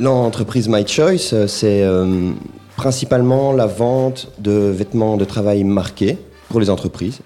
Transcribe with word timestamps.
L'entreprise 0.00 0.66
My 0.66 0.86
Choice, 0.86 1.34
euh, 1.34 1.46
c'est 1.46 1.82
euh, 1.82 2.30
principalement 2.74 3.52
la 3.52 3.66
vente 3.66 4.32
de 4.38 4.50
vêtements 4.50 5.18
de 5.18 5.26
travail 5.26 5.62
marqués 5.62 6.16
pour 6.48 6.58
les 6.58 6.70
entreprises, 6.70 7.20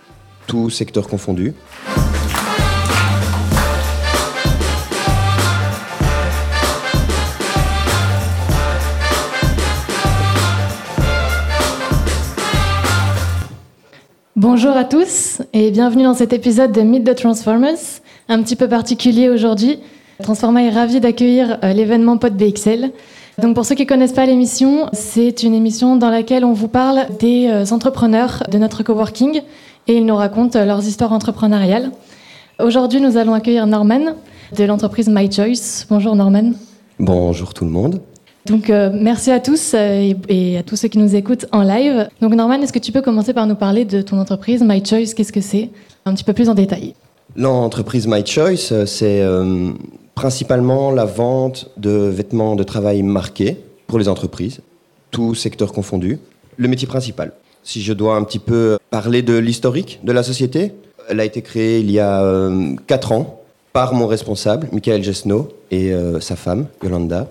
tout 0.49 0.71
secteur 0.71 1.07
confondu. 1.07 1.55
Bonjour 14.35 14.77
à 14.77 14.83
tous 14.83 15.43
et 15.53 15.71
bienvenue 15.71 16.03
dans 16.03 16.15
cet 16.15 16.33
épisode 16.33 16.73
de 16.73 16.81
Meet 16.81 17.05
the 17.05 17.15
Transformers, 17.15 17.79
un 18.29 18.43
petit 18.43 18.57
peu 18.57 18.69
particulier 18.69 19.29
aujourd'hui. 19.29 19.79
Transforma 20.23 20.63
est 20.63 20.71
ravi 20.71 21.01
d'accueillir 21.01 21.59
euh, 21.65 21.73
l'événement 21.73 22.17
Pod 22.19 22.35
BXL. 22.37 22.91
Donc 23.41 23.55
pour 23.55 23.65
ceux 23.65 23.75
qui 23.75 23.83
ne 23.83 23.89
connaissent 23.89 24.13
pas 24.13 24.27
l'émission, 24.27 24.89
c'est 24.93 25.43
une 25.43 25.55
émission 25.55 25.97
dans 25.97 26.11
laquelle 26.11 26.45
on 26.45 26.53
vous 26.53 26.69
parle 26.69 27.07
des 27.19 27.49
euh, 27.49 27.65
entrepreneurs 27.73 28.45
de 28.51 28.59
notre 28.59 28.85
coworking 28.85 29.43
et 29.89 29.97
ils 29.97 30.07
nous 30.07 30.15
racontent 30.15 30.59
euh, 30.59 30.65
leurs 30.65 30.87
histoires 30.87 31.13
entrepreneuriales. 31.13 31.91
Aujourd'hui, 32.63 33.01
nous 33.01 33.17
allons 33.17 33.35
accueillir 33.35 33.67
Norman 33.67 34.15
de 34.57 34.65
l'entreprise 34.65 35.09
My 35.09 35.31
Choice. 35.31 35.87
Bonjour 35.91 36.15
Norman. 36.15 36.53
Bonjour 37.01 37.53
tout 37.53 37.65
le 37.65 37.73
monde. 37.73 38.01
Donc 38.47 38.71
euh, 38.71 38.91
merci 38.95 39.33
à 39.33 39.41
tous 39.41 39.75
et, 39.75 40.17
et 40.29 40.59
à 40.59 40.63
tous 40.63 40.77
ceux 40.77 40.89
qui 40.89 40.99
nous 40.99 41.17
écoutent 41.17 41.47
en 41.51 41.63
live. 41.63 42.09
Donc 42.21 42.35
Norman, 42.35 42.63
est-ce 42.63 42.73
que 42.73 42.79
tu 42.79 42.93
peux 42.93 43.03
commencer 43.03 43.33
par 43.33 43.49
nous 43.49 43.57
parler 43.57 43.85
de 43.85 44.01
ton 44.01 44.21
entreprise 44.21 44.63
My 44.63 44.85
Choice? 44.85 45.15
Qu'est-ce 45.17 45.33
que 45.33 45.41
c'est? 45.41 45.71
Un 46.05 46.15
petit 46.15 46.25
peu 46.25 46.35
plus 46.35 46.49
en 46.49 46.55
détail. 46.55 46.95
L'entreprise 47.35 48.07
My 48.07 48.25
Choice, 48.25 48.85
c'est 48.87 49.23
euh, 49.23 49.73
principalement 50.15 50.91
la 50.91 51.05
vente 51.05 51.71
de 51.77 51.91
vêtements 51.91 52.57
de 52.57 52.63
travail 52.63 53.03
marqués 53.03 53.57
pour 53.87 53.99
les 53.99 54.09
entreprises, 54.09 54.61
tout 55.11 55.35
secteur 55.35 55.73
confondu. 55.73 56.19
Le 56.57 56.69
métier 56.69 56.87
principal. 56.87 57.33
Si 57.63 57.83
je 57.83 57.93
dois 57.93 58.17
un 58.17 58.25
petit 58.25 58.39
peu 58.39 58.79
parler 58.91 59.23
de 59.23 59.37
l'historique 59.37 60.01
de 60.05 60.13
la 60.13 60.23
société, 60.23 60.73
elle 61.09 61.21
a 61.21 61.25
été 61.25 61.43
créée 61.43 61.81
il 61.81 61.91
y 61.91 61.99
a 61.99 62.23
euh, 62.23 62.75
4 62.87 63.13
ans 63.13 63.41
par 63.73 63.95
mon 63.95 64.07
responsable, 64.07 64.69
Michael 64.73 65.03
Gesno, 65.03 65.49
et 65.71 65.93
euh, 65.93 66.21
sa 66.21 66.37
femme, 66.37 66.67
Yolanda. 66.83 67.29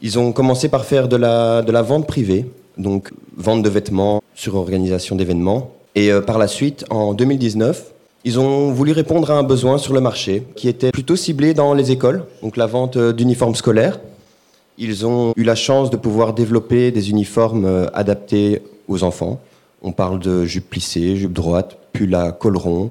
Ils 0.00 0.18
ont 0.18 0.32
commencé 0.32 0.68
par 0.68 0.84
faire 0.84 1.08
de 1.08 1.16
la, 1.16 1.62
de 1.62 1.72
la 1.72 1.82
vente 1.82 2.06
privée, 2.06 2.46
donc 2.78 3.10
vente 3.36 3.62
de 3.62 3.68
vêtements 3.68 4.22
sur 4.34 4.54
organisation 4.54 5.16
d'événements. 5.16 5.72
Et 5.94 6.10
euh, 6.10 6.20
par 6.20 6.38
la 6.38 6.48
suite, 6.48 6.84
en 6.90 7.14
2019, 7.14 7.92
ils 8.24 8.40
ont 8.40 8.72
voulu 8.72 8.92
répondre 8.92 9.30
à 9.30 9.34
un 9.34 9.42
besoin 9.42 9.76
sur 9.76 9.92
le 9.92 10.00
marché 10.00 10.44
qui 10.56 10.68
était 10.68 10.90
plutôt 10.90 11.14
ciblé 11.14 11.52
dans 11.52 11.74
les 11.74 11.90
écoles, 11.90 12.24
donc 12.42 12.56
la 12.56 12.66
vente 12.66 12.96
euh, 12.96 13.12
d'uniformes 13.12 13.54
scolaires. 13.54 14.00
Ils 14.78 15.06
ont 15.06 15.34
eu 15.36 15.44
la 15.44 15.54
chance 15.54 15.90
de 15.90 15.96
pouvoir 15.96 16.32
développer 16.32 16.90
des 16.90 17.10
uniformes 17.10 17.66
euh, 17.66 17.86
adaptés 17.92 18.62
aux 18.88 19.04
enfants. 19.04 19.40
On 19.82 19.92
parle 19.92 20.18
de 20.20 20.46
jupe 20.46 20.70
plissée, 20.70 21.16
jupe 21.16 21.34
droite, 21.34 21.76
pull 21.92 22.14
à 22.14 22.32
col 22.32 22.56
rond, 22.56 22.90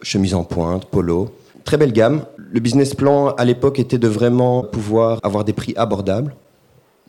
chemise 0.00 0.34
en 0.34 0.42
pointe, 0.42 0.86
polo. 0.86 1.30
Très 1.64 1.76
belle 1.76 1.92
gamme. 1.92 2.24
Le 2.38 2.58
business 2.58 2.94
plan 2.94 3.28
à 3.34 3.44
l'époque 3.44 3.78
était 3.78 3.98
de 3.98 4.08
vraiment 4.08 4.62
pouvoir 4.62 5.20
avoir 5.22 5.44
des 5.44 5.52
prix 5.52 5.74
abordables 5.76 6.34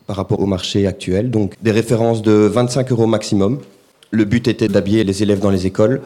par 0.06 0.16
rapport 0.16 0.40
au 0.40 0.46
marché 0.46 0.86
actuel, 0.86 1.30
donc 1.30 1.54
des 1.62 1.70
références 1.70 2.20
de 2.20 2.32
25 2.32 2.92
euros 2.92 3.06
maximum. 3.06 3.58
Le 4.10 4.24
but 4.26 4.48
était 4.48 4.68
d'habiller 4.68 5.02
les 5.02 5.22
élèves 5.22 5.40
dans 5.40 5.50
les 5.50 5.66
écoles, 5.66 6.02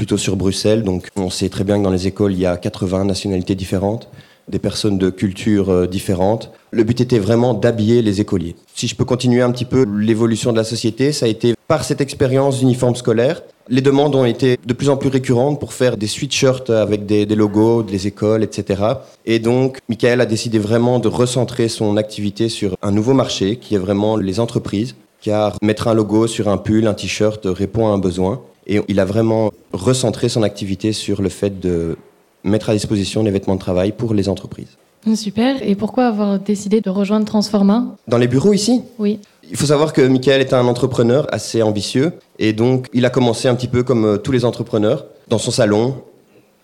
plutôt 0.00 0.16
sur 0.16 0.34
Bruxelles, 0.34 0.82
donc 0.82 1.08
on 1.14 1.28
sait 1.28 1.50
très 1.50 1.62
bien 1.62 1.76
que 1.78 1.84
dans 1.84 1.90
les 1.90 2.06
écoles, 2.06 2.32
il 2.32 2.38
y 2.40 2.46
a 2.46 2.56
80 2.56 3.04
nationalités 3.04 3.54
différentes, 3.54 4.08
des 4.48 4.58
personnes 4.58 4.96
de 4.96 5.10
cultures 5.10 5.68
euh, 5.68 5.86
différentes. 5.86 6.50
Le 6.70 6.84
but 6.84 7.02
était 7.02 7.18
vraiment 7.18 7.52
d'habiller 7.52 8.00
les 8.00 8.18
écoliers. 8.22 8.56
Si 8.74 8.88
je 8.88 8.96
peux 8.96 9.04
continuer 9.04 9.42
un 9.42 9.50
petit 9.50 9.66
peu 9.66 9.84
l'évolution 9.84 10.52
de 10.52 10.56
la 10.56 10.64
société, 10.64 11.12
ça 11.12 11.26
a 11.26 11.28
été 11.28 11.52
par 11.68 11.84
cette 11.84 12.00
expérience 12.00 12.60
d'uniforme 12.60 12.96
scolaire. 12.96 13.42
Les 13.68 13.82
demandes 13.82 14.14
ont 14.14 14.24
été 14.24 14.58
de 14.64 14.72
plus 14.72 14.88
en 14.88 14.96
plus 14.96 15.10
récurrentes 15.10 15.60
pour 15.60 15.74
faire 15.74 15.98
des 15.98 16.06
sweatshirts 16.06 16.70
avec 16.70 17.04
des, 17.04 17.26
des 17.26 17.34
logos 17.34 17.82
des 17.82 18.06
écoles, 18.06 18.42
etc. 18.42 18.82
Et 19.26 19.38
donc, 19.38 19.80
Michael 19.90 20.22
a 20.22 20.26
décidé 20.26 20.58
vraiment 20.58 20.98
de 20.98 21.08
recentrer 21.08 21.68
son 21.68 21.98
activité 21.98 22.48
sur 22.48 22.74
un 22.80 22.90
nouveau 22.90 23.12
marché 23.12 23.56
qui 23.56 23.74
est 23.74 23.78
vraiment 23.86 24.16
les 24.16 24.40
entreprises, 24.40 24.94
car 25.20 25.58
mettre 25.60 25.88
un 25.88 25.94
logo 25.94 26.26
sur 26.26 26.48
un 26.48 26.56
pull, 26.56 26.86
un 26.86 26.94
t-shirt 26.94 27.42
répond 27.44 27.88
à 27.88 27.90
un 27.90 27.98
besoin. 27.98 28.40
Et 28.70 28.80
il 28.88 29.00
a 29.00 29.04
vraiment 29.04 29.50
recentré 29.72 30.28
son 30.28 30.42
activité 30.44 30.92
sur 30.92 31.20
le 31.22 31.28
fait 31.28 31.58
de 31.60 31.96
mettre 32.44 32.70
à 32.70 32.72
disposition 32.72 33.24
des 33.24 33.30
vêtements 33.32 33.56
de 33.56 33.60
travail 33.60 33.90
pour 33.92 34.14
les 34.14 34.28
entreprises. 34.28 34.78
Super. 35.14 35.56
Et 35.68 35.74
pourquoi 35.74 36.06
avoir 36.06 36.38
décidé 36.38 36.80
de 36.80 36.88
rejoindre 36.88 37.26
Transforma? 37.26 37.96
Dans 38.06 38.16
les 38.18 38.28
bureaux 38.28 38.52
ici, 38.52 38.82
Oui. 38.98 39.18
il 39.50 39.56
faut 39.56 39.66
savoir 39.66 39.92
que 39.92 40.02
Michael 40.02 40.40
est 40.40 40.52
un 40.52 40.66
entrepreneur 40.66 41.26
assez 41.32 41.62
ambitieux 41.62 42.12
et 42.38 42.52
donc 42.52 42.86
il 42.92 43.04
a 43.04 43.10
commencé 43.10 43.48
un 43.48 43.54
petit 43.56 43.66
peu 43.66 43.82
comme 43.82 44.04
euh, 44.04 44.16
tous 44.18 44.30
les 44.30 44.44
entrepreneurs, 44.44 45.06
dans 45.28 45.38
son 45.38 45.50
salon, 45.50 45.96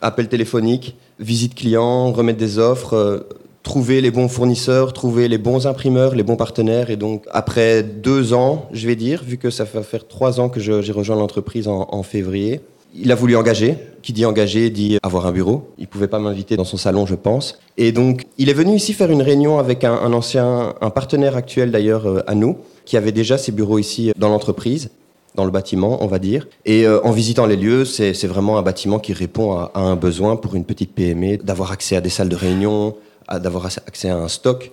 appel 0.00 0.28
téléphonique, 0.28 0.96
visite 1.18 1.54
client, 1.56 2.12
remettre 2.12 2.38
des 2.38 2.58
offres, 2.58 2.94
euh, 2.94 3.20
trouver 3.66 4.00
les 4.00 4.12
bons 4.12 4.28
fournisseurs, 4.28 4.92
trouver 4.92 5.26
les 5.26 5.38
bons 5.38 5.66
imprimeurs, 5.66 6.14
les 6.14 6.22
bons 6.22 6.36
partenaires. 6.36 6.88
Et 6.88 6.96
donc 6.96 7.24
après 7.32 7.82
deux 7.82 8.32
ans, 8.32 8.68
je 8.72 8.86
vais 8.86 8.94
dire, 8.94 9.24
vu 9.26 9.38
que 9.38 9.50
ça 9.50 9.64
va 9.64 9.82
faire 9.82 10.06
trois 10.06 10.38
ans 10.38 10.48
que 10.48 10.60
j'ai 10.60 10.92
rejoint 10.92 11.16
l'entreprise 11.16 11.66
en, 11.66 12.02
février, 12.04 12.60
il 12.94 13.10
a 13.10 13.16
voulu 13.16 13.36
engager. 13.36 13.76
Qui 14.02 14.12
dit 14.12 14.24
engager 14.24 14.70
dit 14.70 14.98
avoir 15.02 15.26
un 15.26 15.32
bureau. 15.32 15.68
Il 15.78 15.88
pouvait 15.88 16.06
pas 16.06 16.20
m'inviter 16.20 16.56
dans 16.56 16.64
son 16.64 16.76
salon, 16.76 17.06
je 17.06 17.16
pense. 17.16 17.58
Et 17.76 17.90
donc, 17.90 18.26
il 18.38 18.48
est 18.48 18.54
venu 18.54 18.76
ici 18.76 18.92
faire 18.92 19.10
une 19.10 19.20
réunion 19.20 19.58
avec 19.58 19.82
un, 19.82 20.12
ancien, 20.12 20.74
un 20.80 20.90
partenaire 20.90 21.34
actuel 21.34 21.72
d'ailleurs 21.72 22.06
euh, 22.06 22.22
à 22.28 22.36
nous, 22.36 22.58
qui 22.84 22.96
avait 22.96 23.10
déjà 23.10 23.36
ses 23.36 23.50
bureaux 23.50 23.80
ici 23.80 24.12
dans 24.16 24.28
l'entreprise, 24.28 24.90
dans 25.34 25.44
le 25.44 25.50
bâtiment, 25.50 25.98
on 26.04 26.06
va 26.06 26.20
dire. 26.20 26.46
Et 26.66 26.86
euh, 26.86 27.00
en 27.02 27.10
visitant 27.10 27.46
les 27.46 27.56
lieux, 27.56 27.84
c'est 27.84 28.28
vraiment 28.28 28.58
un 28.58 28.62
bâtiment 28.62 29.00
qui 29.00 29.12
répond 29.12 29.54
à, 29.54 29.72
un 29.74 29.96
besoin 29.96 30.36
pour 30.36 30.54
une 30.54 30.64
petite 30.64 30.92
PME, 30.94 31.38
d'avoir 31.38 31.72
accès 31.72 31.96
à 31.96 32.00
des 32.00 32.10
salles 32.10 32.28
de 32.28 32.36
réunion, 32.36 32.94
d'avoir 33.28 33.66
accès 33.66 34.08
à 34.08 34.16
un 34.16 34.28
stock, 34.28 34.72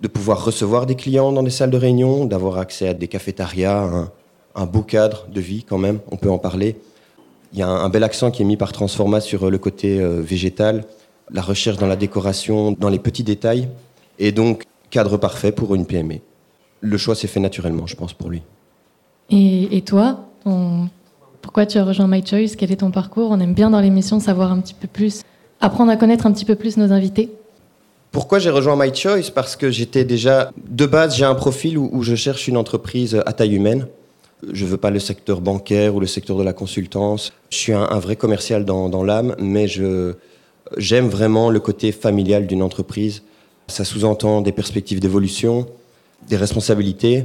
de 0.00 0.08
pouvoir 0.08 0.44
recevoir 0.44 0.86
des 0.86 0.96
clients 0.96 1.32
dans 1.32 1.42
des 1.42 1.50
salles 1.50 1.70
de 1.70 1.76
réunion, 1.76 2.24
d'avoir 2.24 2.58
accès 2.58 2.88
à 2.88 2.94
des 2.94 3.08
cafétérias, 3.08 4.08
un, 4.54 4.66
beau 4.66 4.82
cadre 4.82 5.26
de 5.32 5.40
vie 5.40 5.64
quand 5.64 5.78
même, 5.78 6.00
on 6.10 6.16
peut 6.16 6.30
en 6.30 6.38
parler. 6.38 6.76
Il 7.52 7.58
y 7.58 7.62
a 7.62 7.68
un, 7.68 7.88
bel 7.88 8.02
accent 8.02 8.30
qui 8.30 8.42
est 8.42 8.44
mis 8.44 8.56
par 8.56 8.72
Transforma 8.72 9.20
sur 9.20 9.44
euh, 9.44 9.50
le 9.50 9.58
côté 9.58 10.00
euh, 10.00 10.20
végétal, 10.20 10.84
la 11.30 11.42
recherche 11.42 11.76
dans 11.76 11.86
la 11.86 11.96
décoration, 11.96 12.72
dans 12.72 12.88
les 12.88 12.98
petits 12.98 13.22
détails, 13.22 13.68
et 14.18 14.32
donc 14.32 14.64
cadre 14.90 15.16
parfait 15.18 15.52
pour 15.52 15.74
une 15.74 15.86
PME. 15.86 16.16
Le 16.80 16.96
choix 16.98 17.14
s'est 17.14 17.28
fait 17.28 17.40
naturellement, 17.40 17.86
je 17.86 17.94
pense, 17.94 18.12
pour 18.12 18.28
lui. 18.28 18.42
Et, 19.30 19.82
toi 19.82 20.28
Pourquoi 21.40 21.64
tu 21.64 21.78
as 21.78 21.84
rejoint 21.84 22.08
My 22.08 22.26
Choice? 22.26 22.56
Quel 22.58 22.72
est 22.72 22.76
ton 22.76 22.90
parcours? 22.90 23.30
On 23.30 23.40
aime 23.40 23.54
bien 23.54 23.70
dans 23.70 23.80
l'émission 23.80 24.18
savoir 24.18 24.50
un 24.50 24.60
petit 24.60 24.74
peu 24.74 24.88
plus, 24.88 25.22
apprendre 25.60 25.92
à 25.92 25.96
connaître 25.96 26.26
un 26.26 26.32
petit 26.32 26.44
peu 26.44 26.56
plus 26.56 26.76
nos 26.76 26.92
invités. 26.92 27.30
Pourquoi 28.12 28.38
j'ai 28.38 28.50
rejoint 28.50 28.76
My 28.76 28.94
Choice? 28.94 29.30
Parce 29.34 29.56
que 29.56 29.70
j'étais 29.70 30.04
déjà, 30.04 30.52
de 30.68 30.84
base, 30.84 31.16
j'ai 31.16 31.24
un 31.24 31.34
profil 31.34 31.78
où, 31.78 32.02
je 32.02 32.14
cherche 32.14 32.46
une 32.46 32.58
entreprise 32.58 33.20
à 33.24 33.32
taille 33.32 33.54
humaine. 33.54 33.86
Je 34.52 34.66
veux 34.66 34.76
pas 34.76 34.90
le 34.90 34.98
secteur 34.98 35.40
bancaire 35.40 35.94
ou 35.94 36.00
le 36.00 36.06
secteur 36.06 36.36
de 36.36 36.42
la 36.42 36.52
consultance. 36.52 37.32
Je 37.48 37.56
suis 37.56 37.72
un, 37.72 37.98
vrai 37.98 38.16
commercial 38.16 38.66
dans, 38.66 38.90
dans 38.90 39.02
l'âme, 39.02 39.34
mais 39.38 39.66
je 39.66 40.14
j'aime 40.76 41.08
vraiment 41.08 41.50
le 41.50 41.60
côté 41.60 41.90
familial 41.90 42.46
d'une 42.46 42.62
entreprise. 42.62 43.22
Ça 43.66 43.84
sous-entend 43.84 44.42
des 44.42 44.52
perspectives 44.52 45.00
d'évolution, 45.00 45.66
des 46.28 46.36
responsabilités, 46.36 47.24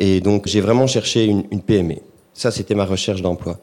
et 0.00 0.20
donc 0.20 0.46
j'ai 0.46 0.60
vraiment 0.60 0.86
cherché 0.86 1.24
une, 1.24 1.44
une 1.50 1.60
PME. 1.60 1.96
Ça, 2.32 2.50
c'était 2.50 2.74
ma 2.74 2.84
recherche 2.84 3.20
d'emploi. 3.20 3.58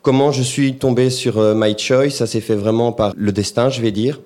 Comment 0.00 0.32
je 0.32 0.42
suis 0.42 0.76
tombé 0.76 1.10
sur 1.10 1.38
euh, 1.38 1.54
My 1.54 1.76
Choice? 1.76 2.10
Ça 2.10 2.26
s'est 2.26 2.40
fait 2.40 2.54
vraiment 2.54 2.92
par 2.92 3.12
le 3.16 3.32
destin, 3.32 3.68
je 3.68 3.82
vais 3.82 3.90
dire. 3.90 4.20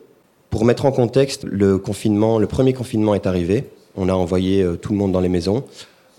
Pour 0.51 0.65
mettre 0.65 0.85
en 0.85 0.91
contexte, 0.91 1.45
le 1.45 1.79
confinement, 1.79 2.41
le 2.41 2.49
premier 2.49 2.73
confinement 2.73 3.15
est 3.15 3.27
arrivé. 3.27 3.65
On 3.97 4.09
a 4.09 4.13
envoyé 4.13 4.63
euh, 4.63 4.75
tout 4.77 4.93
le 4.93 4.99
monde 4.99 5.13
dans 5.13 5.21
les 5.21 5.29
maisons. 5.29 5.63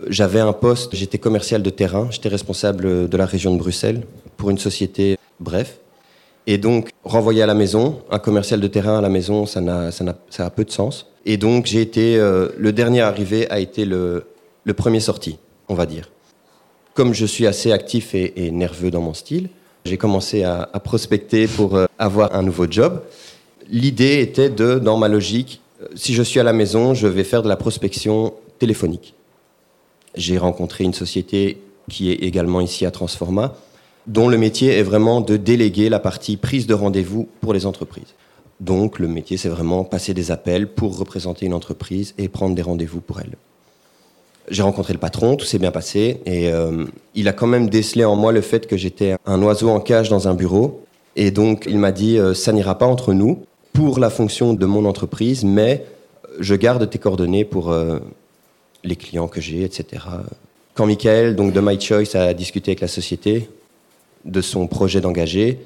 Euh, 0.01 0.05
J'avais 0.07 0.39
un 0.39 0.53
poste, 0.53 0.95
j'étais 0.95 1.17
commercial 1.17 1.61
de 1.61 1.69
terrain, 1.69 2.07
j'étais 2.11 2.29
responsable 2.29 2.85
euh, 2.85 3.07
de 3.07 3.17
la 3.17 3.25
région 3.25 3.53
de 3.53 3.59
Bruxelles 3.59 4.03
pour 4.37 4.49
une 4.49 4.57
société, 4.57 5.17
bref. 5.41 5.79
Et 6.47 6.57
donc, 6.57 6.91
renvoyer 7.03 7.41
à 7.43 7.45
la 7.45 7.53
maison, 7.53 8.01
un 8.09 8.19
commercial 8.19 8.61
de 8.61 8.67
terrain 8.67 8.97
à 8.97 9.01
la 9.01 9.09
maison, 9.09 9.45
ça, 9.45 9.59
n'a, 9.59 9.91
ça, 9.91 10.05
ça 10.29 10.45
a 10.45 10.49
peu 10.49 10.63
de 10.63 10.71
sens. 10.71 11.07
Et 11.25 11.35
donc, 11.35 11.65
j'ai 11.65 11.81
été, 11.81 12.17
le 12.17 12.71
dernier 12.71 13.01
arrivé 13.01 13.47
a 13.51 13.59
été 13.59 13.85
le, 13.85 14.25
le 14.63 14.73
premier 14.73 14.99
sorti, 14.99 15.37
on 15.69 15.75
va 15.75 15.85
dire. 15.85 16.09
Comme 16.95 17.13
je 17.13 17.27
suis 17.27 17.45
assez 17.45 17.71
actif 17.71 18.15
et, 18.15 18.49
nerveux 18.49 18.89
dans 18.89 19.01
mon 19.01 19.13
style, 19.13 19.49
j'ai 19.85 19.97
commencé 19.97 20.43
à, 20.43 20.65
prospecter 20.83 21.45
pour 21.45 21.79
avoir 21.99 22.33
un 22.33 22.41
nouveau 22.41 22.65
job. 22.67 23.03
L'idée 23.71 24.19
était 24.19 24.49
de, 24.49 24.79
dans 24.79 24.97
ma 24.97 25.07
logique, 25.07 25.61
euh, 25.81 25.87
si 25.95 26.13
je 26.13 26.21
suis 26.21 26.41
à 26.41 26.43
la 26.43 26.51
maison, 26.51 26.93
je 26.93 27.07
vais 27.07 27.23
faire 27.23 27.41
de 27.41 27.47
la 27.47 27.55
prospection 27.55 28.33
téléphonique. 28.59 29.15
J'ai 30.13 30.37
rencontré 30.37 30.83
une 30.83 30.93
société 30.93 31.61
qui 31.89 32.11
est 32.11 32.15
également 32.15 32.59
ici 32.59 32.85
à 32.85 32.91
Transforma, 32.91 33.55
dont 34.07 34.27
le 34.27 34.37
métier 34.37 34.77
est 34.77 34.83
vraiment 34.83 35.21
de 35.21 35.37
déléguer 35.37 35.87
la 35.87 35.99
partie 35.99 36.35
prise 36.35 36.67
de 36.67 36.73
rendez-vous 36.73 37.29
pour 37.39 37.53
les 37.53 37.65
entreprises. 37.65 38.13
Donc 38.59 38.99
le 38.99 39.07
métier, 39.07 39.37
c'est 39.37 39.47
vraiment 39.47 39.85
passer 39.85 40.13
des 40.13 40.31
appels 40.31 40.67
pour 40.67 40.97
représenter 40.97 41.45
une 41.45 41.53
entreprise 41.53 42.13
et 42.17 42.27
prendre 42.27 42.55
des 42.55 42.61
rendez-vous 42.61 42.99
pour 42.99 43.21
elle. 43.21 43.37
J'ai 44.49 44.63
rencontré 44.63 44.91
le 44.91 44.99
patron, 44.99 45.37
tout 45.37 45.45
s'est 45.45 45.59
bien 45.59 45.71
passé, 45.71 46.19
et 46.25 46.51
euh, 46.51 46.85
il 47.15 47.29
a 47.29 47.33
quand 47.33 47.47
même 47.47 47.69
décelé 47.69 48.03
en 48.03 48.17
moi 48.17 48.33
le 48.33 48.41
fait 48.41 48.67
que 48.67 48.75
j'étais 48.75 49.15
un 49.25 49.41
oiseau 49.41 49.69
en 49.69 49.79
cage 49.79 50.09
dans 50.09 50.27
un 50.27 50.33
bureau. 50.33 50.83
Et 51.15 51.31
donc 51.31 51.65
il 51.69 51.77
m'a 51.77 51.93
dit, 51.93 52.17
euh, 52.17 52.33
ça 52.33 52.51
n'ira 52.51 52.77
pas 52.77 52.85
entre 52.85 53.13
nous 53.13 53.45
pour 53.73 53.99
la 53.99 54.09
fonction 54.09 54.53
de 54.53 54.65
mon 54.65 54.85
entreprise, 54.85 55.43
mais 55.43 55.85
je 56.39 56.55
garde 56.55 56.89
tes 56.89 56.99
coordonnées 56.99 57.45
pour 57.45 57.71
euh, 57.71 57.99
les 58.83 58.95
clients 58.95 59.27
que 59.27 59.41
j'ai, 59.41 59.63
etc. 59.63 60.03
Quand 60.73 60.85
Michael, 60.85 61.35
donc 61.35 61.53
de 61.53 61.61
My 61.61 61.79
Choice, 61.79 62.15
a 62.15 62.33
discuté 62.33 62.71
avec 62.71 62.81
la 62.81 62.87
société 62.87 63.49
de 64.25 64.41
son 64.41 64.67
projet 64.67 65.01
d'engager, 65.01 65.59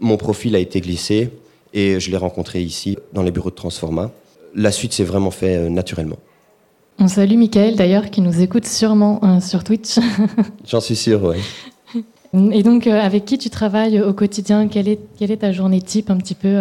mon 0.00 0.16
profil 0.16 0.54
a 0.56 0.58
été 0.58 0.80
glissé 0.80 1.30
et 1.72 2.00
je 2.00 2.10
l'ai 2.10 2.16
rencontré 2.16 2.62
ici, 2.62 2.98
dans 3.12 3.22
les 3.22 3.30
bureaux 3.30 3.50
de 3.50 3.54
Transforma. 3.54 4.10
La 4.54 4.70
suite 4.70 4.92
s'est 4.92 5.04
vraiment 5.04 5.30
fait 5.30 5.56
euh, 5.56 5.68
naturellement. 5.70 6.18
On 6.98 7.08
salue 7.08 7.36
Michael 7.36 7.76
d'ailleurs, 7.76 8.10
qui 8.10 8.20
nous 8.20 8.42
écoute 8.42 8.66
sûrement 8.66 9.20
euh, 9.24 9.40
sur 9.40 9.64
Twitch. 9.64 9.98
J'en 10.66 10.80
suis 10.80 10.96
sûr, 10.96 11.24
oui. 11.24 11.36
Et 12.34 12.62
donc, 12.62 12.86
euh, 12.86 12.98
avec 12.98 13.24
qui 13.24 13.38
tu 13.38 13.50
travailles 13.50 14.00
au 14.00 14.12
quotidien? 14.12 14.68
Quelle 14.68 14.88
est, 14.88 15.36
ta 15.36 15.52
journée 15.52 15.82
type 15.82 16.10
un 16.10 16.16
petit 16.16 16.34
peu 16.34 16.56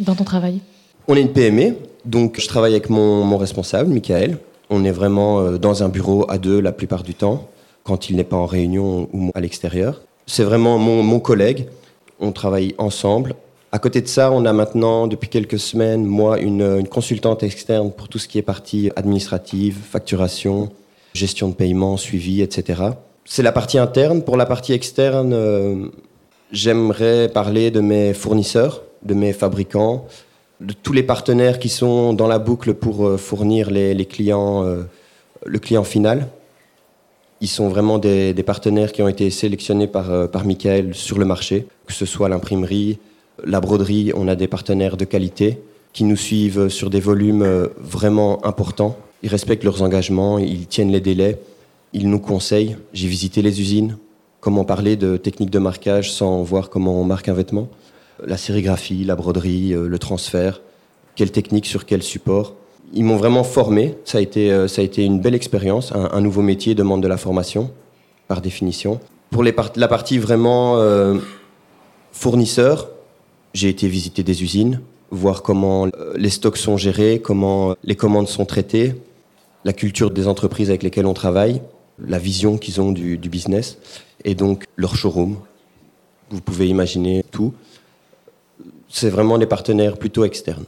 dans 0.00 0.14
ton 0.14 0.24
travail? 0.24 0.60
On 1.08 1.14
est 1.14 1.20
une 1.20 1.32
PME, 1.32 1.76
donc 2.04 2.40
je 2.40 2.46
travaille 2.48 2.72
avec 2.72 2.90
mon, 2.90 3.36
responsable, 3.36 3.92
Michael. 3.92 4.38
On 4.70 4.84
est 4.84 4.90
vraiment 4.90 5.52
dans 5.52 5.82
un 5.82 5.88
bureau 5.88 6.24
à 6.28 6.38
deux 6.38 6.60
la 6.60 6.72
plupart 6.72 7.02
du 7.02 7.14
temps, 7.14 7.48
quand 7.84 8.10
il 8.10 8.16
n'est 8.16 8.24
pas 8.24 8.36
en 8.36 8.46
réunion 8.46 9.08
ou 9.12 9.30
à 9.34 9.40
l'extérieur. 9.40 10.00
C'est 10.26 10.44
vraiment 10.44 10.78
mon 10.78 11.20
collègue. 11.20 11.66
On 12.20 12.32
travaille 12.32 12.74
ensemble 12.78 13.34
à 13.74 13.78
côté 13.78 14.02
de 14.02 14.06
ça, 14.06 14.30
on 14.30 14.44
a 14.44 14.52
maintenant, 14.52 15.06
depuis 15.06 15.30
quelques 15.30 15.58
semaines, 15.58 16.04
moi, 16.04 16.38
une, 16.38 16.86
consultante 16.86 17.42
externe 17.42 17.90
pour 17.90 18.08
tout 18.08 18.18
ce 18.18 18.28
qui 18.28 18.36
est 18.36 18.42
partie 18.42 18.90
administrative, 18.96 19.78
facturation, 19.90 20.70
gestion 21.14 21.48
de 21.48 21.54
paiement, 21.54 21.96
suivi, 21.96 22.42
etc. 22.42 22.82
C'est 23.24 23.42
la 23.42 23.52
partie 23.52 23.78
interne. 23.78 24.22
Pour 24.22 24.36
la 24.36 24.46
partie 24.46 24.72
externe, 24.72 25.32
euh, 25.32 25.86
j'aimerais 26.50 27.28
parler 27.28 27.70
de 27.70 27.80
mes 27.80 28.14
fournisseurs, 28.14 28.82
de 29.04 29.14
mes 29.14 29.32
fabricants, 29.32 30.06
de 30.60 30.72
tous 30.72 30.92
les 30.92 31.04
partenaires 31.04 31.58
qui 31.58 31.68
sont 31.68 32.14
dans 32.14 32.26
la 32.26 32.38
boucle 32.38 32.74
pour 32.74 33.06
euh, 33.06 33.16
fournir 33.16 33.70
les, 33.70 34.06
clients, 34.06 34.64
euh, 34.64 34.82
le 35.46 35.58
client 35.60 35.84
final. 35.84 36.28
Ils 37.40 37.48
sont 37.48 37.68
vraiment 37.68 37.98
des, 37.98 38.34
partenaires 38.44 38.92
qui 38.92 39.02
ont 39.02 39.08
été 39.08 39.30
sélectionnés 39.30 39.88
par, 39.88 40.28
par 40.30 40.44
Michael 40.44 40.94
sur 40.94 41.18
le 41.18 41.24
marché, 41.24 41.66
que 41.86 41.92
ce 41.92 42.06
soit 42.06 42.28
l'imprimerie, 42.28 42.98
la 43.44 43.60
broderie, 43.60 44.12
on 44.14 44.28
a 44.28 44.36
des 44.36 44.46
partenaires 44.46 44.96
de 44.96 45.04
qualité 45.04 45.60
qui 45.92 46.04
nous 46.04 46.16
suivent 46.16 46.68
sur 46.68 46.88
des 46.88 47.00
volumes 47.00 47.68
vraiment 47.80 48.46
importants. 48.46 48.96
Ils 49.24 49.28
respectent 49.28 49.64
leurs 49.64 49.82
engagements, 49.82 50.38
ils 50.38 50.68
tiennent 50.68 50.92
les 50.92 51.00
délais, 51.00 51.36
ils 51.92 52.08
nous 52.08 52.18
conseillent. 52.18 52.76
J'ai 52.92 53.08
visité 53.08 53.42
les 53.42 53.60
usines, 53.60 53.96
comment 54.40 54.64
parler 54.64 54.96
de 54.96 55.16
techniques 55.16 55.50
de 55.50 55.58
marquage 55.58 56.12
sans 56.12 56.42
voir 56.42 56.70
comment 56.70 57.00
on 57.00 57.04
marque 57.04 57.28
un 57.28 57.34
vêtement? 57.34 57.68
La 58.24 58.36
sérigraphie, 58.36 59.04
la 59.04 59.16
broderie, 59.16 59.72
euh, 59.72 59.88
le 59.88 59.98
transfert, 59.98 60.60
quelle 61.16 61.32
technique 61.32 61.66
sur 61.66 61.86
quel 61.86 62.02
support? 62.02 62.54
Ils 62.94 63.04
m'ont 63.04 63.16
vraiment 63.16 63.44
formé, 63.44 63.96
ça 64.04 64.18
a 64.18 64.20
été, 64.20 64.52
euh, 64.52 64.68
ça 64.68 64.82
a 64.82 64.84
été 64.84 65.04
une 65.04 65.20
belle 65.20 65.34
expérience. 65.34 65.92
Un, 65.92 66.20
nouveau 66.20 66.42
métier 66.42 66.74
demande 66.74 67.02
de 67.02 67.08
la 67.08 67.16
formation, 67.16 67.70
par 68.28 68.40
définition. 68.40 69.00
Pour 69.30 69.42
la 69.42 69.88
partie 69.88 70.18
vraiment 70.18 70.76
fournisseur, 72.12 72.90
j'ai 73.54 73.68
été 73.68 73.88
visiter 73.88 74.22
des 74.22 74.42
usines, 74.42 74.80
voir 75.10 75.42
comment 75.42 75.86
euh, 75.86 76.12
les 76.16 76.30
stocks 76.30 76.56
sont 76.56 76.76
gérés, 76.76 77.20
comment 77.22 77.74
les 77.82 77.96
commandes 77.96 78.28
sont 78.28 78.44
traitées, 78.44 78.94
la 79.64 79.72
culture 79.72 80.10
des 80.10 80.28
entreprises 80.28 80.68
avec 80.68 80.82
lesquelles 80.82 81.06
on 81.06 81.14
travaille, 81.14 81.60
la 81.98 82.18
vision 82.18 82.58
qu'ils 82.58 82.80
ont 82.80 82.92
du, 82.92 83.16
business, 83.16 83.78
et 84.24 84.34
donc 84.34 84.64
leur 84.76 84.96
showroom. 84.96 85.36
Vous 86.30 86.40
pouvez 86.40 86.68
imaginer 86.68 87.24
tout. 87.30 87.52
C'est 88.88 89.10
vraiment 89.10 89.38
des 89.38 89.46
partenaires 89.46 89.96
plutôt 89.96 90.24
externes. 90.24 90.64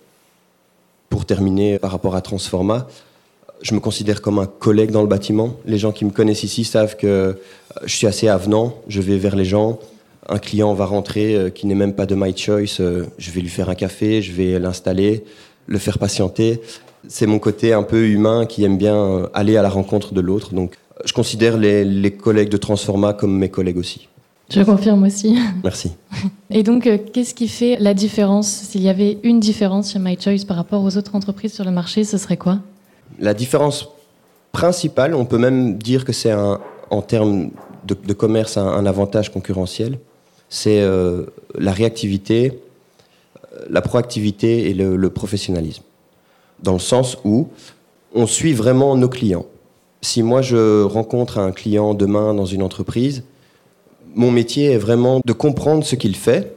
Pour 1.09 1.27
terminer, 1.27 1.79
par 1.79 1.91
rapport 1.91 2.15
à 2.17 2.21
Transforma, 2.21 2.87
je 3.65 3.75
me 3.75 3.81
considère 3.81 4.21
comme 4.21 4.39
un 4.39 4.47
collègue 4.47 4.91
dans 4.91 5.01
le 5.01 5.09
bâtiment. 5.09 5.57
Les 5.65 5.79
gens 5.79 5.93
qui 5.93 6.05
me 6.05 6.11
connaissent 6.11 6.43
ici 6.43 6.65
savent 6.65 6.97
que 6.97 7.07
euh, 7.07 7.33
je 7.85 7.95
suis 7.95 8.07
assez 8.07 8.29
avenant, 8.29 8.75
je 8.89 9.01
vais 9.01 9.17
vers 9.17 9.37
les 9.37 9.45
gens, 9.45 9.79
un 10.29 10.39
client 10.39 10.75
va 10.75 10.85
rentrer 10.85 11.35
euh, 11.35 11.51
qui 11.51 11.67
n'est 11.67 11.75
même 11.75 11.95
pas 11.95 12.07
de 12.07 12.15
my 12.15 12.37
choice, 12.37 12.81
euh, 12.81 13.07
je 13.17 13.31
vais 13.31 13.41
lui 13.41 13.49
faire 13.49 13.71
un 13.71 13.75
café, 13.75 14.21
je 14.21 14.33
vais 14.33 14.59
l'installer, 14.59 15.25
le 15.67 15.79
faire 15.79 15.99
patienter. 15.99 16.61
C'est 17.09 17.27
mon 17.27 17.39
côté 17.39 17.73
un 17.73 17.83
peu 17.83 18.07
humain 18.07 18.45
qui 18.47 18.65
aime 18.65 18.77
bien 18.77 19.29
aller 19.35 19.57
à 19.57 19.63
la 19.63 19.69
rencontre 19.71 20.15
de 20.15 20.21
l'autre. 20.21 20.55
Donc, 20.55 20.77
je 21.05 21.13
considère 21.13 21.57
les, 21.57 22.11
collègues 22.11 22.51
de 22.51 22.57
Transforma 22.57 23.13
comme 23.13 23.39
mes 23.39 23.49
collègues 23.49 23.79
aussi. 23.79 24.09
Je 24.51 24.63
confirme 24.63 25.05
aussi. 25.05 25.39
Merci. 25.65 25.93
Et 26.51 26.63
donc, 26.63 26.89
qu'est-ce 27.13 27.35
qui 27.35 27.49
fait 27.49 27.77
la 27.81 27.95
différence 27.95 28.47
S'il 28.47 28.83
y 28.83 28.91
avait 28.91 29.19
une 29.23 29.41
différence 29.41 29.93
chez 29.93 29.99
My 29.99 30.21
Choice 30.21 30.45
par 30.47 30.57
rapport 30.57 30.83
aux 30.83 30.97
autres 30.97 31.15
entreprises 31.15 31.55
sur 31.55 31.65
le 31.65 31.71
marché, 31.71 32.05
ce 32.05 32.19
serait 32.19 32.37
quoi 32.37 32.59
La 33.19 33.33
différence 33.33 33.89
principale, 34.53 35.15
on 35.15 35.25
peut 35.25 35.39
même 35.39 35.79
dire 35.79 36.05
que 36.05 36.13
c'est 36.13 36.33
en 36.35 37.03
termes 37.03 37.51
de, 37.87 38.13
commerce 38.13 38.57
un 38.59 38.87
avantage 38.87 39.33
concurrentiel 39.33 39.99
c'est 40.55 40.81
euh, 40.83 41.25
la 41.59 41.73
réactivité, 41.73 42.61
la 43.69 43.83
proactivité 43.83 44.71
et 44.71 44.75
le, 44.75 45.11
professionnalisme. 45.11 45.83
Dans 46.63 46.75
le 46.75 46.79
sens 46.79 47.19
où 47.25 47.49
on 48.15 48.29
suit 48.29 48.53
vraiment 48.53 48.97
nos 48.97 49.09
clients. 49.09 49.47
Si 50.05 50.23
moi 50.23 50.43
je 50.43 50.83
rencontre 50.83 51.39
un 51.39 51.51
client 51.51 51.95
demain 51.95 52.35
dans 52.35 52.45
une 52.45 52.63
entreprise, 52.63 53.25
mon 54.15 54.31
métier 54.31 54.73
est 54.73 54.79
vraiment 54.79 55.23
de 55.25 55.33
comprendre 55.33 55.83
ce 55.83 55.97
qu'il 55.97 56.15
fait, 56.15 56.55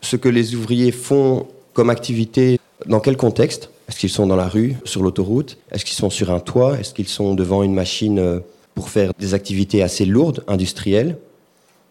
ce 0.00 0.16
que 0.16 0.28
les 0.28 0.56
ouvriers 0.56 0.90
font 0.90 1.46
comme 1.74 1.88
activité, 1.88 2.58
dans 2.86 2.98
quel 2.98 3.16
contexte. 3.16 3.70
Est-ce 3.88 4.00
qu'ils 4.00 4.10
sont 4.10 4.26
dans 4.26 4.34
la 4.34 4.48
rue, 4.48 4.74
sur 4.82 5.00
l'autoroute? 5.00 5.58
Est-ce 5.70 5.84
qu'ils 5.84 5.94
sont 5.94 6.10
sur 6.10 6.32
un 6.32 6.40
toit? 6.40 6.76
Est-ce 6.80 6.92
qu'ils 6.92 7.06
sont 7.06 7.34
devant 7.34 7.62
une 7.62 7.72
machine 7.72 8.18
euh, 8.18 8.40
pour 8.74 8.88
faire 8.90 9.12
des 9.16 9.34
activités 9.34 9.80
assez 9.84 10.04
lourdes, 10.04 10.42
industrielles? 10.48 11.16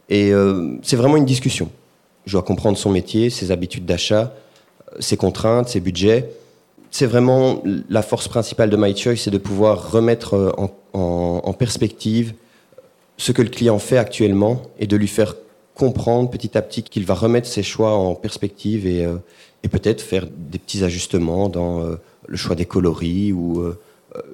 Et 0.10 0.34
euh, 0.34 0.76
c'est 0.84 0.98
vraiment 0.98 1.16
une 1.16 1.26
discussion. 1.26 1.70
Je 2.26 2.34
dois 2.34 2.44
comprendre 2.44 2.78
son 2.78 2.90
métier, 2.90 3.30
ses 3.30 3.50
habitudes 3.50 3.86
d'achat, 3.86 4.34
ses 5.00 5.16
contraintes, 5.16 5.70
ses 5.70 5.80
budgets. 5.80 6.30
C'est 6.98 7.08
vraiment 7.08 7.62
la 7.90 8.02
force 8.02 8.30
principale 8.30 8.70
de 8.70 8.78
My 8.78 8.96
Choice, 8.96 9.18
c'est 9.18 9.30
de 9.30 9.38
pouvoir 9.38 9.92
remettre 9.92 10.34
euh, 10.36 10.52
en, 10.94 11.52
perspective 11.52 12.34
ce 13.18 13.34
que 13.34 13.42
le 13.42 13.50
client 13.50 13.80
fait 13.80 13.98
actuellement 13.98 14.62
et 14.80 14.88
de 14.88 14.96
lui 14.96 15.10
faire 15.10 15.36
comprendre 15.74 16.30
petit 16.30 16.58
à 16.58 16.62
petit 16.62 16.84
qu'il 16.84 17.06
va 17.06 17.14
remettre 17.14 17.50
ses 17.50 17.64
choix 17.64 17.92
en 17.96 18.16
perspective 18.16 18.88
et, 18.88 19.04
euh, 19.04 19.18
peut-être 19.70 20.00
faire 20.02 20.26
des 20.26 20.58
petits 20.58 20.86
ajustements 20.86 21.50
dans 21.50 21.98
le 22.28 22.38
choix 22.38 22.56
des 22.56 22.66
coloris 22.66 23.34
ou 23.34 23.62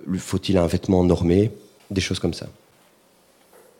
lui 0.05 0.19
faut-il 0.19 0.57
un 0.57 0.67
vêtement 0.67 1.03
normé, 1.03 1.51
des 1.89 2.01
choses 2.01 2.19
comme 2.19 2.33
ça. 2.35 2.47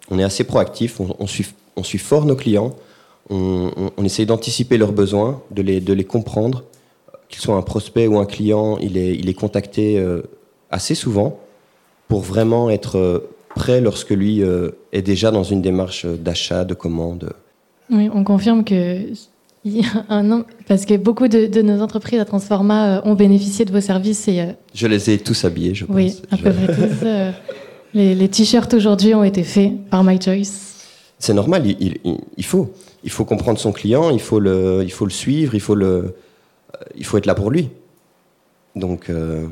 On 0.10 0.18
est 0.18 0.24
assez 0.24 0.44
proactif, 0.44 1.00
on, 1.02 1.16
on 1.20 1.28
suit 1.28 1.54
on 1.76 1.84
suit 1.84 2.00
fort 2.00 2.26
nos 2.26 2.36
clients, 2.36 2.76
on, 3.30 3.92
essaye 4.04 4.26
d'anticiper 4.26 4.78
leurs 4.78 4.92
besoins, 4.92 5.42
de 5.52 5.62
les, 5.62 5.80
de 5.80 5.94
les 5.94 6.04
comprendre. 6.04 6.64
Qu'ils 7.32 7.42
soient 7.42 7.56
un 7.56 7.62
prospect 7.62 8.08
ou 8.08 8.20
un 8.20 8.26
client, 8.26 8.78
il 8.78 8.98
est, 8.98 9.16
il 9.16 9.30
est 9.30 9.34
contacté 9.34 9.98
euh, 9.98 10.22
assez 10.70 10.96
souvent 10.96 11.40
pour 12.08 12.22
vraiment 12.22 12.70
être 12.70 12.98
euh, 12.98 13.32
prêt 13.56 13.82
lorsque 13.82 14.12
lui 14.12 14.44
euh, 14.44 14.72
est 14.92 15.02
déjà 15.02 15.32
dans 15.32 15.44
une 15.44 15.62
démarche 15.62 16.06
d'achat, 16.06 16.66
de 16.66 16.74
commande. 16.74 17.34
Oui, 17.90 18.10
on 18.14 18.24
confirme 18.24 18.64
que 18.64 19.00
il 19.64 19.78
y 19.78 19.86
a 19.86 20.06
un 20.10 20.32
an, 20.32 20.44
parce 20.68 20.86
que 20.86 20.98
beaucoup 20.98 21.28
de, 21.28 21.62
nos 21.62 21.82
entreprises 21.82 22.20
à 22.20 22.26
Transforma 22.26 23.02
ont 23.06 23.14
bénéficié 23.14 23.64
de 23.64 23.72
vos 23.72 23.82
services. 23.82 24.28
Et, 24.28 24.44
je 24.74 24.88
les 24.88 25.10
ai 25.12 25.18
tous 25.20 25.46
habillés, 25.46 25.76
je 25.76 25.86
pense. 25.86 25.96
Oui, 25.96 26.22
à 26.32 26.38
peu 26.38 26.52
près 26.52 26.68
tous. 26.68 27.06
les, 27.94 28.16
les 28.16 28.28
t-shirts 28.28 28.74
aujourd'hui 28.74 29.14
ont 29.14 29.24
été 29.24 29.44
faits 29.44 29.72
par 29.90 30.04
My 30.04 30.20
Choice 30.20 30.72
c'est 31.22 31.36
normal, 31.36 31.64
il, 31.68 32.46
faut. 32.46 32.74
Il 33.04 33.12
faut 33.12 33.26
comprendre 33.26 33.60
son 33.60 33.72
client, 33.72 34.10
il 34.10 34.20
faut 34.20 34.40
le, 34.40 34.82
il 34.84 34.92
faut 34.92 35.06
le 35.06 35.12
suivre, 35.12 35.54
il 35.54 35.62
faut, 35.62 35.76
le, 35.76 36.16
il 36.96 37.06
faut 37.06 37.18
être 37.18 37.26
là 37.26 37.36
pour 37.36 37.52
lui. 37.52 37.70
Donc, 38.76 39.10
euh, 39.10 39.48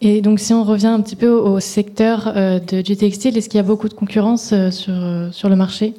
Et 0.00 0.20
donc, 0.20 0.40
si 0.40 0.52
on 0.52 0.64
revient 0.64 0.86
un 0.86 1.00
petit 1.00 1.16
peu 1.16 1.28
au 1.30 1.60
secteur 1.60 2.32
euh, 2.34 2.58
de, 2.58 2.80
du 2.80 2.96
textile, 2.96 3.36
est-ce 3.36 3.48
qu'il 3.48 3.58
y 3.58 3.60
a 3.60 3.66
beaucoup 3.66 3.88
de 3.88 3.94
concurrence 3.94 4.52
euh, 4.52 4.70
sur, 4.70 4.94
sur 5.32 5.48
le 5.48 5.56
marché? 5.56 5.94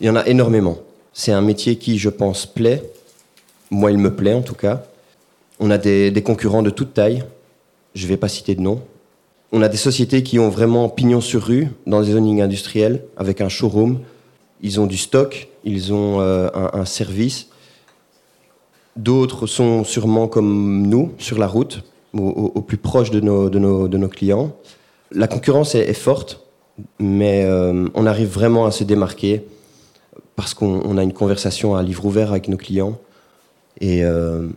Il 0.00 0.06
y 0.06 0.10
en 0.10 0.16
a 0.16 0.26
énormément. 0.26 0.78
C'est 1.12 1.32
un 1.32 1.40
métier 1.40 1.76
qui, 1.76 1.98
je 1.98 2.08
pense, 2.08 2.46
plaît. 2.46 2.82
Moi, 3.70 3.90
il 3.90 3.98
me 3.98 4.14
plaît 4.14 4.34
en 4.34 4.42
tout 4.42 4.54
cas. 4.54 4.82
On 5.60 5.70
a 5.70 5.78
des, 5.78 6.10
des 6.10 6.22
concurrents 6.22 6.62
de 6.62 6.70
toute 6.70 6.94
taille. 6.94 7.24
Je 7.94 8.04
ne 8.04 8.08
vais 8.08 8.16
pas 8.16 8.28
citer 8.28 8.54
de 8.54 8.60
nom. 8.60 8.80
On 9.52 9.62
a 9.62 9.68
des 9.68 9.76
sociétés 9.76 10.24
qui 10.24 10.40
ont 10.40 10.48
vraiment 10.48 10.88
pignon 10.88 11.20
sur 11.20 11.44
rue 11.44 11.68
dans 11.86 12.02
des 12.02 12.10
zonings 12.10 12.42
industriels 12.42 13.04
avec 13.16 13.40
un 13.40 13.48
showroom. 13.48 14.00
Ils 14.62 14.80
ont 14.80 14.86
du 14.86 14.96
stock, 14.96 15.48
ils 15.62 15.92
ont 15.92 16.20
euh, 16.20 16.48
un, 16.54 16.84
service. 16.84 17.48
D'autres 18.96 19.46
sont 19.46 19.82
sûrement 19.82 20.28
comme 20.28 20.86
nous, 20.86 21.12
sur 21.18 21.38
la 21.38 21.48
route, 21.48 21.82
au, 22.12 22.60
plus 22.60 22.76
proche 22.76 23.10
de 23.10 23.20
nos, 23.20 24.08
clients. 24.08 24.56
La 25.10 25.26
concurrence 25.26 25.74
est, 25.74 25.92
forte, 25.94 26.46
mais 26.98 27.44
euh, 27.44 27.88
on 27.94 28.06
arrive 28.06 28.28
vraiment 28.28 28.66
à 28.66 28.70
se 28.70 28.84
démarquer 28.84 29.44
parce 30.36 30.54
qu'on 30.54 30.96
a 30.96 31.02
une 31.02 31.12
conversation 31.12 31.74
à 31.74 31.82
livre 31.82 32.04
ouvert 32.04 32.30
avec 32.30 32.48
nos 32.48 32.56
clients 32.56 32.98
et 33.80 34.04
euh, 34.04 34.48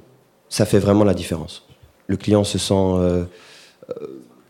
ça 0.50 0.66
fait 0.66 0.80
vraiment 0.80 1.04
la 1.04 1.14
différence. 1.14 1.64
Le 2.08 2.18
client 2.18 2.44
se 2.44 2.58
sent 2.58 2.74
euh, 2.74 3.26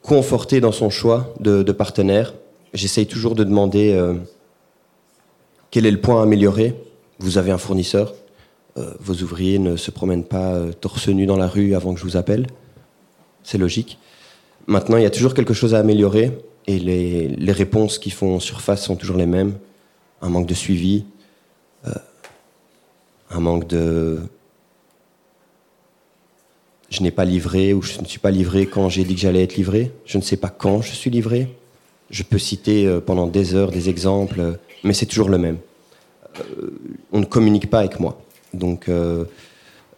conforté 0.01 0.61
dans 0.61 0.71
son 0.71 0.89
choix 0.89 1.33
de, 1.39 1.63
de 1.63 1.71
partenaire. 1.71 2.33
J'essaye 2.73 3.07
toujours 3.07 3.35
de 3.35 3.43
demander 3.43 3.97
quel 5.71 5.85
est 5.85 5.91
le 5.91 6.01
point 6.01 6.19
à 6.19 6.23
améliorer. 6.23 6.75
Vous 7.19 7.37
avez 7.37 7.51
un 7.51 7.57
fournisseur, 7.57 8.13
vos 8.99 9.15
ouvriers 9.23 9.59
ne 9.59 9.75
se 9.75 9.91
promènent 9.91 10.23
pas 10.23 10.53
euh, 10.53 10.71
torse 10.71 11.07
nu 11.07 11.25
dans 11.25 11.37
la 11.37 11.47
rue 11.47 11.75
avant 11.75 11.93
que 11.93 11.99
je 11.99 12.05
vous 12.05 12.17
appelle. 12.17 12.47
C'est 13.43 13.57
logique. 13.57 13.97
Maintenant, 14.67 14.97
il 14.97 15.03
y 15.03 15.05
a 15.07 15.09
toujours 15.09 15.33
quelque 15.33 15.53
chose 15.53 15.73
à 15.73 15.79
améliorer 15.79 16.31
et 16.67 16.79
les, 16.79 17.51
réponses 17.51 17.97
qui 17.97 18.09
font 18.09 18.39
surface 18.39 18.83
sont 18.83 18.95
toujours 18.95 19.17
les 19.17 19.25
mêmes. 19.25 19.57
Un 20.21 20.29
manque 20.29 20.47
de 20.47 20.53
suivi, 20.53 21.05
euh, 21.85 21.91
un 23.31 23.39
manque 23.39 23.67
de... 23.67 24.19
Je 26.89 27.01
n'ai 27.01 27.11
pas 27.11 27.25
livré 27.25 27.73
ou 27.73 27.81
je 27.81 27.99
ne 27.99 28.05
suis 28.05 28.19
pas 28.19 28.31
livré 28.31 28.65
quand 28.65 28.89
j'ai 28.89 29.03
dit 29.03 29.15
que 29.15 29.21
j'allais 29.21 29.43
être 29.43 29.55
livré. 29.55 29.91
Je 30.05 30.17
ne 30.17 30.23
sais 30.23 30.37
pas 30.37 30.49
quand 30.49 30.81
je 30.81 30.91
suis 30.91 31.09
livré. 31.09 31.47
Je 32.09 32.23
peux 32.23 32.39
citer 32.39 32.99
pendant 33.05 33.27
des 33.27 33.55
heures 33.55 33.71
des 33.71 33.89
exemples, 33.89 34.57
mais 34.85 34.93
c'est 34.93 35.05
toujours 35.05 35.27
le 35.27 35.37
même. 35.37 35.57
on 37.11 37.19
ne 37.19 37.25
communique 37.25 37.69
pas 37.69 37.79
avec 37.79 37.99
moi. 37.99 38.17
Donc 38.57 38.89
euh, 38.89 39.23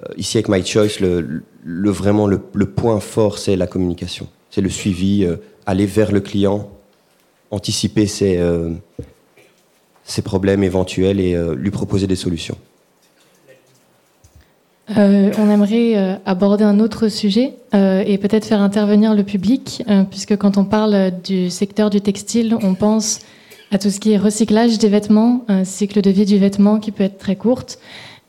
euh, 0.04 0.14
ici 0.18 0.38
avec 0.38 0.50
My 0.50 0.66
Choice, 0.66 1.00
le, 1.00 1.90
vraiment 1.90 2.28
le, 2.28 2.40
point 2.66 3.00
fort, 3.00 3.38
c'est 3.38 3.56
la 3.56 3.68
communication. 3.68 4.28
C'est 4.52 4.62
le 4.62 4.70
suivi, 4.70 5.24
euh, 5.24 5.38
aller 5.66 5.86
vers 5.86 6.12
le 6.12 6.20
client, 6.20 6.70
anticiper 7.52 8.06
ses, 8.06 8.40
ses 10.04 10.22
problèmes 10.22 10.64
éventuels 10.64 11.20
et 11.20 11.36
lui 11.56 11.72
proposer 11.72 12.06
des 12.06 12.16
solutions. 12.16 12.58
on 14.96 15.50
aimerait 15.50 16.20
aborder 16.26 16.64
un 16.64 16.80
autre 16.80 17.08
sujet 17.08 17.56
et 17.74 18.18
peut-être 18.20 18.46
faire 18.46 18.62
intervenir 18.62 19.16
le 19.16 19.24
public, 19.24 19.84
puisque 20.12 20.38
quand 20.38 20.58
on 20.58 20.64
parle 20.64 21.12
du 21.24 21.50
secteur 21.50 21.90
du 21.90 22.02
textile, 22.02 22.56
on 22.62 22.76
pense 22.76 23.22
à 23.72 23.78
tout 23.78 23.90
ce 23.90 24.00
qui 24.00 24.12
est 24.12 24.18
recyclage 24.18 24.78
des 24.80 24.90
vêtements, 24.90 25.46
un 25.48 25.64
cycle 25.64 26.02
de 26.02 26.10
vie 26.10 26.26
du 26.26 26.38
vêtement 26.38 26.80
qui 26.80 26.92
peut 26.92 27.04
être 27.04 27.18
très 27.18 27.36
courte. 27.36 27.80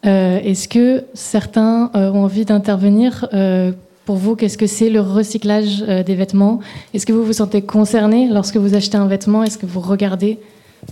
Euh, 0.07 0.39
est-ce 0.39 0.67
que 0.67 1.05
certains 1.13 1.91
euh, 1.95 2.11
ont 2.11 2.25
envie 2.25 2.45
d'intervenir 2.45 3.29
euh, 3.35 3.73
Pour 4.07 4.17
vous, 4.17 4.35
qu'est-ce 4.35 4.57
que 4.57 4.67
c'est 4.67 4.89
le 4.89 5.01
recyclage 5.01 5.81
des 5.83 6.15
vêtements? 6.15 6.61
Est-ce 6.95 7.05
que 7.07 7.13
vous 7.13 7.25
vous 7.25 7.35
sentez 7.35 7.63
concerné 7.63 8.29
lorsque 8.29 8.57
vous 8.57 8.75
achetez 8.75 8.97
un 8.97 9.07
vêtement? 9.07 9.45
Est-ce 9.45 9.59
que 9.59 9.67
vous 9.67 9.81
regardez 9.81 10.39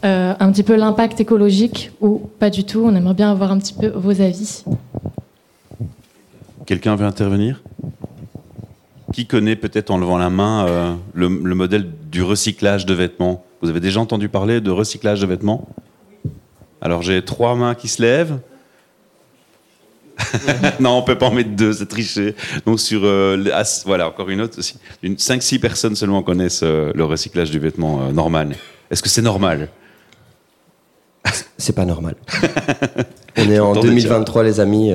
un 0.02 0.52
petit 0.52 0.62
peu 0.62 0.76
l'impact 0.76 1.20
écologique 1.20 1.90
ou 2.00 2.20
pas 2.38 2.50
du 2.50 2.64
tout? 2.64 2.82
On 2.84 2.94
aimerait 2.94 3.14
bien 3.14 3.30
avoir 3.30 3.50
un 3.50 3.58
petit 3.58 3.72
peu 3.72 3.88
vos 3.88 4.20
avis. 4.20 4.62
Quelqu'un 6.66 6.94
veut 6.94 7.06
intervenir? 7.06 7.62
Qui 9.12 9.26
connaît 9.26 9.56
peut-être 9.56 9.90
en 9.90 9.96
levant 9.96 10.18
la 10.18 10.30
main 10.30 10.96
le, 11.14 11.28
le 11.28 11.54
modèle 11.54 11.86
du 12.12 12.22
recyclage 12.22 12.84
de 12.84 12.94
vêtements? 12.94 13.42
Vous 13.62 13.70
avez 13.70 13.80
déjà 13.80 14.00
entendu 14.00 14.28
parler 14.28 14.60
de 14.60 14.70
recyclage 14.70 15.20
de 15.20 15.26
vêtements? 15.26 15.66
Alors 16.80 17.02
j'ai 17.02 17.24
trois 17.24 17.56
mains 17.56 17.74
qui 17.74 17.88
se 17.88 18.02
lèvent. 18.02 18.38
non, 20.80 20.98
on 20.98 21.02
peut 21.02 21.16
pas 21.16 21.26
en 21.26 21.32
mettre 21.32 21.50
deux, 21.50 21.72
c'est 21.72 21.86
tricher. 21.86 22.34
Donc 22.66 22.80
sur 22.80 23.02
euh, 23.04 23.36
voilà 23.86 24.08
encore 24.08 24.28
une 24.28 24.40
autre 24.40 24.58
aussi. 24.58 24.76
Une 25.02 25.14
5-6 25.14 25.60
personnes 25.60 25.96
seulement 25.96 26.22
connaissent 26.22 26.62
euh, 26.62 26.92
le 26.94 27.04
recyclage 27.04 27.50
du 27.50 27.58
vêtement 27.58 28.02
euh, 28.02 28.12
normal. 28.12 28.54
Est-ce 28.90 29.02
que 29.02 29.08
c'est 29.08 29.22
normal? 29.22 29.68
C'est 31.56 31.74
pas 31.74 31.84
normal. 31.84 32.14
on 33.36 33.50
est 33.50 33.58
en 33.58 33.74
2023 33.74 34.44
les 34.44 34.60
amis. 34.60 34.92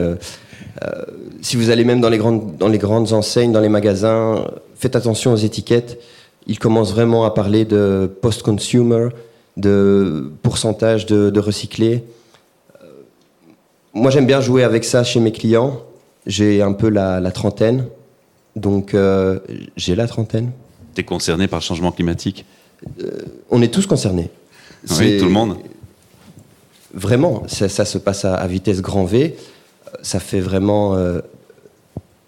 si 1.41 1.57
vous 1.57 1.69
allez 1.69 1.83
même 1.83 2.01
dans 2.01 2.09
les 2.09 2.17
grandes 2.17 2.57
dans 2.57 2.69
les 2.69 2.77
grandes 2.77 3.13
enseignes, 3.13 3.51
dans 3.51 3.59
les 3.59 3.69
magasins, 3.69 4.45
faites 4.75 4.95
attention 4.95 5.33
aux 5.33 5.37
étiquettes. 5.37 6.01
Ils 6.47 6.59
commencent 6.59 6.93
vraiment 6.93 7.23
à 7.25 7.31
parler 7.31 7.65
de 7.65 8.09
post-consumer, 8.21 9.09
de 9.57 10.31
pourcentage 10.41 11.05
de, 11.05 11.29
de 11.29 11.39
recyclé 11.39 12.03
moi, 13.93 14.09
j'aime 14.09 14.25
bien 14.25 14.41
jouer 14.41 14.63
avec 14.63 14.83
ça 14.83 15.03
chez 15.03 15.19
mes 15.19 15.31
clients. 15.31 15.81
J'ai 16.25 16.61
un 16.61 16.73
peu 16.73 16.89
la, 16.89 17.31
trentaine. 17.31 17.85
Donc, 18.55 18.93
euh, 18.93 19.39
j'ai 19.77 19.95
la 19.95 20.07
trentaine. 20.07 20.51
Tu 20.95 21.01
es 21.01 21.03
concerné 21.03 21.47
par 21.47 21.59
le 21.59 21.63
changement 21.63 21.91
climatique? 21.91 22.45
Euh, 23.01 23.21
On 23.51 23.61
est 23.61 23.71
tous 23.71 23.85
concernés. 23.85 24.29
Oui, 24.99 25.17
tout 25.19 25.25
le 25.25 25.31
monde. 25.31 25.57
Vraiment, 26.93 27.43
ça, 27.47 27.69
se 27.69 27.97
passe 27.97 28.25
à, 28.25 28.45
vitesse 28.47 28.81
grand 28.81 29.05
V. 29.05 29.35
Ça 30.01 30.19
fait 30.19 30.39
vraiment 30.39 30.95
euh, 30.95 31.21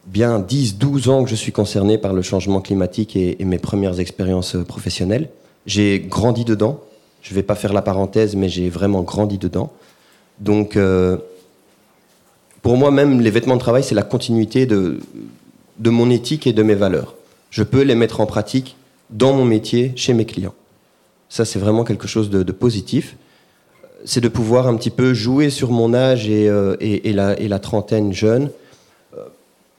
bien 0.06 0.40
10, 0.40 0.78
12 0.78 1.10
ans 1.10 1.24
que 1.24 1.30
je 1.30 1.36
suis 1.36 1.52
concerné 1.52 1.98
par 1.98 2.14
le 2.14 2.22
changement 2.22 2.62
climatique 2.62 3.16
et, 3.16 3.38
mes 3.44 3.60
premières 3.60 4.00
expériences 4.00 4.56
professionnelles. 4.68 5.30
J'ai 5.66 6.00
grandi 6.00 6.46
dedans. 6.46 6.80
Je 7.24 7.32
ne 7.32 7.36
vais 7.36 7.44
pas 7.44 7.56
faire 7.56 7.74
la 7.74 7.82
parenthèse, 7.82 8.36
mais 8.36 8.50
j'ai 8.50 8.70
vraiment 8.70 9.02
grandi 9.02 9.40
dedans. 9.40 9.72
Donc, 10.40 10.78
pour 12.66 12.78
moi, 12.78 12.90
même 12.90 13.22
les 13.22 13.30
vêtements 13.30 13.58
de 13.58 13.60
travail, 13.60 13.84
c'est 13.84 13.94
la 13.94 14.02
continuité 14.02 14.66
de, 14.66 15.00
de 15.78 15.90
mon 15.92 16.10
éthique 16.10 16.48
et 16.48 16.52
de 16.52 16.64
mes 16.64 16.74
valeurs. 16.74 17.14
Je 17.52 17.62
peux 17.62 17.84
les 17.84 17.94
mettre 17.94 18.22
en 18.22 18.26
pratique 18.26 18.76
dans 19.12 19.34
mon 19.34 19.46
métier, 19.46 19.94
chez 19.96 20.16
mes 20.16 20.26
clients. 20.26 20.56
Ça, 21.30 21.46
c'est 21.46 21.60
vraiment 21.60 21.84
quelque 21.84 22.08
chose 22.08 22.32
de, 22.32 22.52
positif. 22.52 23.18
C'est 24.04 24.20
de 24.20 24.30
pouvoir 24.30 24.66
un 24.66 24.76
petit 24.78 24.90
peu 24.90 25.14
jouer 25.14 25.52
sur 25.52 25.70
mon 25.70 25.94
âge 25.94 26.28
et, 26.28 26.50
euh, 26.50 26.76
la, 27.04 27.60
trentaine 27.60 28.12
jeune 28.14 28.50
euh, 29.16 29.26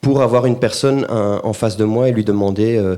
pour 0.00 0.22
avoir 0.22 0.46
une 0.46 0.60
personne 0.60 1.08
en 1.10 1.52
face 1.52 1.76
de 1.76 1.84
moi 1.84 2.08
et 2.08 2.12
lui 2.12 2.22
demander 2.22 2.76
euh, 2.76 2.94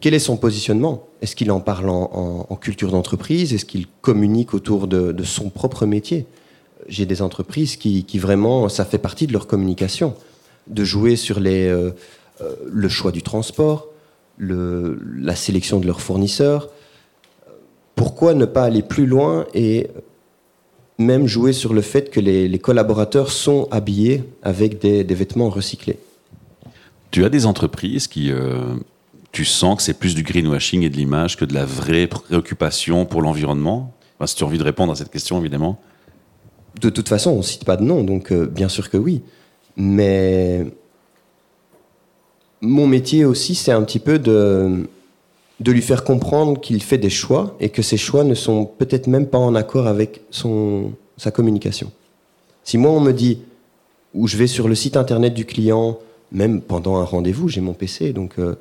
quel 0.00 0.14
est 0.14 0.20
son 0.20 0.38
positionnement? 0.38 1.04
Est-ce 1.20 1.36
qu'il 1.36 1.50
en 1.50 1.60
parle 1.60 1.90
en, 1.90 2.58
culture 2.58 2.90
d'entreprise? 2.90 3.52
Est-ce 3.52 3.66
qu'il 3.66 3.88
communique 4.00 4.54
autour 4.54 4.86
de 4.86 5.22
son 5.22 5.50
propre 5.50 5.84
métier? 5.84 6.24
J'ai 6.86 7.06
des 7.06 7.22
entreprises 7.22 7.76
qui, 7.76 8.18
vraiment, 8.18 8.68
ça 8.68 8.84
fait 8.84 8.98
partie 8.98 9.26
de 9.26 9.32
leur 9.32 9.46
communication, 9.46 10.14
de 10.66 10.84
jouer 10.84 11.16
sur 11.16 11.38
euh, 11.38 11.90
euh, 12.40 12.54
le 12.66 12.88
choix 12.88 13.10
du 13.10 13.22
transport, 13.22 13.88
la 14.38 15.34
sélection 15.34 15.80
de 15.80 15.86
leurs 15.86 16.00
fournisseurs. 16.00 16.68
Pourquoi 17.96 18.34
ne 18.34 18.44
pas 18.44 18.64
aller 18.64 18.82
plus 18.82 19.06
loin 19.06 19.46
et 19.52 19.88
même 20.98 21.26
jouer 21.26 21.52
sur 21.52 21.74
le 21.74 21.80
fait 21.80 22.10
que 22.10 22.20
les, 22.20 22.58
collaborateurs 22.58 23.32
sont 23.32 23.66
habillés 23.72 24.22
avec 24.42 24.80
des, 24.80 25.02
vêtements 25.02 25.50
recyclés? 25.50 25.98
Tu 27.10 27.24
as 27.24 27.28
des 27.28 27.46
entreprises 27.46 28.06
qui... 28.06 28.30
Euh, 28.30 28.76
tu 29.32 29.44
sens 29.44 29.76
que 29.76 29.82
c'est 29.82 29.98
plus 29.98 30.14
du 30.14 30.22
greenwashing 30.22 30.82
et 30.82 30.88
de 30.88 30.96
l'image 30.96 31.36
que 31.36 31.44
de 31.44 31.52
la 31.52 31.64
vraie 31.64 32.06
préoccupation 32.06 33.04
pour 33.04 33.20
l'environnement? 33.20 33.92
Si 34.24 34.36
tu 34.36 34.42
as 34.42 34.46
envie 34.46 34.58
de 34.58 34.64
répondre 34.64 34.92
à 34.92 34.96
cette 34.96 35.10
question, 35.10 35.38
évidemment 35.38 35.80
de 36.80 36.90
toute 36.90 37.08
façon, 37.08 37.30
on 37.30 37.38
ne 37.38 37.42
cite 37.42 37.64
pas 37.64 37.76
de 37.76 37.82
nom, 37.82 38.04
donc 38.04 38.32
euh, 38.32 38.46
bien 38.46 38.68
sûr 38.68 38.90
que 38.90 38.96
oui. 38.96 39.22
Mais 39.76 40.66
mon 42.60 42.86
métier 42.86 43.24
aussi, 43.24 43.54
c'est 43.54 43.72
un 43.72 43.82
petit 43.82 43.98
peu 43.98 44.18
de, 44.18 44.88
de 45.60 45.72
lui 45.72 45.82
faire 45.82 46.04
comprendre 46.04 46.60
qu'il 46.60 46.82
fait 46.82 46.98
des 46.98 47.10
choix 47.10 47.56
et 47.60 47.68
que 47.68 47.82
ces 47.82 47.96
choix 47.96 48.24
ne 48.24 48.34
sont 48.34 48.64
peut-être 48.64 49.06
même 49.06 49.26
pas 49.26 49.38
en 49.38 49.54
accord 49.54 49.86
avec 49.86 50.22
son, 50.30 50.92
sa 51.16 51.30
communication. 51.30 51.92
Si 52.64 52.78
moi, 52.78 52.90
on 52.90 53.00
me 53.00 53.12
dit, 53.12 53.38
ou 54.14 54.26
je 54.26 54.36
vais 54.36 54.46
sur 54.46 54.68
le 54.68 54.74
site 54.74 54.96
internet 54.96 55.34
du 55.34 55.44
client, 55.44 55.98
même 56.32 56.60
pendant 56.60 56.96
un 56.96 57.04
rendez-vous, 57.04 57.48
j'ai 57.48 57.60
mon 57.60 57.72
PC, 57.72 58.12
donc 58.12 58.38
euh, 58.38 58.56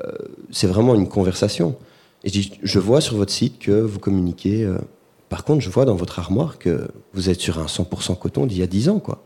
euh, 0.00 0.12
c'est 0.50 0.66
vraiment 0.66 0.94
une 0.94 1.08
conversation. 1.08 1.76
Et 2.24 2.28
je 2.28 2.32
dis, 2.32 2.52
je 2.62 2.78
vois 2.78 3.00
sur 3.00 3.16
votre 3.16 3.32
site 3.32 3.58
que 3.58 3.72
vous 3.72 3.98
communiquez 3.98 4.68
par 5.32 5.44
contre, 5.44 5.62
je 5.62 5.70
vois 5.70 5.86
dans 5.86 5.94
votre 5.94 6.18
armoire 6.18 6.58
que 6.58 6.88
vous 7.14 7.30
êtes 7.30 7.40
sur 7.40 7.58
un 7.58 7.64
100% 7.64 8.18
coton 8.18 8.44
d'il 8.44 8.58
y 8.58 8.62
a 8.62 8.66
10 8.66 8.90
ans, 8.90 8.98
quoi. 8.98 9.22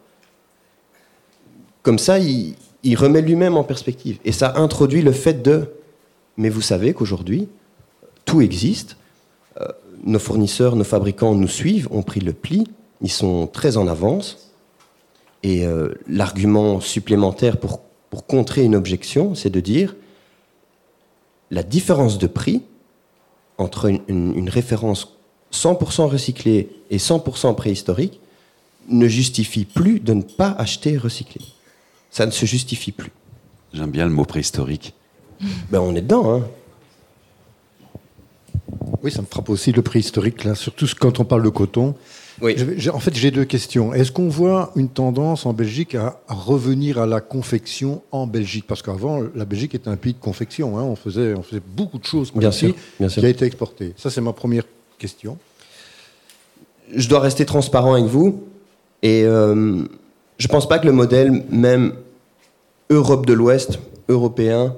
Comme 1.82 1.98
ça, 1.98 2.20
il, 2.20 2.54
remet 2.94 3.22
lui-même 3.22 3.56
en 3.56 3.64
perspective. 3.64 4.20
Et 4.24 4.30
ça 4.30 4.52
introduit 4.54 5.02
le 5.02 5.10
fait 5.10 5.42
de, 5.42 5.68
mais 6.36 6.48
vous 6.48 6.60
savez 6.60 6.94
qu'aujourd'hui, 6.94 7.48
tout 8.24 8.40
existe. 8.40 8.98
Euh, 9.60 9.66
nos 10.04 10.20
fournisseurs, 10.20 10.76
nos 10.76 10.84
fabricants 10.84 11.34
nous 11.34 11.48
suivent, 11.48 11.88
ont 11.90 12.04
pris 12.04 12.20
le 12.20 12.32
pli, 12.32 12.68
ils 13.02 13.10
sont 13.10 13.48
très 13.48 13.76
en 13.76 13.88
avance. 13.88 14.52
Et 15.42 15.66
euh, 15.66 15.88
l'argument 16.06 16.78
supplémentaire 16.78 17.56
pour, 17.56 17.80
contrer 18.28 18.62
une 18.62 18.76
objection, 18.76 19.34
c'est 19.34 19.50
de 19.50 19.58
dire 19.58 19.96
la 21.50 21.64
différence 21.64 22.16
de 22.16 22.28
prix 22.28 22.62
entre 23.58 23.90
une 24.08 24.48
référence 24.48 25.15
100% 25.52 26.06
recyclé 26.06 26.68
et 26.90 26.98
100% 26.98 27.54
préhistorique 27.54 28.20
ne 28.88 29.08
justifie 29.08 29.64
plus 29.64 30.00
de 30.00 30.14
ne 30.14 30.22
pas 30.22 30.50
acheter 30.58 30.96
recyclé. 30.96 31.40
Ça 32.10 32.26
ne 32.26 32.30
se 32.30 32.46
justifie 32.46 32.92
plus. 32.92 33.10
J'aime 33.72 33.90
bien 33.90 34.06
le 34.06 34.12
mot 34.12 34.24
préhistorique. 34.24 34.94
Ben, 35.70 35.80
on 35.80 35.94
est 35.94 36.00
dedans. 36.00 36.34
Hein. 36.34 36.42
Oui, 39.02 39.10
ça 39.10 39.20
me 39.20 39.26
frappe 39.26 39.50
aussi 39.50 39.72
le 39.72 39.82
préhistorique, 39.82 40.44
là, 40.44 40.54
surtout 40.54 40.86
quand 40.98 41.20
on 41.20 41.24
parle 41.24 41.42
de 41.42 41.48
coton. 41.48 41.94
Oui. 42.42 42.54
En 42.92 42.98
fait, 42.98 43.14
j'ai 43.14 43.30
deux 43.30 43.44
questions. 43.44 43.94
Est-ce 43.94 44.12
qu'on 44.12 44.28
voit 44.28 44.72
une 44.76 44.88
tendance 44.88 45.46
en 45.46 45.52
Belgique 45.52 45.94
à 45.94 46.20
revenir 46.28 46.98
à 46.98 47.06
la 47.06 47.20
confection 47.20 48.02
en 48.12 48.26
Belgique? 48.26 48.66
Parce 48.66 48.82
qu'avant, 48.82 49.22
la 49.34 49.44
Belgique 49.44 49.74
était 49.74 49.88
un 49.88 49.96
pays 49.96 50.12
de 50.12 50.18
confection. 50.18 50.78
Hein. 50.78 50.82
On, 50.82 50.96
faisait, 50.96 51.34
on 51.34 51.42
faisait 51.42 51.62
beaucoup 51.74 51.98
de 51.98 52.04
choses 52.04 52.32
bien 52.34 52.50
sûr, 52.50 52.74
bien 52.98 53.08
qui 53.08 53.24
a 53.24 53.28
été 53.28 53.46
exporté. 53.46 53.94
Ça, 53.96 54.10
c'est 54.10 54.20
ma 54.20 54.32
première 54.32 54.64
question. 54.98 55.38
Je 56.94 57.08
dois 57.08 57.20
rester 57.20 57.44
transparent 57.44 57.94
avec 57.94 58.06
vous. 58.06 58.44
Et 59.02 59.24
euh, 59.24 59.82
je 60.38 60.48
pense 60.48 60.68
pas 60.68 60.78
que 60.78 60.86
le 60.86 60.92
modèle, 60.92 61.44
même 61.50 61.94
Europe 62.90 63.26
de 63.26 63.32
l'Ouest, 63.32 63.78
européen, 64.08 64.76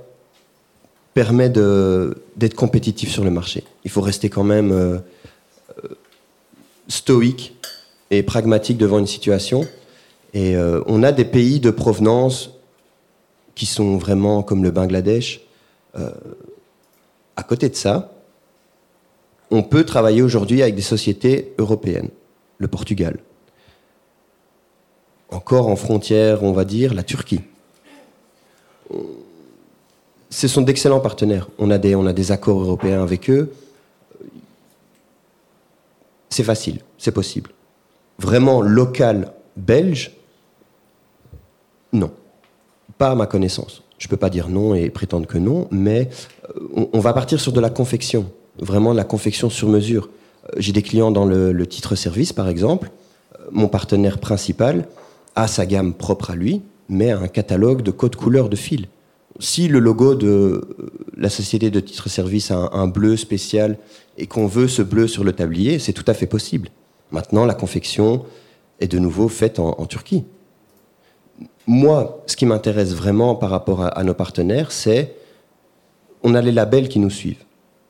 permet 1.14 1.48
d'être 1.48 2.54
compétitif 2.54 3.10
sur 3.10 3.24
le 3.24 3.30
marché. 3.30 3.64
Il 3.84 3.90
faut 3.90 4.00
rester 4.00 4.28
quand 4.28 4.44
même 4.44 4.70
euh, 4.70 4.98
euh, 5.82 5.88
stoïque 6.86 7.56
et 8.12 8.22
pragmatique 8.22 8.78
devant 8.78 9.00
une 9.00 9.06
situation. 9.06 9.66
Et 10.32 10.56
euh, 10.56 10.80
on 10.86 11.02
a 11.02 11.10
des 11.10 11.24
pays 11.24 11.58
de 11.58 11.70
provenance 11.70 12.50
qui 13.56 13.66
sont 13.66 13.96
vraiment 13.96 14.44
comme 14.44 14.62
le 14.62 14.70
Bangladesh. 14.70 15.40
à 17.34 17.42
côté 17.42 17.68
de 17.68 17.74
ça, 17.74 18.12
on 19.50 19.62
peut 19.62 19.84
travailler 19.84 20.22
aujourd'hui 20.22 20.62
avec 20.62 20.74
des 20.74 20.82
sociétés 20.82 21.54
européennes, 21.58 22.10
le 22.58 22.68
Portugal. 22.68 23.18
Encore 25.30 25.68
en 25.68 25.76
frontière, 25.76 26.42
on 26.42 26.52
va 26.52 26.64
dire, 26.64 26.94
la 26.94 27.02
Turquie 27.02 27.40
ce 30.30 30.48
sont 30.48 30.62
d'excellents 30.62 31.00
partenaires. 31.00 31.48
On 31.58 31.70
a, 31.70 31.78
des, 31.78 32.32
accords 32.32 32.60
européens 32.60 33.02
avec 33.02 33.30
eux. 33.30 33.52
C'est 36.28 36.44
facile, 36.44 36.80
c'est 36.98 37.12
possible. 37.12 37.50
Vraiment 38.18 38.60
local 38.60 39.32
belge, 39.56 40.12
non. 41.92 42.10
Pas 42.98 43.10
à 43.10 43.14
ma 43.14 43.26
connaissance. 43.26 43.82
Je 43.98 44.06
ne 44.06 44.10
peux 44.10 44.16
pas 44.16 44.30
dire 44.30 44.48
non 44.48 44.74
et 44.74 44.90
prétendre 44.90 45.26
que 45.26 45.38
non, 45.38 45.66
mais 45.70 46.08
euh, 46.56 46.86
on, 46.92 47.00
va 47.00 47.12
partir 47.12 47.40
sur 47.40 47.52
de 47.52 47.60
la 47.60 47.70
confection, 47.70 48.30
vraiment 48.60 48.92
la 48.92 49.04
confection 49.04 49.50
sur 49.50 49.68
mesure. 49.68 50.08
Euh, 50.44 50.56
j'ai 50.58 50.72
des 50.72 50.82
clients 50.82 51.10
dans 51.10 51.24
le, 51.24 51.52
le 51.52 51.66
titre 51.66 51.94
service, 51.94 52.32
par 52.32 52.48
exemple. 52.48 52.90
Euh, 53.34 53.44
mon 53.52 53.68
partenaire 53.68 54.18
principal 54.18 54.86
a 55.36 55.46
sa 55.46 55.66
gamme 55.66 55.94
propre 55.94 56.30
à 56.30 56.36
lui, 56.36 56.62
mais 56.88 57.10
un 57.10 57.28
catalogue 57.28 57.82
de 57.82 57.90
codes 57.90 58.16
couleurs 58.16 58.48
de 58.48 58.56
fil 58.56 58.88
si 59.38 59.68
le 59.68 59.78
logo 59.78 60.14
de 60.14 60.26
euh, 60.26 60.90
la 61.16 61.30
société 61.30 61.70
de 61.70 61.80
titre-service 61.80 62.50
a 62.50 62.70
un, 62.72 62.88
bleu 62.88 63.16
spécial 63.16 63.78
et 64.16 64.26
qu'on 64.26 64.46
veut 64.46 64.68
ce 64.68 64.82
bleu 64.82 65.06
sur 65.06 65.24
le 65.24 65.32
tablier, 65.32 65.78
c'est 65.78 65.92
tout 65.92 66.04
à 66.06 66.14
fait 66.14 66.26
possible. 66.26 66.70
Maintenant, 67.10 67.44
la 67.44 67.54
confection 67.54 68.24
est 68.80 68.88
de 68.88 68.98
nouveau 68.98 69.28
faite 69.28 69.58
en, 69.58 69.86
Turquie. 69.86 70.24
Moi, 71.66 72.22
ce 72.26 72.36
qui 72.36 72.46
m'intéresse 72.46 72.94
vraiment 72.94 73.34
par 73.34 73.50
rapport 73.50 73.82
à, 73.82 74.04
nos 74.04 74.14
partenaires, 74.14 74.72
c'est 74.72 75.14
on 76.22 76.34
a 76.34 76.42
les 76.42 76.52
labels 76.52 76.88
qui 76.88 76.98
nous 76.98 77.10
suivent. 77.10 77.44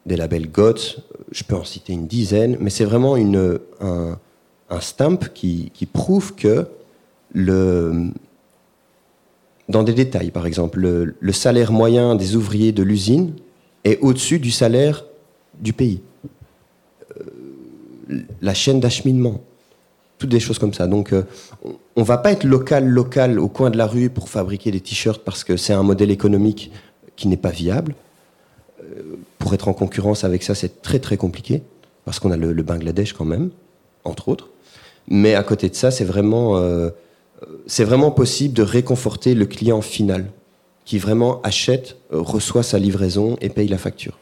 Des 0.08 0.16
labels 0.16 0.50
GOTS, 0.50 1.02
je 1.32 1.44
peux 1.44 1.54
en 1.54 1.64
citer 1.64 1.92
une 1.92 2.06
dizaine, 2.06 2.56
mais 2.60 2.70
c'est 2.70 2.86
vraiment 2.86 3.16
un, 3.16 4.80
stamp 4.80 5.18
qui, 5.34 5.70
prouve 5.92 6.34
que 6.34 6.66
dans 9.68 9.82
des 9.82 9.92
détails. 9.92 10.30
Par 10.30 10.46
exemple, 10.46 10.80
le, 11.20 11.32
salaire 11.32 11.72
moyen 11.72 12.14
des 12.14 12.36
ouvriers 12.36 12.72
de 12.72 12.82
l'usine 12.82 13.34
est 13.84 13.98
au-dessus 14.00 14.38
du 14.38 14.50
salaire 14.50 15.04
du 15.60 15.72
pays. 15.72 16.00
Euh, 17.20 18.22
la 18.40 18.54
chaîne 18.54 18.80
d'acheminement, 18.80 19.42
toutes 20.18 20.30
des 20.30 20.40
choses 20.40 20.58
comme 20.58 20.72
ça. 20.72 20.86
Donc, 20.86 21.12
euh, 21.12 21.24
on 21.96 22.00
ne 22.00 22.04
va 22.04 22.16
pas 22.16 22.32
être 22.32 22.44
local, 22.44 22.86
local 22.86 23.38
au 23.38 23.48
coin 23.48 23.70
de 23.70 23.76
la 23.76 23.86
rue 23.86 24.08
pour 24.08 24.28
fabriquer 24.28 24.70
des 24.70 24.80
t-shirts 24.80 25.22
parce 25.22 25.44
que 25.44 25.56
c'est 25.56 25.74
un 25.74 25.82
modèle 25.82 26.10
économique 26.10 26.70
qui 27.16 27.28
n'est 27.28 27.36
pas 27.36 27.50
viable. 27.50 27.94
Euh, 28.88 29.16
pour 29.38 29.54
être 29.54 29.68
en 29.68 29.72
concurrence 29.72 30.24
avec 30.24 30.42
ça, 30.42 30.54
c'est 30.54 30.82
très 30.82 30.98
très 30.98 31.16
compliqué 31.16 31.62
parce 32.04 32.18
qu'on 32.18 32.30
a 32.30 32.36
le, 32.36 32.62
Bangladesh 32.62 33.12
quand 33.12 33.24
même, 33.24 33.50
entre 34.04 34.28
autres. 34.28 34.48
Mais 35.08 35.34
à 35.34 35.42
côté 35.42 35.68
de 35.68 35.74
ça, 35.74 35.90
c'est 35.90 36.04
vraiment 36.04 36.58
c'est 37.66 37.84
vraiment 37.84 38.10
possible 38.10 38.54
de 38.54 38.62
réconforter 38.62 39.34
le 39.34 39.46
client 39.46 39.80
final 39.80 40.26
qui 40.84 40.98
vraiment 40.98 41.42
achète, 41.42 41.96
euh, 42.12 42.20
reçoit 42.20 42.62
sa 42.62 42.78
livraison 42.78 43.36
et 43.40 43.50
paye 43.50 43.68
la 43.68 43.78
facture. 43.78 44.18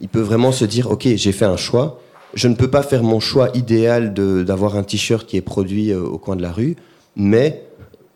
Il 0.00 0.08
peut 0.08 0.20
vraiment 0.20 0.52
se 0.52 0.64
dire, 0.64 0.90
OK, 0.90 1.08
j'ai 1.16 1.32
fait 1.32 1.44
un 1.44 1.56
choix, 1.56 2.00
je 2.34 2.48
ne 2.48 2.54
peux 2.54 2.70
pas 2.70 2.82
faire 2.82 3.02
mon 3.02 3.20
choix 3.20 3.50
idéal 3.54 4.14
d'avoir 4.14 4.76
un 4.76 4.84
t-shirt 4.84 5.26
qui 5.26 5.36
est 5.36 5.42
produit 5.42 5.90
euh, 5.90 6.00
au 6.00 6.18
coin 6.18 6.36
de 6.36 6.42
la 6.42 6.52
rue, 6.52 6.76
mais 7.16 7.64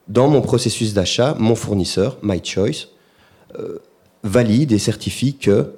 dans 0.06 0.28
mon 0.28 0.42
processus 0.42 0.94
d'achat, 0.94 1.34
mon 1.38 1.56
fournisseur, 1.56 2.18
My 2.22 2.40
Choice, 2.42 2.86
euh, 3.58 3.78
valide 4.26 4.72
et 4.72 4.78
certifie 4.78 5.34
que 5.36 5.72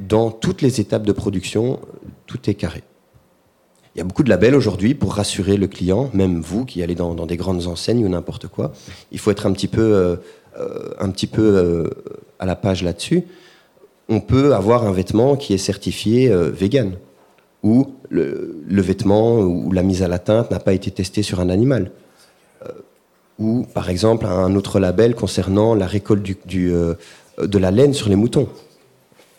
dans 0.00 0.30
toutes 0.30 0.62
les 0.62 0.80
étapes 0.80 1.04
de 1.04 1.12
production, 1.12 1.80
tout 2.26 2.50
est 2.50 2.54
carré. 2.54 2.82
Il 3.94 3.98
y 3.98 4.00
a 4.00 4.04
beaucoup 4.04 4.24
de 4.24 4.28
labels 4.28 4.56
aujourd'hui 4.56 4.94
pour 4.94 5.14
rassurer 5.14 5.56
le 5.56 5.68
client, 5.68 6.10
même 6.14 6.40
vous 6.40 6.64
qui 6.64 6.82
allez 6.82 6.96
dans, 6.96 7.14
des 7.26 7.36
grandes 7.36 7.68
enseignes 7.68 8.04
ou 8.04 8.08
n'importe 8.08 8.48
quoi. 8.48 8.72
Il 9.12 9.20
faut 9.20 9.30
être 9.30 9.46
un 9.46 9.52
petit 9.52 9.68
peu, 9.68 9.82
euh, 9.82 10.16
euh, 10.58 10.94
euh, 11.38 11.90
à 12.40 12.46
la 12.46 12.56
page 12.56 12.82
là-dessus. 12.82 13.22
On 14.08 14.20
peut 14.20 14.52
avoir 14.52 14.84
un 14.84 14.92
vêtement 14.92 15.36
qui 15.36 15.54
est 15.54 15.58
certifié 15.58 16.28
vegan, 16.28 16.96
ou 17.62 17.94
le, 18.10 18.64
vêtement 18.68 19.38
ou 19.38 19.70
la 19.70 19.82
mise 19.82 20.02
à 20.02 20.08
la 20.08 20.18
teinte 20.18 20.50
n'a 20.50 20.58
pas 20.58 20.74
été 20.74 20.90
testé 20.90 21.22
sur 21.22 21.40
un 21.40 21.48
animal. 21.48 21.90
ou 23.38 23.64
par 23.74 23.88
exemple 23.90 24.26
un 24.26 24.54
autre 24.56 24.78
label 24.78 25.14
concernant 25.14 25.74
la 25.74 25.86
récolte 25.86 26.22
du, 26.46 26.72
de 27.38 27.58
la 27.58 27.70
laine 27.70 27.94
sur 27.94 28.08
les 28.08 28.16
moutons 28.16 28.48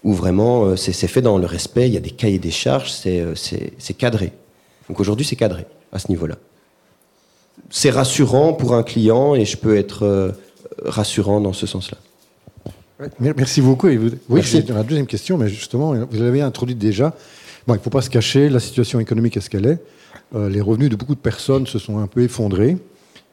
où 0.03 0.13
vraiment 0.13 0.75
c'est 0.75 0.93
fait 1.07 1.21
dans 1.21 1.39
le 1.39 1.47
respect, 1.47 1.87
il 1.87 1.93
y 1.93 1.97
a 1.97 1.99
des 1.99 2.11
cahiers 2.11 2.37
des 2.37 2.51
charges, 2.51 2.91
c'est 2.91 3.93
cadré. 3.97 4.31
Donc 4.87 4.99
aujourd'hui, 4.99 5.25
c'est 5.25 5.35
cadré 5.35 5.65
à 5.91 5.99
ce 5.99 6.09
niveau-là. 6.09 6.35
C'est 7.69 7.89
rassurant 7.89 8.53
pour 8.53 8.75
un 8.75 8.83
client 8.83 9.33
et 9.33 9.45
je 9.45 9.57
peux 9.57 9.75
être 9.75 10.03
euh, 10.03 10.31
rassurant 10.83 11.41
dans 11.41 11.53
ce 11.53 11.65
sens-là. 11.65 11.97
Merci 13.19 13.61
beaucoup. 13.61 13.87
Oui, 14.29 14.43
c'est 14.43 14.69
la 14.69 14.83
deuxième 14.83 15.07
question, 15.07 15.37
mais 15.37 15.49
justement, 15.49 15.93
vous 15.93 16.21
l'avez 16.21 16.41
introduite 16.41 16.77
déjà. 16.77 17.13
Bon, 17.67 17.73
il 17.73 17.77
ne 17.77 17.81
faut 17.81 17.89
pas 17.89 18.01
se 18.01 18.09
cacher, 18.09 18.47
la 18.49 18.59
situation 18.59 18.99
économique 18.99 19.35
est 19.37 19.41
ce 19.41 19.49
qu'elle 19.49 19.65
est. 19.65 19.79
Euh, 20.35 20.49
les 20.49 20.61
revenus 20.61 20.89
de 20.89 20.95
beaucoup 20.95 21.15
de 21.15 21.19
personnes 21.19 21.65
se 21.65 21.79
sont 21.79 21.97
un 21.97 22.07
peu 22.07 22.21
effondrés. 22.21 22.77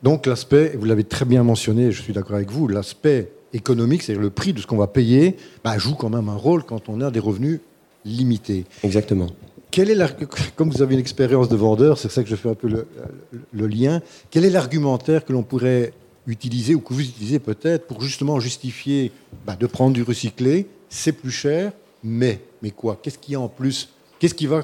Donc 0.03 0.27
l'aspect, 0.27 0.75
vous 0.77 0.87
l'avez 0.87 1.05
très 1.05 1.25
bien 1.27 1.45
mentionné, 1.45 1.93
je 1.93 2.03
suis 2.03 2.13
d'accord 2.13 2.37
avec 2.37 2.51
vous, 2.51 2.67
l'aspect 2.67 3.31
économique, 3.53 4.03
c'est-à-dire 4.03 4.23
le 4.23 4.31
prix 4.31 4.53
de 4.53 4.61
ce 4.61 4.67
qu'on 4.67 4.77
va 4.77 4.87
payer, 4.87 5.37
bah, 5.65 5.79
joue 5.79 5.95
quand 5.95 6.11
même 6.11 6.29
un 6.29 6.37
rôle 6.37 6.65
quand 6.65 6.89
on 6.89 7.01
a 7.01 7.11
des 7.11 7.21
revenus 7.21 7.61
limités. 8.05 8.65
Exactement. 8.83 9.29
Est 9.75 10.55
comme 10.55 10.71
vous 10.71 10.83
avez 10.83 10.95
une 10.95 11.01
expérience 11.01 11.49
de 11.49 11.57
vendeur, 11.57 11.97
c'est 11.97 12.11
ça 12.11 12.23
que 12.23 12.29
je 12.29 12.37
fais 12.37 12.51
un 12.51 12.55
peu 12.55 12.69
le, 12.69 13.67
lien, 13.67 14.03
quel 14.31 14.45
est 14.45 14.51
l'argumentaire 14.51 15.25
que 15.25 15.33
l'on 15.33 15.43
pourrait 15.43 15.95
utiliser 16.27 16.75
ou 16.75 16.81
que 16.81 16.93
vous 16.93 17.01
utilisez 17.01 17.39
peut-être 17.39 17.87
pour 17.87 18.03
justement 18.03 18.39
justifier 18.39 19.13
bah, 19.47 19.57
de 19.59 19.67
prendre 19.67 19.95
du 19.95 20.03
recyclé, 20.03 20.67
c'est 20.91 21.13
plus 21.13 21.31
cher, 21.31 21.73
mais, 22.05 22.41
mais 22.61 22.71
quoi? 22.71 22.99
Qu'est-ce 23.03 23.17
qu'il 23.17 23.33
y 23.33 23.37
a 23.37 23.41
en 23.41 23.49
plus? 23.49 23.89
Qu'est-ce 24.19 24.35
qui 24.35 24.47
va 24.47 24.63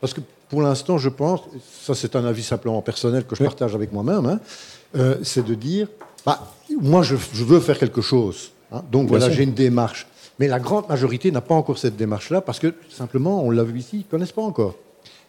Parce 0.00 0.12
que 0.12 0.20
pour 0.50 0.60
l'instant, 0.60 0.98
je 0.98 1.08
pense, 1.08 1.40
ça 1.82 1.94
c'est 1.94 2.14
un 2.14 2.24
avis 2.26 2.42
simplement 2.42 2.82
personnel 2.82 3.24
que 3.24 3.34
je 3.34 3.42
partage 3.42 3.74
avec 3.74 3.92
moi-même, 3.92 4.26
hein, 4.26 4.40
euh, 4.94 5.16
c'est 5.22 5.44
de 5.44 5.54
dire, 5.54 5.88
bah, 6.24 6.40
moi 6.80 7.02
je, 7.02 7.14
veux 7.16 7.60
faire 7.60 7.78
quelque 7.78 8.00
chose, 8.00 8.52
hein, 8.72 8.82
donc 8.90 9.08
voilà, 9.08 9.30
j'ai 9.30 9.42
une 9.42 9.54
démarche. 9.54 10.06
Mais 10.38 10.48
la 10.48 10.58
grande 10.58 10.88
majorité 10.88 11.30
n'a 11.30 11.40
pas 11.40 11.54
encore 11.54 11.78
cette 11.78 11.96
démarche-là 11.96 12.40
parce 12.40 12.58
que 12.58 12.74
simplement, 12.90 13.44
on 13.44 13.50
l'a 13.50 13.62
vu 13.62 13.78
ici, 13.78 13.90
ils 13.92 13.98
ne 13.98 14.10
connaissent 14.10 14.32
pas 14.32 14.42
encore. 14.42 14.74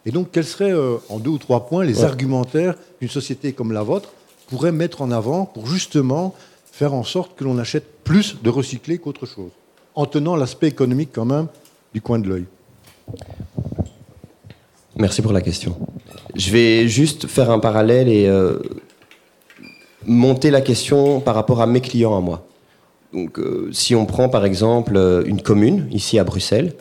Et 0.06 0.12
donc, 0.12 0.30
quels 0.32 0.46
seraient, 0.46 0.72
euh, 0.72 0.98
en 1.10 1.20
deux 1.20 1.32
ou 1.32 1.38
trois 1.38 1.68
points, 1.68 1.84
les 1.84 2.04
argumentaires 2.04 2.76
qu'une 3.00 3.10
société 3.10 3.54
comme 3.54 3.72
la 3.72 3.84
vôtre 3.84 4.14
pourrait 4.48 4.72
mettre 4.72 5.02
en 5.02 5.12
avant 5.12 5.46
pour 5.46 5.68
justement 5.68 6.36
faire 6.72 6.94
en 6.94 7.04
sorte 7.04 7.36
que 7.36 7.44
l'on 7.44 7.58
achète 7.58 8.04
plus 8.04 8.38
de 8.42 8.50
recyclés 8.50 8.98
qu'autre 8.98 9.26
chose, 9.26 9.52
en 9.96 10.06
tenant 10.06 10.36
l'aspect 10.36 10.68
économique 10.68 11.10
quand 11.14 11.26
même 11.26 11.48
du 11.94 12.02
coin 12.02 12.20
de 12.20 12.28
l'œil? 12.28 12.46
Merci 14.98 15.22
pour 15.22 15.34
la 15.34 15.42
question. 15.42 15.78
Je 16.36 16.52
vais 16.52 16.88
juste 16.88 17.28
faire 17.28 17.50
un 17.50 17.60
parallèle 17.60 18.08
et 18.08 18.28
euh, 18.28 18.60
monter 20.06 20.52
la 20.52 20.62
question 20.62 21.20
par 21.20 21.36
rapport 21.36 21.62
à 21.62 21.68
mes 21.68 21.82
clients 21.82 22.18
à 22.18 22.22
moi. 22.22 22.46
Donc, 23.16 23.40
euh, 23.40 23.70
si 23.72 23.96
on 23.96 24.06
prend 24.06 24.28
par 24.28 24.44
exemple 24.44 24.98
euh, 24.98 25.24
une 25.26 25.42
commune, 25.42 25.88
ici 25.92 26.20
à 26.20 26.26
Bruxelles, 26.26 26.74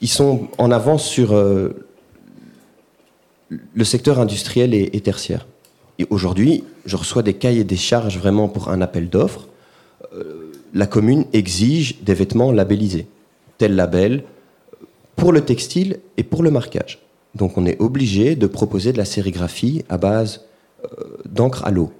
ils 0.00 0.08
sont 0.08 0.48
en 0.58 0.72
avance 0.72 1.06
sur 1.06 1.32
euh, 1.32 1.86
le 3.50 3.84
secteur 3.84 4.18
industriel 4.18 4.74
et, 4.74 5.00
tertiaire. 5.00 5.46
Et 6.00 6.06
aujourd'hui, 6.10 6.64
je 6.86 6.96
reçois 6.96 7.22
des 7.22 7.34
cahiers 7.34 7.62
des 7.62 7.76
charges 7.76 8.18
vraiment 8.18 8.48
pour 8.48 8.68
un 8.68 8.80
appel 8.80 9.08
d'offres. 9.08 9.46
La 10.72 10.86
commune 10.86 11.24
exige 11.32 12.02
des 12.02 12.14
vêtements 12.14 12.50
labellisés, 12.50 13.06
tel 13.58 13.76
label, 13.76 14.24
pour 15.14 15.32
le 15.32 15.40
textile 15.40 16.00
et 16.16 16.24
pour 16.24 16.42
le 16.42 16.50
marquage. 16.50 17.00
Donc 17.36 17.56
on 17.56 17.64
est 17.64 17.80
obligé 17.80 18.34
de 18.34 18.46
proposer 18.48 18.92
de 18.92 18.98
la 18.98 19.04
sérigraphie 19.04 19.84
à 19.88 19.98
base 19.98 20.42
d'encre 21.26 21.64
à 21.64 21.70
l'eau, 21.70 21.92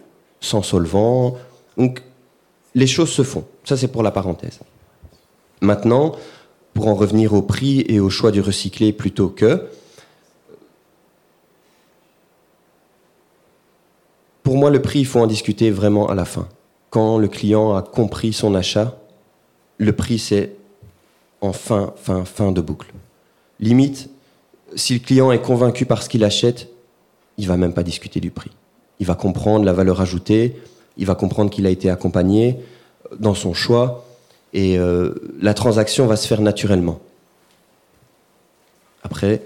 sans 0.45 0.63
solvant. 0.63 1.37
Donc 1.77 2.03
les 2.75 2.87
choses 2.87 3.11
se 3.11 3.23
font. 3.23 3.45
Ça 3.65 3.77
c'est 3.77 3.89
pour 3.89 4.03
la 4.03 4.11
parenthèse. 4.11 4.61
Maintenant, 5.61 6.15
pour 6.75 6.89
en 6.89 6.95
revenir 6.95 7.33
au 7.33 7.43
prix 7.43 7.85
et 7.89 8.01
au 8.01 8.11
choix 8.11 8.31
du 8.31 8.41
recyclé 8.41 8.93
plutôt 8.93 9.29
que, 9.29 9.69
pour 14.43 14.57
moi 14.57 14.71
le 14.71 14.83
prix, 14.83 15.01
il 15.01 15.07
faut 15.07 15.21
en 15.21 15.27
discuter 15.27 15.71
vraiment 15.71 16.09
à 16.09 16.15
la 16.15 16.25
fin. 16.25 16.49
Quand 16.91 17.19
le 17.19 17.29
client 17.29 17.75
a 17.75 17.83
compris 17.83 18.33
son 18.33 18.55
achat, 18.55 18.97
le 19.79 19.93
prix 19.93 20.19
c'est 20.19 20.57
en 21.41 21.53
fin, 21.53 21.93
fin, 21.97 22.25
fin 22.25 22.53
de 22.53 22.61
boucle. 22.61 22.93
Limite, 23.61 24.11
si 24.75 24.95
le 24.95 25.01
client 25.01 25.31
est 25.31 25.43
convaincu 25.43 25.87
par 25.87 26.03
ce 26.03 26.09
qu'il 26.09 26.25
achète, 26.25 26.69
il 27.39 27.47
va 27.47 27.57
même 27.57 27.75
pas 27.75 27.83
discuter 27.83 28.21
du 28.21 28.31
prix. 28.31 28.51
Il 29.01 29.07
va 29.07 29.15
comprendre 29.15 29.65
la 29.65 29.73
valeur 29.73 30.01
ajoutée, 30.01 30.57
il 30.97 31.07
va 31.07 31.15
comprendre 31.15 31.51
qu'il 31.51 31.67
a 31.67 31.71
été 31.71 31.91
accompagné 31.91 32.59
dans 33.19 33.35
son 33.35 33.55
choix 33.55 34.05
et 34.53 34.79
euh, 34.79 35.15
la 35.41 35.55
transaction 35.55 36.07
va 36.07 36.17
se 36.17 36.27
faire 36.27 36.41
naturellement. 36.41 37.01
Après, 39.03 39.43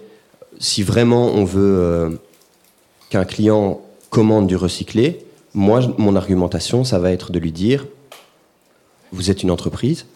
si 0.59 0.83
vraiment 0.83 1.27
on 1.27 1.45
veut 1.45 1.79
euh, 1.79 2.11
qu'un 3.11 3.25
client 3.25 3.81
commande 4.11 4.47
du 4.47 4.57
recyclé, 4.57 5.25
moi, 5.55 5.81
mon 5.97 6.15
argumentation, 6.15 6.85
ça 6.85 6.99
va 6.99 7.11
être 7.11 7.33
de 7.33 7.39
lui 7.39 7.53
dire, 7.53 7.87
vous 9.13 9.31
êtes 9.31 9.43
une 9.43 9.51
entreprise, 9.51 10.07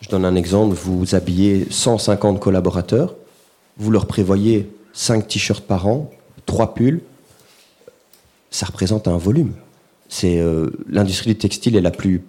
je 0.00 0.08
donne 0.08 0.24
un 0.24 0.34
exemple, 0.34 0.74
vous 0.74 1.14
habillez 1.14 1.66
150 1.70 2.40
collaborateurs, 2.40 3.14
vous 3.76 3.90
leur 3.90 4.06
prévoyez 4.06 4.70
5 4.92 5.28
t-shirts 5.28 5.64
par 5.64 5.86
an, 5.86 6.10
3 6.46 6.74
pulls, 6.74 7.02
ça 8.50 8.66
représente 8.66 9.08
un 9.08 9.16
volume. 9.16 9.52
C'est 10.08 10.38
euh, 10.38 10.70
l'industrie 10.88 11.30
du 11.30 11.38
textile 11.38 11.76
est 11.76 11.80
la 11.80 11.90
plus 11.90 12.22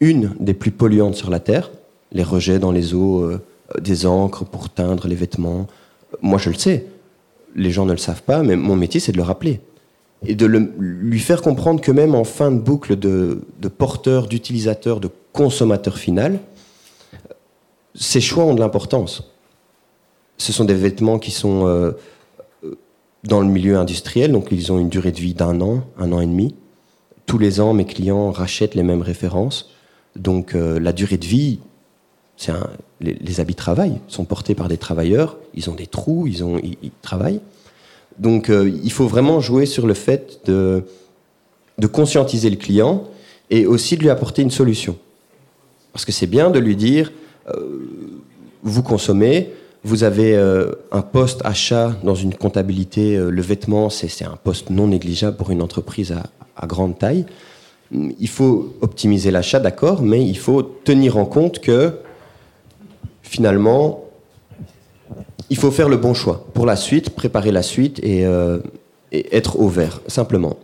une 0.00 0.34
des 0.40 0.54
plus 0.54 0.70
polluantes 0.70 1.14
sur 1.14 1.30
la 1.30 1.40
terre. 1.40 1.70
Les 2.12 2.24
rejets 2.24 2.58
dans 2.58 2.72
les 2.72 2.94
eaux 2.94 3.22
euh, 3.22 3.40
des 3.80 4.06
encres 4.06 4.44
pour 4.44 4.70
teindre 4.70 5.06
les 5.06 5.14
vêtements. 5.14 5.66
Moi, 6.20 6.38
je 6.38 6.50
le 6.50 6.56
sais. 6.56 6.86
Les 7.54 7.70
gens 7.70 7.86
ne 7.86 7.92
le 7.92 7.98
savent 7.98 8.22
pas, 8.22 8.42
mais 8.42 8.56
mon 8.56 8.76
métier, 8.76 8.98
c'est 9.00 9.12
de 9.12 9.18
le 9.18 9.22
rappeler 9.22 9.60
et 10.24 10.36
de 10.36 10.46
lui 10.46 11.18
faire 11.18 11.42
comprendre 11.42 11.80
que 11.80 11.90
même 11.90 12.14
en 12.14 12.22
fin 12.22 12.52
de 12.52 12.58
boucle 12.60 12.94
de, 12.96 13.40
porteur, 13.76 14.28
d'utilisateur, 14.28 15.00
de 15.00 15.10
consommateur 15.32 15.98
final, 15.98 16.38
ces 17.96 18.20
choix 18.20 18.44
ont 18.44 18.54
de 18.54 18.60
l'importance 18.60 19.32
ce 20.42 20.52
sont 20.52 20.64
des 20.64 20.74
vêtements 20.74 21.18
qui 21.18 21.30
sont 21.30 21.66
euh, 21.66 21.92
dans 23.24 23.40
le 23.40 23.46
milieu 23.46 23.76
industriel, 23.76 24.32
donc 24.32 24.48
ils 24.50 24.72
ont 24.72 24.78
une 24.78 24.88
durée 24.88 25.12
de 25.12 25.20
vie 25.20 25.34
d'un 25.34 25.60
an, 25.60 25.84
un 25.98 26.12
an 26.12 26.20
et 26.20 26.26
demi. 26.26 26.54
Tous 27.26 27.38
les 27.38 27.60
ans, 27.60 27.72
mes 27.72 27.84
clients 27.84 28.30
rachètent 28.30 28.74
les 28.74 28.82
mêmes 28.82 29.02
références. 29.02 29.70
Donc 30.16 30.54
euh, 30.54 30.80
la 30.80 30.92
durée 30.92 31.18
de 31.18 31.26
vie, 31.26 31.60
un, 32.48 32.68
les, 33.00 33.40
habits 33.40 33.54
de 33.54 33.58
travail 33.58 34.00
sont 34.08 34.24
portés 34.24 34.54
par 34.54 34.68
des 34.68 34.76
travailleurs, 34.76 35.36
ils 35.54 35.70
ont 35.70 35.74
des 35.74 35.86
trous, 35.86 36.26
ils, 36.26 36.42
ont, 36.42 36.58
ils, 36.58 36.90
travaillent. 37.00 37.40
Donc 38.18 38.50
il 38.50 38.92
faut 38.92 39.06
vraiment 39.06 39.40
jouer 39.40 39.64
sur 39.64 39.86
le 39.86 39.94
fait 39.94 40.40
de, 40.44 40.84
de 41.78 41.86
conscientiser 41.86 42.50
le 42.50 42.56
client 42.56 43.04
et 43.50 43.64
aussi 43.64 43.96
de 43.96 44.02
lui 44.02 44.10
apporter 44.10 44.42
une 44.42 44.50
solution. 44.50 44.98
Parce 45.92 46.04
que 46.04 46.12
c'est 46.12 46.26
bien 46.26 46.50
de 46.50 46.58
lui 46.58 46.76
dire, 46.76 47.12
vous 48.62 48.82
consommez, 48.82 49.50
vous 49.84 50.04
avez 50.04 50.36
euh, 50.36 50.72
un 50.92 51.02
poste 51.02 51.40
achat 51.44 51.96
dans 52.04 52.14
une 52.14 52.34
comptabilité, 52.34 53.16
euh, 53.16 53.30
le 53.30 53.42
vêtement, 53.42 53.90
c'est 53.90 54.24
un 54.24 54.38
poste 54.42 54.70
non 54.70 54.86
négligeable 54.86 55.36
pour 55.36 55.50
une 55.50 55.60
entreprise 55.60 56.14
à, 56.56 56.66
grande 56.66 56.98
taille. 56.98 57.26
Il 57.90 58.28
faut 58.28 58.74
optimiser 58.80 59.30
l'achat, 59.32 59.58
d'accord, 59.58 60.02
mais 60.02 60.24
il 60.24 60.38
faut 60.38 60.62
tenir 60.62 61.16
en 61.16 61.24
compte 61.24 61.58
que 61.58 61.92
finalement, 63.22 64.04
il 65.50 65.56
faut 65.56 65.72
faire 65.72 65.88
le 65.88 65.96
bon 65.96 66.14
choix 66.14 66.46
pour 66.54 66.64
la 66.64 66.76
suite, 66.76 67.10
préparer 67.10 67.50
la 67.50 67.62
suite 67.62 67.98
et, 68.04 68.24
euh, 68.24 68.58
être 69.12 69.58
au 69.58 69.68
vert, 69.68 70.00
simplement. 70.06 70.56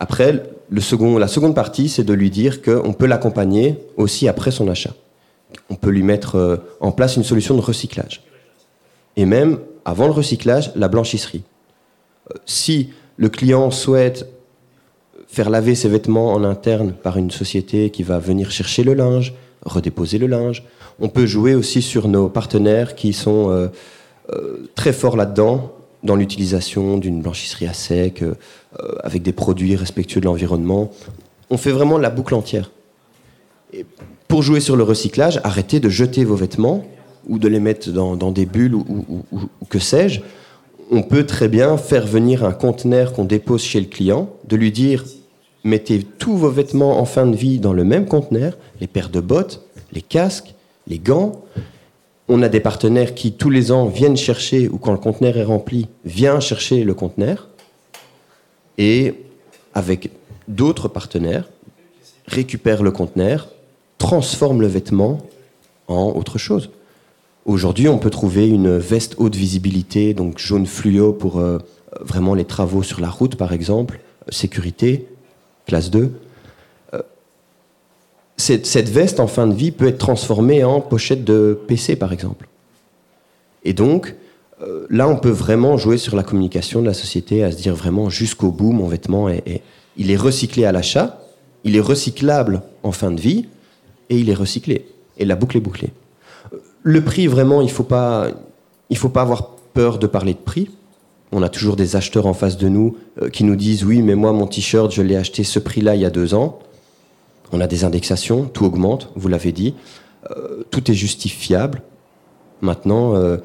Après, 0.00 0.42
la 0.70 0.80
seconde 0.80 1.54
partie, 1.54 1.88
c'est 1.88 2.04
de 2.04 2.12
lui 2.12 2.30
dire 2.30 2.60
qu'on 2.60 2.92
peut 2.92 3.06
l'accompagner 3.06 3.78
aussi 3.96 4.26
après 4.28 4.50
son 4.50 4.68
achat. 4.68 4.94
On 5.70 5.76
peut 5.76 5.90
lui 5.90 6.02
mettre 6.02 6.62
en 6.80 6.92
place 6.92 7.16
une 7.16 7.24
solution 7.24 7.54
de 7.54 7.60
recyclage 7.60 8.22
et 9.16 9.24
même, 9.24 9.58
avant 9.84 10.06
le 10.06 10.12
recyclage, 10.12 10.72
la 10.76 10.88
blanchisserie. 10.88 11.42
Euh, 12.30 12.38
si 12.46 12.90
le 13.16 13.28
client 13.28 13.70
souhaite 13.70 14.26
faire 15.26 15.50
laver 15.50 15.74
ses 15.74 15.88
vêtements 15.88 16.32
en 16.32 16.42
interne 16.44 16.92
par 16.92 17.16
une 17.16 17.30
société 17.30 17.90
qui 17.90 18.02
va 18.02 18.18
venir 18.18 18.50
chercher 18.50 18.82
le 18.82 18.94
linge, 18.94 19.34
redéposer 19.64 20.18
le 20.18 20.26
linge, 20.26 20.64
on 21.00 21.08
peut 21.08 21.26
jouer 21.26 21.54
aussi 21.54 21.82
sur 21.82 22.08
nos 22.08 22.28
partenaires 22.28 22.94
qui 22.94 23.12
sont 23.12 23.50
euh, 23.50 23.68
euh, 24.32 24.70
très 24.74 24.92
forts 24.92 25.16
là-dedans, 25.16 25.72
dans 26.02 26.16
l'utilisation 26.16 26.96
d'une 26.96 27.20
blanchisserie 27.20 27.66
à 27.66 27.74
sec, 27.74 28.24
avec 29.04 29.20
des 29.20 29.32
produits 29.32 29.76
respectueux 29.76 30.22
de 30.22 30.24
l'environnement. 30.24 30.90
On 31.50 31.58
fait 31.58 31.72
vraiment 31.72 31.98
la 31.98 32.08
boucle 32.08 32.34
entière. 32.34 32.70
Et 33.74 33.84
pour 34.28 34.42
jouer 34.42 34.60
sur 34.60 34.76
le 34.76 34.82
recyclage, 34.82 35.40
arrêtez 35.44 35.78
de 35.78 35.90
jeter 35.90 36.24
vos 36.24 36.36
vêtements 36.36 36.86
ou 37.30 37.38
de 37.38 37.48
les 37.48 37.60
mettre 37.60 37.90
dans, 37.90 38.32
des 38.32 38.44
bulles 38.44 38.74
ou, 38.74 38.84
que 39.70 39.78
sais-je, 39.78 40.20
on 40.90 41.02
peut 41.02 41.24
très 41.24 41.48
bien 41.48 41.76
faire 41.78 42.04
venir 42.04 42.44
un 42.44 42.52
conteneur 42.52 43.12
qu'on 43.12 43.24
dépose 43.24 43.62
chez 43.62 43.80
le 43.80 43.86
client, 43.86 44.28
de 44.48 44.56
lui 44.56 44.72
dire 44.72 45.04
mettez 45.62 46.02
tous 46.02 46.36
vos 46.36 46.50
vêtements 46.50 46.98
en 46.98 47.04
fin 47.04 47.26
de 47.26 47.36
vie 47.36 47.60
dans 47.60 47.72
le 47.72 47.84
même 47.84 48.06
conteneur, 48.06 48.58
les 48.80 48.88
paires 48.88 49.10
de 49.10 49.20
bottes, 49.20 49.62
les 49.92 50.02
casques, 50.02 50.54
les 50.88 50.98
gants. 50.98 51.44
On 52.28 52.42
a 52.42 52.48
des 52.48 52.60
partenaires 52.60 53.14
qui 53.14 53.32
tous 53.32 53.50
les 53.50 53.70
ans 53.70 53.86
viennent 53.86 54.16
chercher, 54.16 54.68
ou 54.68 54.78
quand 54.78 54.92
le 54.92 54.98
conteneur 54.98 55.36
est 55.36 55.44
rempli, 55.44 55.86
vient 56.04 56.40
chercher 56.40 56.82
le 56.82 56.94
conteneur. 56.94 57.48
Et 58.76 59.14
avec 59.72 60.10
d'autres 60.48 60.88
partenaires, 60.88 61.48
récupère 62.26 62.82
le 62.82 62.90
conteneur, 62.90 63.48
transforme 63.98 64.62
le 64.62 64.66
vêtement 64.66 65.18
en 65.86 66.12
autre 66.16 66.38
chose. 66.38 66.70
Aujourd'hui, 67.46 67.88
on 67.88 67.98
peut 67.98 68.10
trouver 68.10 68.48
une 68.48 68.76
veste 68.76 69.14
haute 69.18 69.34
visibilité, 69.34 70.12
donc 70.12 70.38
jaune 70.38 70.66
fluo 70.66 71.12
pour 71.12 71.38
euh, 71.38 71.58
vraiment 72.00 72.34
les 72.34 72.44
travaux 72.44 72.82
sur 72.82 73.00
la 73.00 73.08
route, 73.08 73.36
par 73.36 73.52
exemple, 73.52 74.00
sécurité, 74.28 75.06
classe 75.66 75.90
2. 75.90 76.12
Euh, 76.92 77.02
cette, 78.36 78.88
veste, 78.90 79.20
en 79.20 79.26
fin 79.26 79.46
de 79.46 79.54
vie, 79.54 79.70
peut 79.70 79.88
être 79.88 79.98
transformée 79.98 80.64
en 80.64 80.82
pochette 80.82 81.24
de 81.24 81.58
PC, 81.66 81.96
par 81.96 82.12
exemple. 82.12 82.46
Et 83.64 83.72
donc, 83.72 84.14
euh, 84.60 84.86
là, 84.90 85.08
on 85.08 85.16
peut 85.16 85.30
vraiment 85.30 85.78
jouer 85.78 85.96
sur 85.96 86.16
la 86.16 86.22
communication 86.22 86.82
de 86.82 86.86
la 86.86 86.94
société, 86.94 87.42
à 87.42 87.52
se 87.52 87.56
dire 87.56 87.74
vraiment 87.74 88.10
jusqu'au 88.10 88.50
bout, 88.50 88.72
mon 88.72 88.86
vêtement, 88.86 89.30
est, 89.30 89.62
il 89.96 90.10
est 90.10 90.16
recyclé 90.16 90.66
à 90.66 90.72
l'achat, 90.72 91.22
il 91.64 91.74
est 91.74 91.80
recyclable 91.80 92.62
en 92.82 92.92
fin 92.92 93.10
de 93.10 93.20
vie, 93.20 93.48
et 94.10 94.18
il 94.18 94.28
est 94.28 94.34
recyclé. 94.34 94.86
Et 95.16 95.24
la 95.24 95.36
boucle 95.36 95.56
est 95.56 95.60
bouclée. 95.60 95.90
Le 96.82 97.02
prix, 97.02 97.26
vraiment, 97.26 97.60
il 97.60 97.66
ne 97.66 97.70
faut, 97.70 97.84
pas, 97.84 98.32
avoir 99.16 99.50
peur 99.74 99.98
de 99.98 100.06
parler 100.06 100.32
de 100.32 100.38
prix. 100.38 100.70
On 101.32 101.42
a 101.42 101.48
toujours 101.48 101.76
des 101.76 101.94
acheteurs 101.94 102.26
en 102.26 102.32
face 102.32 102.56
de 102.56 102.68
nous 102.68 102.96
euh, 103.20 103.28
qui 103.28 103.44
nous 103.44 103.56
disent 103.56 103.84
Oui, 103.84 104.02
mais 104.02 104.14
moi, 104.14 104.32
mon 104.32 104.46
t-shirt, 104.46 104.90
je 104.90 105.02
l'ai 105.02 105.16
acheté 105.16 105.44
ce 105.44 105.58
prix-là 105.58 105.94
il 105.94 106.00
y 106.00 106.04
a 106.04 106.10
deux 106.10 106.34
ans. 106.34 106.58
On 107.52 107.60
a 107.60 107.66
des 107.66 107.84
indexations, 107.84 108.44
tout 108.44 108.64
augmente, 108.64 109.10
vous 109.14 109.28
l'avez 109.28 109.52
dit. 109.52 109.74
Euh, 110.30 110.64
tout 110.70 110.90
est 110.90 110.94
justifiable. 110.94 111.82
Maintenant, 112.62 113.14
euh, 113.14 113.36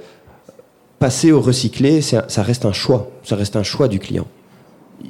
passer 1.00 1.32
au 1.32 1.42
recyclé, 1.42 2.02
ça 2.02 2.26
reste 2.38 2.66
un 2.66 2.74
choix. 2.74 3.12
Ça 3.24 3.36
reste 3.36 3.56
un 3.56 3.64
choix 3.64 3.88
du 3.88 4.00
client. 4.00 4.28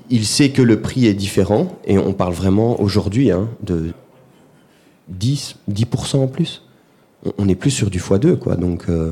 Il 0.10 0.26
sait 0.26 0.50
que 0.50 0.62
le 0.62 0.82
prix 0.82 1.06
est 1.06 1.14
différent, 1.14 1.78
et 1.86 1.98
on 1.98 2.14
parle 2.14 2.34
vraiment 2.34 2.82
aujourd'hui 2.82 3.32
hein, 3.32 3.50
de 3.62 3.94
10, 5.10 5.58
10% 5.72 6.18
en 6.18 6.28
plus 6.28 6.64
on 7.38 7.46
n'est 7.46 7.56
plus 7.56 7.72
sur 7.72 7.90
du 7.90 8.00
x2, 8.00 8.38
quoi. 8.38 8.56
Donc, 8.56 8.86
euh, 8.90 9.12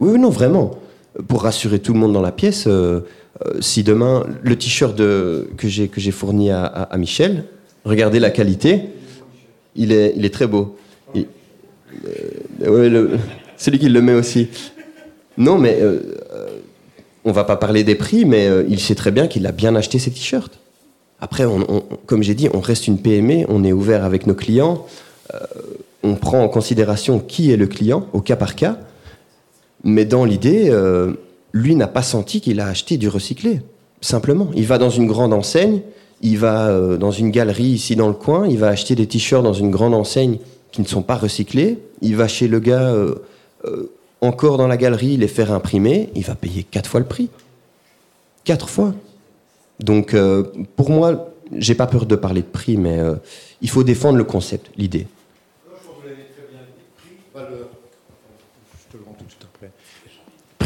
oui, 0.00 0.18
non, 0.18 0.30
vraiment. 0.30 0.78
Pour 1.26 1.42
rassurer 1.42 1.80
tout 1.80 1.92
le 1.92 1.98
monde 1.98 2.12
dans 2.12 2.22
la 2.22 2.32
pièce, 2.32 2.66
euh, 2.66 3.00
euh, 3.44 3.60
si 3.60 3.82
demain, 3.82 4.26
le 4.42 4.56
t-shirt 4.56 4.96
que 4.96 5.46
j'ai 5.68 5.88
que 5.88 6.00
j'ai 6.00 6.10
fourni 6.10 6.50
à, 6.50 6.88
Michel, 6.96 7.44
regardez 7.84 8.20
la 8.20 8.30
qualité, 8.30 8.90
il 9.74 9.92
est, 9.92 10.12
il 10.16 10.24
est 10.24 10.34
très 10.34 10.46
beau. 10.46 10.76
c'est 13.56 13.70
lui 13.70 13.78
qui 13.78 13.88
le 13.88 14.02
met 14.02 14.14
aussi. 14.14 14.48
Non, 15.36 15.58
mais 15.58 15.80
on 17.24 17.32
va 17.32 17.44
pas 17.44 17.56
parler 17.56 17.84
des 17.84 17.94
prix, 17.94 18.24
mais 18.24 18.48
il 18.68 18.80
sait 18.80 18.94
très 18.94 19.10
bien 19.10 19.26
qu'il 19.26 19.46
a 19.46 19.52
bien 19.52 19.74
acheté 19.74 19.98
ses 19.98 20.10
t-shirts. 20.10 20.58
Après, 21.20 21.44
comme 22.06 22.22
j'ai 22.22 22.34
dit, 22.34 22.48
on 22.52 22.60
reste 22.60 22.86
une 22.86 22.98
PME, 22.98 23.44
on 23.48 23.64
est 23.64 23.72
ouvert 23.72 24.04
avec 24.04 24.26
nos 24.26 24.34
clients, 24.34 24.86
on 26.08 26.16
prend 26.16 26.42
en 26.42 26.48
considération 26.48 27.18
qui 27.18 27.52
est 27.52 27.56
le 27.56 27.66
client 27.66 28.06
au 28.12 28.20
cas 28.20 28.36
par 28.36 28.54
cas, 28.54 28.78
mais 29.84 30.04
dans 30.04 30.24
l'idée, 30.24 30.68
euh, 30.70 31.14
lui 31.52 31.76
n'a 31.76 31.86
pas 31.86 32.02
senti 32.02 32.40
qu'il 32.40 32.60
a 32.60 32.66
acheté 32.66 32.96
du 32.96 33.08
recyclé, 33.08 33.60
simplement. 34.00 34.48
Il 34.54 34.66
va 34.66 34.78
dans 34.78 34.90
une 34.90 35.06
grande 35.06 35.32
enseigne, 35.32 35.80
il 36.20 36.38
va 36.38 36.96
dans 36.96 37.12
une 37.12 37.30
galerie 37.30 37.64
ici 37.64 37.94
dans 37.94 38.08
le 38.08 38.14
coin, 38.14 38.46
il 38.48 38.58
va 38.58 38.68
acheter 38.68 38.96
des 38.96 39.06
t-shirts 39.06 39.44
dans 39.44 39.52
une 39.52 39.70
grande 39.70 39.94
enseigne 39.94 40.38
qui 40.72 40.80
ne 40.80 40.86
sont 40.86 41.02
pas 41.02 41.14
recyclés, 41.14 41.78
il 42.02 42.16
va 42.16 42.26
chez 42.26 42.48
le 42.48 42.58
gars 42.58 42.92
encore 44.20 44.58
dans 44.58 44.66
la 44.66 44.76
galerie, 44.76 45.16
les 45.16 45.28
faire 45.28 45.52
imprimer, 45.52 46.10
il 46.14 46.24
va 46.24 46.34
payer 46.34 46.64
quatre 46.64 46.88
fois 46.88 47.00
le 47.00 47.06
prix. 47.06 47.30
Quatre 48.44 48.68
fois. 48.68 48.94
Donc, 49.80 50.14
euh, 50.14 50.44
pour 50.76 50.90
moi, 50.90 51.32
j'ai 51.56 51.74
pas 51.74 51.86
peur 51.86 52.06
de 52.06 52.16
parler 52.16 52.42
de 52.42 52.46
prix, 52.46 52.76
mais 52.76 52.98
euh, 52.98 53.14
il 53.62 53.70
faut 53.70 53.84
défendre 53.84 54.18
le 54.18 54.24
concept, 54.24 54.70
l'idée. 54.76 55.06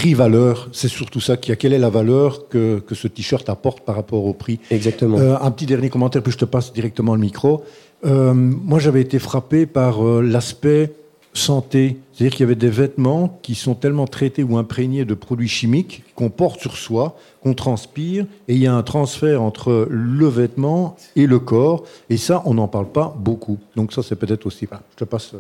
Prix-valeur, 0.03 0.69
c'est 0.73 0.89
surtout 0.89 1.21
ça 1.21 1.37
qui 1.37 1.53
a. 1.53 1.57
Quelle 1.57 1.73
est 1.73 1.79
la 1.79 1.89
valeur 1.91 2.49
que, 2.49 2.81
que 2.81 2.95
ce 2.97 3.07
t-shirt 3.07 3.49
apporte 3.49 3.81
par 3.85 3.95
rapport 3.95 4.25
au 4.25 4.35
prix 4.35 4.59
Exactement. 4.71 5.17
Euh, 5.19 5.37
un 5.41 5.51
petit 5.53 5.67
dernier 5.67 5.91
commentaire, 5.91 6.23
puis 6.23 6.33
je 6.33 6.39
te 6.39 6.45
passe 6.45 6.73
directement 6.73 7.15
le 7.15 7.21
micro. 7.21 7.63
moi, 8.03 8.81
j'avais 8.81 9.01
été 9.01 9.21
frappé 9.21 9.65
par 9.65 10.03
l'aspect 10.03 10.93
santé. 11.35 11.99
C'est-à-dire 12.13 12.33
qu'il 12.33 12.41
y 12.41 12.45
avait 12.45 12.55
des 12.55 12.69
vêtements 12.69 13.39
qui 13.43 13.55
sont 13.55 13.75
tellement 13.75 14.07
traités 14.07 14.43
ou 14.43 14.59
imprégnés 14.59 15.05
de 15.05 15.15
produits 15.15 15.49
chimiques 15.49 16.03
qu'on 16.15 16.31
porte 16.31 16.61
sur 16.61 16.77
soi, 16.77 17.17
qu'on 17.43 17.55
transpire, 17.55 18.27
et 18.49 18.55
il 18.55 18.59
y 18.59 18.67
a 18.67 18.75
un 18.75 18.83
transfert 18.83 19.43
entre 19.43 19.87
le 19.89 20.27
vêtement 20.27 20.97
et 21.17 21.27
le 21.27 21.39
corps. 21.39 21.85
Et 22.11 22.17
ça, 22.17 22.43
on 22.45 22.55
n'en 22.55 22.69
parle 22.69 22.91
pas 22.91 23.15
beaucoup. 23.19 23.59
Donc 23.77 23.93
ça, 23.93 24.03
c'est 24.03 24.17
peut-être 24.17 24.47
aussi... 24.47 24.67
je 24.71 24.97
te 24.97 25.05
passe... 25.05 25.35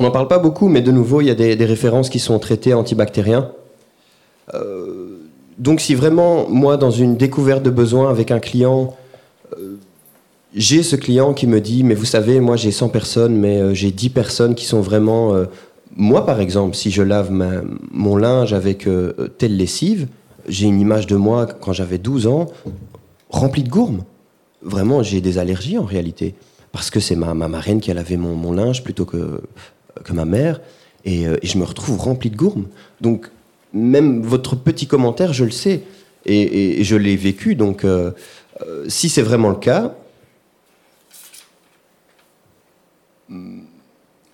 On 0.00 0.04
n'en 0.04 0.10
parle 0.10 0.28
pas 0.28 0.38
beaucoup, 0.38 0.68
mais 0.68 0.80
de 0.80 0.92
nouveau, 0.92 1.20
il 1.20 1.26
y 1.26 1.30
a 1.30 1.34
des, 1.34 1.64
références 1.66 2.08
qui 2.08 2.20
sont 2.20 2.38
traitées 2.38 2.72
antibactériens. 2.72 3.50
Euh, 4.54 5.18
donc 5.58 5.82
si 5.82 5.94
vraiment, 5.94 6.48
moi, 6.48 6.78
dans 6.78 6.90
une 6.90 7.18
découverte 7.18 7.62
de 7.62 7.68
besoin 7.68 8.08
avec 8.08 8.30
un 8.30 8.38
client, 8.38 8.96
euh, 9.58 9.76
j'ai 10.54 10.82
ce 10.82 10.96
client 10.96 11.34
qui 11.34 11.46
me 11.46 11.60
dit, 11.60 11.84
mais 11.84 11.94
vous 11.94 12.06
savez, 12.06 12.40
moi 12.40 12.56
j'ai 12.56 12.70
100 12.70 12.88
personnes, 12.88 13.36
mais 13.36 13.60
euh, 13.60 13.74
j'ai 13.74 13.90
10 13.90 14.08
personnes 14.08 14.54
qui 14.54 14.64
sont 14.64 14.80
vraiment... 14.80 15.34
Moi, 15.94 16.24
par 16.24 16.40
exemple, 16.40 16.76
si 16.76 16.90
je 16.90 17.02
lave 17.02 17.30
mon 17.90 18.16
linge 18.16 18.54
avec 18.54 18.88
telle 19.36 19.56
lessive, 19.58 20.06
j'ai 20.48 20.66
une 20.66 20.80
image 20.80 21.08
de 21.08 21.16
moi 21.16 21.44
quand 21.44 21.74
j'avais 21.74 21.98
12 21.98 22.26
ans, 22.26 22.46
remplie 23.28 23.64
de 23.64 23.68
gourmes. 23.68 24.04
Vraiment, 24.62 25.02
j'ai 25.02 25.20
des 25.20 25.36
allergies 25.36 25.76
en 25.76 25.84
réalité. 25.84 26.34
Parce 26.72 26.90
que 26.90 27.00
c'est 27.00 27.16
ma, 27.16 27.34
ma, 27.34 27.48
marraine 27.48 27.80
qui 27.80 27.90
a 27.90 27.94
lavé 27.94 28.16
mon, 28.16 28.52
linge 28.52 28.84
plutôt 28.84 29.04
que, 29.04 29.42
que 30.04 30.12
ma 30.12 30.24
mère. 30.24 30.60
Et, 31.04 31.26
je 31.42 31.58
me 31.58 31.64
retrouve 31.64 31.98
rempli 31.98 32.30
de 32.30 32.36
gourmes. 32.36 32.66
Donc, 33.00 33.30
même 33.72 34.22
votre 34.22 34.56
petit 34.56 34.86
commentaire, 34.86 35.32
je 35.32 35.44
le 35.44 35.50
sais. 35.50 35.82
Et, 36.26 36.82
je 36.84 36.96
l'ai 36.96 37.16
vécu. 37.16 37.54
Donc, 37.54 37.86
si 38.88 39.08
c'est 39.08 39.22
vraiment 39.22 39.48
le 39.48 39.56
cas, 39.56 39.94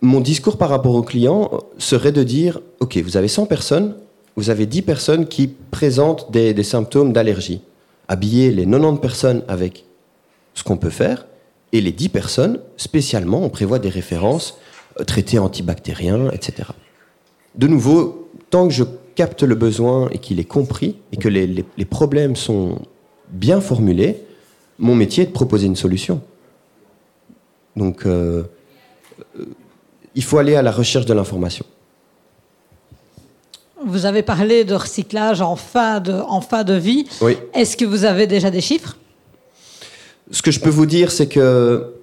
mon 0.06 0.20
discours 0.20 0.58
par 0.58 0.70
rapport 0.70 0.94
au 0.94 1.02
client 1.02 1.50
serait 1.78 2.12
de 2.12 2.22
dire, 2.22 2.60
OK, 2.80 2.96
vous 2.98 3.16
avez 3.16 3.28
100 3.28 3.46
personnes, 3.46 3.96
vous 4.36 4.50
avez 4.50 4.66
10 4.66 4.82
personnes 4.82 5.26
qui 5.26 5.48
présentent 5.48 6.30
des, 6.30 6.62
symptômes 6.62 7.12
d'allergie. 7.12 7.62
Habillez 8.08 8.50
les 8.52 8.66
90 8.66 9.00
personnes 9.00 9.42
avec 9.48 9.84
ce 10.54 10.62
qu'on 10.62 10.76
peut 10.76 10.90
faire, 10.90 11.26
et 11.72 11.80
les 11.80 11.92
10 11.92 12.10
personnes, 12.10 12.60
spécialement, 12.76 13.42
on 13.42 13.48
prévoit 13.48 13.78
des 13.78 13.88
références, 13.88 14.54
euh, 14.54 14.65
traités 15.04 15.38
antibactériens, 15.38 16.30
etc. 16.30 16.70
De 17.54 17.66
nouveau, 17.66 18.30
tant 18.50 18.68
que 18.68 18.74
je 18.74 18.84
capte 19.14 19.42
le 19.42 19.54
besoin 19.54 20.08
et 20.10 20.18
qu'il 20.18 20.38
est 20.38 20.44
compris, 20.44 20.96
et 21.12 21.16
que 21.16 21.28
les, 21.28 21.64
problèmes 21.84 22.36
sont 22.36 22.78
bien 23.30 23.60
formulés, 23.60 24.22
mon 24.78 24.94
métier 24.94 25.24
est 25.24 25.26
de 25.26 25.32
proposer 25.32 25.66
une 25.66 25.76
solution. 25.76 26.20
Donc, 27.76 28.06
euh, 28.06 28.44
il 30.14 30.22
faut 30.22 30.38
aller 30.38 30.54
à 30.54 30.62
la 30.62 30.70
recherche 30.70 31.06
de 31.06 31.14
l'information. 31.14 31.64
Vous 33.84 34.06
avez 34.06 34.22
parlé 34.22 34.64
de 34.64 34.74
recyclage 34.74 35.40
en 35.40 35.56
fin 35.56 36.00
de, 36.00 36.12
en 36.12 36.40
fin 36.40 36.64
de 36.64 36.74
vie. 36.74 37.06
Oui. 37.20 37.36
Est-ce 37.54 37.76
que 37.76 37.84
vous 37.84 38.04
avez 38.04 38.26
déjà 38.26 38.50
des 38.50 38.60
chiffres? 38.60 38.96
Ce 40.30 40.42
que 40.42 40.50
je 40.50 40.60
peux 40.60 40.70
vous 40.70 40.86
dire, 40.86 41.10
c'est 41.12 41.28
que 41.28 41.95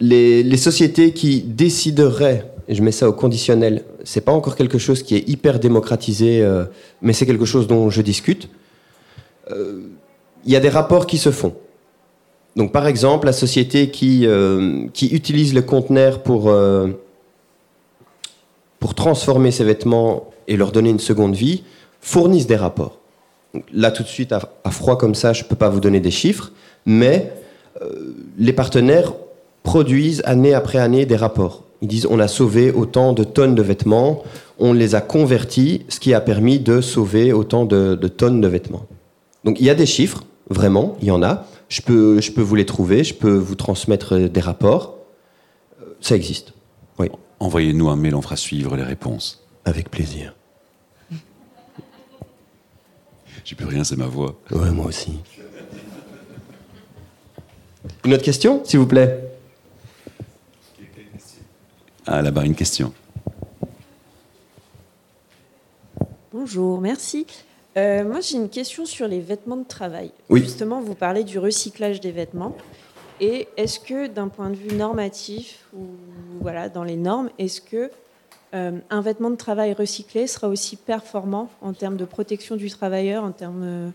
les, 0.00 0.56
sociétés 0.56 1.12
qui 1.12 1.40
décideraient, 1.42 2.50
et 2.68 2.74
je 2.74 2.82
mets 2.82 2.92
ça 2.92 3.08
au 3.08 3.12
conditionnel, 3.12 3.84
c'est 4.04 4.20
pas 4.20 4.32
encore 4.32 4.56
quelque 4.56 4.78
chose 4.78 5.02
qui 5.02 5.16
est 5.16 5.28
hyper 5.28 5.58
démocratisé, 5.58 6.42
euh, 6.42 6.64
mais 7.00 7.12
c'est 7.12 7.26
quelque 7.26 7.44
chose 7.44 7.66
dont 7.66 7.90
je 7.90 8.02
discute. 8.02 8.48
Euh, 9.50 9.82
il 10.44 10.52
y 10.52 10.56
a 10.56 10.60
des 10.60 10.68
rapports 10.68 11.06
qui 11.06 11.18
se 11.18 11.30
font. 11.30 11.54
Donc, 12.56 12.72
par 12.72 12.86
exemple, 12.86 13.26
la 13.26 13.32
société 13.32 13.90
qui, 13.90 14.26
euh, 14.26 14.86
qui 14.92 15.08
utilise 15.08 15.54
le 15.54 15.62
conteneur 15.62 16.22
pour, 16.22 16.54
pour 18.80 18.94
transformer 18.94 19.50
ses 19.50 19.64
vêtements 19.64 20.30
et 20.48 20.56
leur 20.56 20.72
donner 20.72 20.90
une 20.90 21.00
seconde 21.00 21.34
vie 21.34 21.64
fournissent 22.00 22.46
des 22.46 22.56
rapports. 22.56 23.00
là, 23.72 23.90
tout 23.90 24.02
de 24.02 24.08
suite, 24.08 24.32
à, 24.32 24.70
froid 24.70 24.96
comme 24.96 25.14
ça, 25.14 25.32
je 25.32 25.42
ne 25.42 25.48
peux 25.48 25.56
pas 25.56 25.68
vous 25.68 25.80
donner 25.80 26.00
des 26.00 26.10
chiffres, 26.10 26.52
mais 26.86 27.32
les 28.38 28.52
partenaires 28.54 29.12
produisent 29.66 30.22
année 30.24 30.54
après 30.54 30.78
année 30.78 31.06
des 31.06 31.16
rapports. 31.16 31.64
Ils 31.82 31.88
disent 31.88 32.06
on 32.08 32.20
a 32.20 32.28
sauvé 32.28 32.70
autant 32.70 33.12
de 33.12 33.24
tonnes 33.24 33.56
de 33.56 33.62
vêtements, 33.62 34.22
on 34.60 34.72
les 34.72 34.94
a 34.94 35.00
convertis, 35.00 35.84
ce 35.88 35.98
qui 35.98 36.14
a 36.14 36.20
permis 36.20 36.60
de 36.60 36.80
sauver 36.80 37.32
autant 37.32 37.64
de, 37.64 37.96
de 37.96 38.08
tonnes 38.08 38.40
de 38.40 38.46
vêtements. 38.46 38.86
Donc 39.44 39.58
il 39.58 39.66
y 39.66 39.70
a 39.70 39.74
des 39.74 39.84
chiffres, 39.84 40.22
vraiment, 40.48 40.96
il 41.02 41.08
y 41.08 41.10
en 41.10 41.20
a. 41.20 41.46
Je 41.68 41.82
peux, 41.82 42.20
je 42.20 42.30
peux 42.30 42.42
vous 42.42 42.54
les 42.54 42.64
trouver, 42.64 43.02
je 43.02 43.12
peux 43.12 43.34
vous 43.34 43.56
transmettre 43.56 44.16
des 44.16 44.40
rapports. 44.40 44.98
Ça 46.00 46.14
existe. 46.14 46.52
Oui. 47.00 47.10
Envoyez-nous 47.40 47.88
un 47.88 47.96
mail, 47.96 48.14
on 48.14 48.22
fera 48.22 48.36
suivre 48.36 48.76
les 48.76 48.84
réponses. 48.84 49.42
Avec 49.64 49.90
plaisir. 49.90 50.32
J'ai 53.44 53.56
plus 53.56 53.66
rien, 53.66 53.82
c'est 53.82 53.98
ma 53.98 54.06
voix. 54.06 54.36
Ouais, 54.52 54.70
moi 54.70 54.86
aussi. 54.86 55.18
Une 58.04 58.14
autre 58.14 58.22
question, 58.22 58.64
s'il 58.64 58.78
vous 58.78 58.86
plaît? 58.86 59.25
Ah, 62.06 62.22
là-bas, 62.22 62.44
une 62.44 62.54
question. 62.54 62.92
Bonjour, 66.32 66.80
merci. 66.80 67.26
Euh, 67.76 68.04
moi, 68.04 68.20
j'ai 68.20 68.36
une 68.36 68.48
question 68.48 68.86
sur 68.86 69.08
les 69.08 69.18
vêtements 69.18 69.56
de 69.56 69.66
travail. 69.66 70.12
Oui. 70.28 70.40
Justement, 70.40 70.80
vous 70.80 70.94
parlez 70.94 71.24
du 71.24 71.40
recyclage 71.40 72.00
des 72.00 72.12
vêtements. 72.12 72.56
Et 73.20 73.48
est-ce 73.56 73.80
que, 73.80 74.06
d'un 74.06 74.28
point 74.28 74.50
de 74.50 74.54
vue 74.54 74.76
normatif 74.76 75.64
ou 75.74 75.86
voilà, 76.40 76.68
dans 76.68 76.84
les 76.84 76.96
normes, 76.96 77.30
est-ce 77.38 77.60
que 77.60 77.90
euh, 78.54 78.78
un 78.88 79.00
vêtement 79.00 79.30
de 79.30 79.36
travail 79.36 79.72
recyclé 79.72 80.28
sera 80.28 80.48
aussi 80.48 80.76
performant 80.76 81.50
en 81.60 81.72
termes 81.72 81.96
de 81.96 82.04
protection 82.04 82.54
du 82.54 82.70
travailleur, 82.70 83.24
en 83.24 83.32
termes 83.32 83.92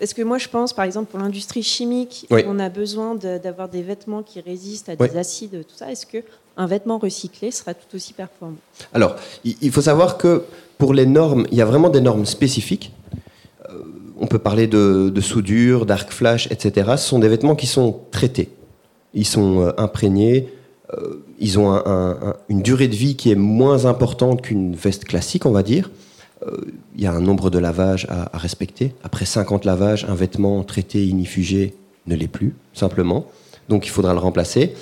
Est-ce 0.00 0.14
que 0.14 0.22
moi, 0.22 0.38
je 0.38 0.48
pense, 0.48 0.72
par 0.72 0.84
exemple, 0.84 1.10
pour 1.10 1.18
l'industrie 1.18 1.62
chimique, 1.62 2.26
on 2.30 2.58
a 2.58 2.68
besoin 2.68 3.14
d'avoir 3.14 3.68
des 3.68 3.82
vêtements 3.82 4.22
qui 4.22 4.40
résistent 4.40 4.90
à 4.90 4.96
des 4.96 5.16
acides, 5.16 5.64
tout 5.66 5.76
ça. 5.76 5.90
Est-ce 5.90 6.06
que 6.06 6.18
un 6.56 6.66
vêtement 6.66 6.98
recyclé 6.98 7.50
sera 7.50 7.74
tout 7.74 7.94
aussi 7.94 8.12
performant? 8.12 8.56
Alors, 8.92 9.16
il 9.44 9.70
faut 9.70 9.82
savoir 9.82 10.18
que 10.18 10.44
pour 10.78 10.94
les 10.94 11.06
normes, 11.06 11.46
il 11.50 11.58
y 11.58 11.60
a 11.60 11.64
vraiment 11.64 11.90
des 11.90 12.00
normes 12.00 12.24
spécifiques. 12.24 12.92
Euh, 13.68 13.82
on 14.18 14.26
peut 14.26 14.38
parler 14.38 14.68
de, 14.68 15.20
soudure, 15.20 15.84
d'arc 15.84 16.10
flash, 16.12 16.46
etc. 16.50 16.92
Ce 16.96 17.08
sont 17.08 17.18
des 17.18 17.28
vêtements 17.28 17.56
qui 17.56 17.66
sont 17.66 18.00
traités. 18.12 18.50
Ils 19.12 19.26
sont 19.26 19.60
euh, 19.60 19.72
imprégnés. 19.76 20.48
Euh, 20.96 21.24
ils 21.38 21.58
ont 21.58 21.70
une 22.48 22.62
durée 22.62 22.88
de 22.88 22.94
vie 22.94 23.14
qui 23.14 23.30
est 23.30 23.36
moins 23.36 23.84
importante 23.84 24.42
qu'une 24.42 24.74
veste 24.74 25.04
classique, 25.04 25.46
on 25.46 25.50
va 25.50 25.62
dire. 25.62 25.90
Il 26.94 27.00
y 27.02 27.06
a 27.06 27.12
un 27.12 27.20
nombre 27.20 27.50
de 27.50 27.58
lavages 27.58 28.06
à, 28.08 28.36
respecter. 28.38 28.94
Après 29.02 29.24
50 29.24 29.64
lavages, 29.64 30.04
un 30.08 30.14
vêtement 30.14 30.62
traité 30.62 31.04
inifugé 31.04 31.74
ne 32.06 32.14
l'est 32.14 32.28
plus, 32.28 32.54
simplement. 32.74 33.26
Donc 33.68 33.86
il 33.86 33.90
faudra 33.90 34.12
le 34.12 34.20
remplacer. 34.20 34.74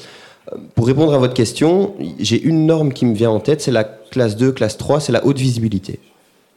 Pour 0.74 0.86
répondre 0.86 1.12
à 1.12 1.18
votre 1.18 1.34
question, 1.34 1.94
j'ai 2.18 2.40
une 2.40 2.66
norme 2.66 2.92
qui 2.92 3.04
me 3.04 3.14
vient 3.14 3.30
en 3.30 3.40
tête, 3.40 3.60
c'est 3.60 3.72
la 3.72 3.84
classe 3.84 4.36
2, 4.36 4.52
classe 4.52 4.76
3, 4.76 5.00
c'est 5.00 5.12
la 5.12 5.24
haute 5.26 5.38
visibilité. 5.38 5.98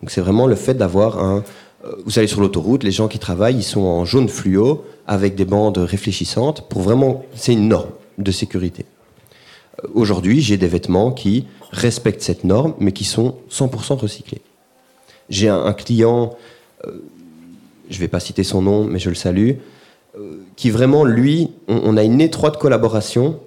Donc 0.01 0.11
c'est 0.11 0.21
vraiment 0.21 0.47
le 0.47 0.55
fait 0.55 0.75
d'avoir 0.75 1.23
un... 1.23 1.43
Euh, 1.85 1.95
vous 2.05 2.19
allez 2.19 2.27
sur 2.27 2.41
l'autoroute, 2.41 2.83
les 2.83 2.91
gens 2.91 3.07
qui 3.07 3.19
travaillent, 3.19 3.57
ils 3.57 3.63
sont 3.63 3.81
en 3.81 4.05
jaune 4.05 4.29
fluo 4.29 4.83
avec 5.07 5.35
des 5.35 5.45
bandes 5.45 5.77
réfléchissantes. 5.77 6.69
Pour 6.69 6.81
vraiment, 6.81 7.23
c'est 7.35 7.53
une 7.53 7.69
norme 7.69 7.89
de 8.17 8.31
sécurité. 8.31 8.85
Euh, 9.83 9.87
Aujourd'hui, 9.93 10.41
j'ai 10.41 10.57
des 10.57 10.67
vêtements 10.67 11.11
qui 11.11 11.47
respectent 11.71 12.21
cette 12.21 12.43
norme, 12.43 12.73
mais 12.79 12.91
qui 12.91 13.05
sont 13.05 13.35
100% 13.49 13.97
recyclés. 13.97 14.41
J'ai 15.29 15.47
un, 15.47 15.73
client, 15.73 16.35
euh, 16.85 16.91
je 17.89 17.95
ne 17.95 17.99
vais 17.99 18.07
pas 18.07 18.19
citer 18.19 18.43
son 18.43 18.61
nom, 18.61 18.83
mais 18.83 18.99
je 18.99 19.09
le 19.09 19.15
salue, 19.15 19.51
euh, 20.17 20.37
qui 20.55 20.71
vraiment, 20.71 21.03
lui, 21.03 21.51
on, 21.67 21.97
a 21.97 22.03
une 22.03 22.19
étroite 22.19 22.57
collaboration. 22.57 23.39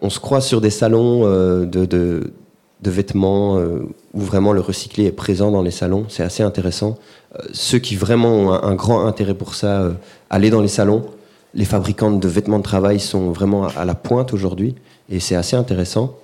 On, 0.00 0.08
se 0.08 0.20
croise 0.20 0.46
sur 0.46 0.60
des 0.60 0.70
salons 0.70 1.22
euh, 1.24 1.66
de, 1.66 2.32
vêtements 2.82 3.58
où 4.14 4.20
vraiment 4.20 4.52
le 4.52 4.60
recyclé 4.60 5.04
est 5.04 5.12
présent 5.12 5.50
dans 5.50 5.62
les 5.62 5.70
salons. 5.70 6.06
C'est 6.08 6.22
assez 6.22 6.42
intéressant. 6.42 6.98
Ceux 7.52 7.78
qui 7.78 7.94
vraiment 7.94 8.32
ont 8.32 8.52
un, 8.52 8.74
grand 8.74 9.06
intérêt 9.06 9.34
pour 9.34 9.54
ça, 9.54 9.92
aller 10.30 10.50
dans 10.50 10.62
les 10.62 10.68
salons. 10.68 11.04
Les 11.54 11.64
fabricants 11.66 12.10
de 12.10 12.28
vêtements 12.28 12.58
de 12.58 12.64
travail 12.64 12.98
sont 12.98 13.30
vraiment 13.30 13.66
à, 13.66 13.72
à 13.72 13.84
la 13.84 13.94
pointe 13.94 14.32
aujourd'hui 14.32 14.74
et 15.10 15.20
c'est 15.20 15.36
assez 15.36 15.56
intéressant. 15.56 16.16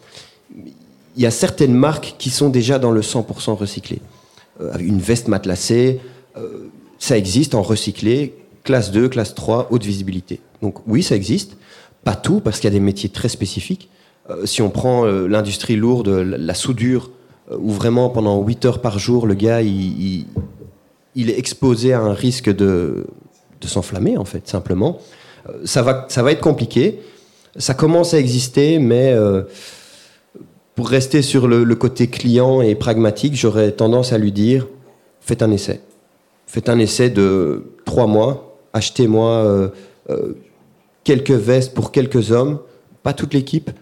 Il 1.16 1.22
y 1.22 1.26
a 1.26 1.30
certaines 1.30 1.74
marques 1.74 2.14
qui 2.18 2.30
sont 2.30 2.48
déjà 2.48 2.78
dans 2.78 2.90
le 2.90 3.02
100% 3.02 3.54
recyclé. 3.54 4.00
Euh, 4.60 4.72
une 4.78 4.98
veste 4.98 5.28
matelassée, 5.28 6.00
euh, 6.36 6.68
ça 6.98 7.16
existe 7.16 7.54
en 7.54 7.62
recyclé, 7.62 8.34
classe 8.64 8.90
2, 8.90 9.08
classe 9.08 9.34
3, 9.34 9.68
haute 9.70 9.84
visibilité. 9.84 10.40
Donc 10.62 10.78
oui, 10.86 11.02
ça 11.02 11.14
existe. 11.14 11.56
Pas 12.04 12.14
tout, 12.14 12.40
parce 12.40 12.58
qu'il 12.58 12.68
y 12.68 12.72
a 12.72 12.78
des 12.78 12.84
métiers 12.84 13.08
très 13.08 13.28
spécifiques. 13.28 13.88
Euh, 14.30 14.46
si 14.46 14.62
on 14.62 14.70
prend 14.70 15.04
l'industrie 15.04 15.76
lourde, 15.76 16.08
la, 16.08 16.54
soudure, 16.54 17.10
où 17.50 17.70
vraiment 17.70 18.10
pendant 18.10 18.42
8 18.42 18.64
heures 18.66 18.80
par 18.80 18.98
jour, 18.98 19.26
le 19.26 19.34
gars, 19.34 19.62
il, 19.62 20.26
est 21.16 21.38
exposé 21.38 21.92
à 21.92 22.00
un 22.00 22.12
risque 22.12 22.54
de, 22.54 23.06
s'enflammer, 23.64 24.16
en 24.16 24.24
fait, 24.24 24.48
simplement. 24.48 24.98
Ça, 25.64 25.82
va, 25.82 26.06
ça 26.08 26.22
va 26.22 26.32
être 26.32 26.40
compliqué. 26.40 27.00
Ça 27.56 27.74
commence 27.74 28.12
à 28.12 28.18
exister, 28.18 28.78
mais 28.78 29.14
pour 30.78 30.90
rester 30.90 31.22
sur 31.22 31.48
le, 31.48 31.74
côté 31.74 32.06
client 32.06 32.62
et 32.62 32.76
pragmatique, 32.76 33.34
j'aurais 33.34 33.72
tendance 33.72 34.12
à 34.12 34.18
lui 34.18 34.30
dire 34.30 34.68
faites 35.20 35.42
un 35.42 35.50
essai. 35.50 35.80
Faites 36.46 36.68
un 36.68 36.78
essai 36.78 37.10
de 37.10 37.64
trois 37.84 38.06
mois. 38.06 38.56
Achetez-moi 38.72 39.28
euh, 39.28 39.68
euh, 40.08 40.34
quelques 41.02 41.32
vestes 41.32 41.74
pour 41.74 41.90
quelques 41.90 42.30
hommes, 42.30 42.60
pas 43.02 43.12
toute 43.12 43.34
l'équipe. 43.34 43.72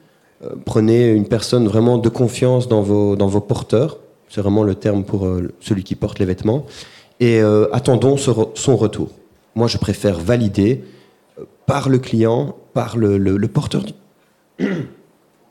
Euh, 0.43 0.55
prenez 0.65 1.11
une 1.11 1.29
personne 1.29 1.69
vraiment 1.69 1.99
de 1.99 2.09
confiance 2.09 2.67
dans 2.67 2.81
vos, 2.81 3.15
dans 3.15 3.27
vos 3.27 3.43
porteurs. 3.43 3.99
C'est 4.31 4.41
vraiment 4.41 4.63
le 4.63 4.75
terme 4.75 5.05
pour 5.05 5.29
celui 5.61 5.85
qui 5.85 5.97
porte 5.97 6.19
les 6.19 6.25
vêtements. 6.25 6.65
Et 7.21 7.41
attendons 7.73 8.17
son 8.17 8.77
retour. 8.77 9.11
Moi, 9.55 9.67
je 9.67 9.77
préfère 9.77 10.19
valider 10.19 10.83
par 11.67 11.91
le 11.91 11.99
client, 11.99 12.57
par 12.73 12.97
le, 12.97 13.19
le- 13.19 13.37
le 13.37 13.49
porteur 13.49 13.85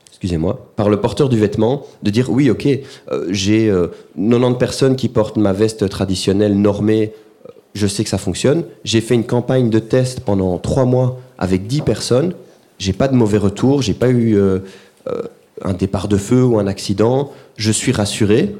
excusez-moi, 0.09 0.64
par 0.75 0.89
le 0.89 0.99
porteur 0.99 1.29
du 1.29 1.39
vêtement, 1.39 1.85
de 2.03 2.09
dire 2.09 2.29
oui, 2.29 2.49
ok, 2.49 2.67
euh, 2.67 3.27
j'ai 3.29 3.69
euh, 3.69 3.87
90 4.17 4.57
personnes 4.57 4.95
qui 4.95 5.09
portent 5.09 5.37
ma 5.37 5.53
veste 5.53 5.87
traditionnelle 5.89 6.59
normée, 6.59 7.13
euh, 7.47 7.51
je 7.73 7.87
sais 7.87 8.03
que 8.03 8.09
ça 8.09 8.17
fonctionne. 8.17 8.65
J'ai 8.83 9.01
fait 9.01 9.15
une 9.15 9.25
campagne 9.25 9.69
de 9.69 9.79
test 9.79 10.21
pendant 10.21 10.57
trois 10.57 10.85
mois 10.85 11.19
avec 11.37 11.67
10 11.67 11.81
personnes, 11.81 12.33
j'ai 12.77 12.93
pas 12.93 13.07
de 13.07 13.15
mauvais 13.15 13.37
retours, 13.37 13.81
j'ai 13.81 13.93
pas 13.93 14.09
eu 14.09 14.35
euh, 14.35 14.59
euh, 15.07 15.21
un 15.63 15.73
départ 15.73 16.07
de 16.07 16.17
feu 16.17 16.43
ou 16.43 16.59
un 16.59 16.67
accident, 16.67 17.31
je 17.57 17.71
suis 17.71 17.91
rassuré. 17.91 18.55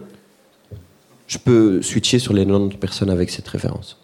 Je 1.27 1.37
peux 1.39 1.81
switcher 1.81 2.19
sur 2.19 2.33
les 2.33 2.45
90 2.45 2.77
personnes 2.77 3.09
avec 3.09 3.31
cette 3.31 3.47
référence. 3.47 3.97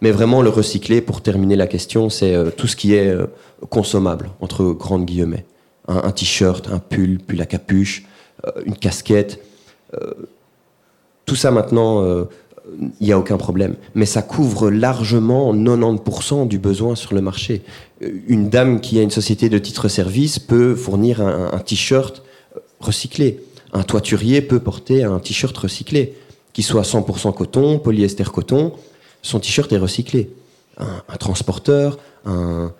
Mais 0.00 0.10
vraiment, 0.10 0.42
le 0.42 0.50
recycler, 0.50 1.00
pour 1.00 1.20
terminer 1.22 1.56
la 1.56 1.66
question, 1.66 2.10
c'est 2.10 2.34
euh, 2.34 2.50
tout 2.50 2.66
ce 2.66 2.76
qui 2.76 2.94
est 2.94 3.08
euh, 3.08 3.26
consommable, 3.70 4.30
entre 4.40 4.64
grandes 4.72 5.06
guillemets. 5.06 5.46
Un, 5.86 6.10
t-shirt, 6.12 6.68
un 6.68 6.78
pull, 6.78 7.18
pull 7.18 7.40
à 7.42 7.46
capuche, 7.46 8.04
euh, 8.46 8.62
une 8.64 8.76
casquette. 8.76 9.40
euh, 9.94 10.14
tout 11.26 11.36
ça 11.36 11.50
maintenant, 11.50 12.02
euh, 12.02 12.24
il 13.00 13.06
n'y 13.06 13.12
a 13.12 13.18
aucun 13.18 13.36
problème. 13.36 13.76
Mais 13.94 14.06
ça 14.06 14.22
couvre 14.22 14.70
largement 14.70 15.54
90% 15.54 16.48
du 16.48 16.58
besoin 16.58 16.94
sur 16.94 17.14
le 17.14 17.20
marché. 17.20 17.62
Euh, 18.02 18.10
Une 18.26 18.48
dame 18.48 18.80
qui 18.80 18.98
a 18.98 19.02
une 19.02 19.10
société 19.10 19.48
de 19.48 19.58
titre-service 19.58 20.38
peut 20.38 20.74
fournir 20.74 21.20
un, 21.20 21.58
t-shirt 21.58 22.22
euh, 22.56 22.60
recyclé. 22.80 23.40
Un 23.72 23.82
toiturier 23.82 24.40
peut 24.40 24.60
porter 24.60 25.02
un 25.04 25.18
t-shirt 25.18 25.56
recyclé, 25.56 26.14
qui 26.52 26.62
soit 26.62 26.82
100% 26.82 27.34
coton, 27.34 27.78
polyester 27.78 28.24
coton. 28.24 28.72
Son 29.22 29.40
t-shirt 29.40 29.72
est 29.72 29.78
recyclé. 29.78 30.30
Un, 30.76 31.16
transporteur, 31.18 31.98
un, 32.24 32.72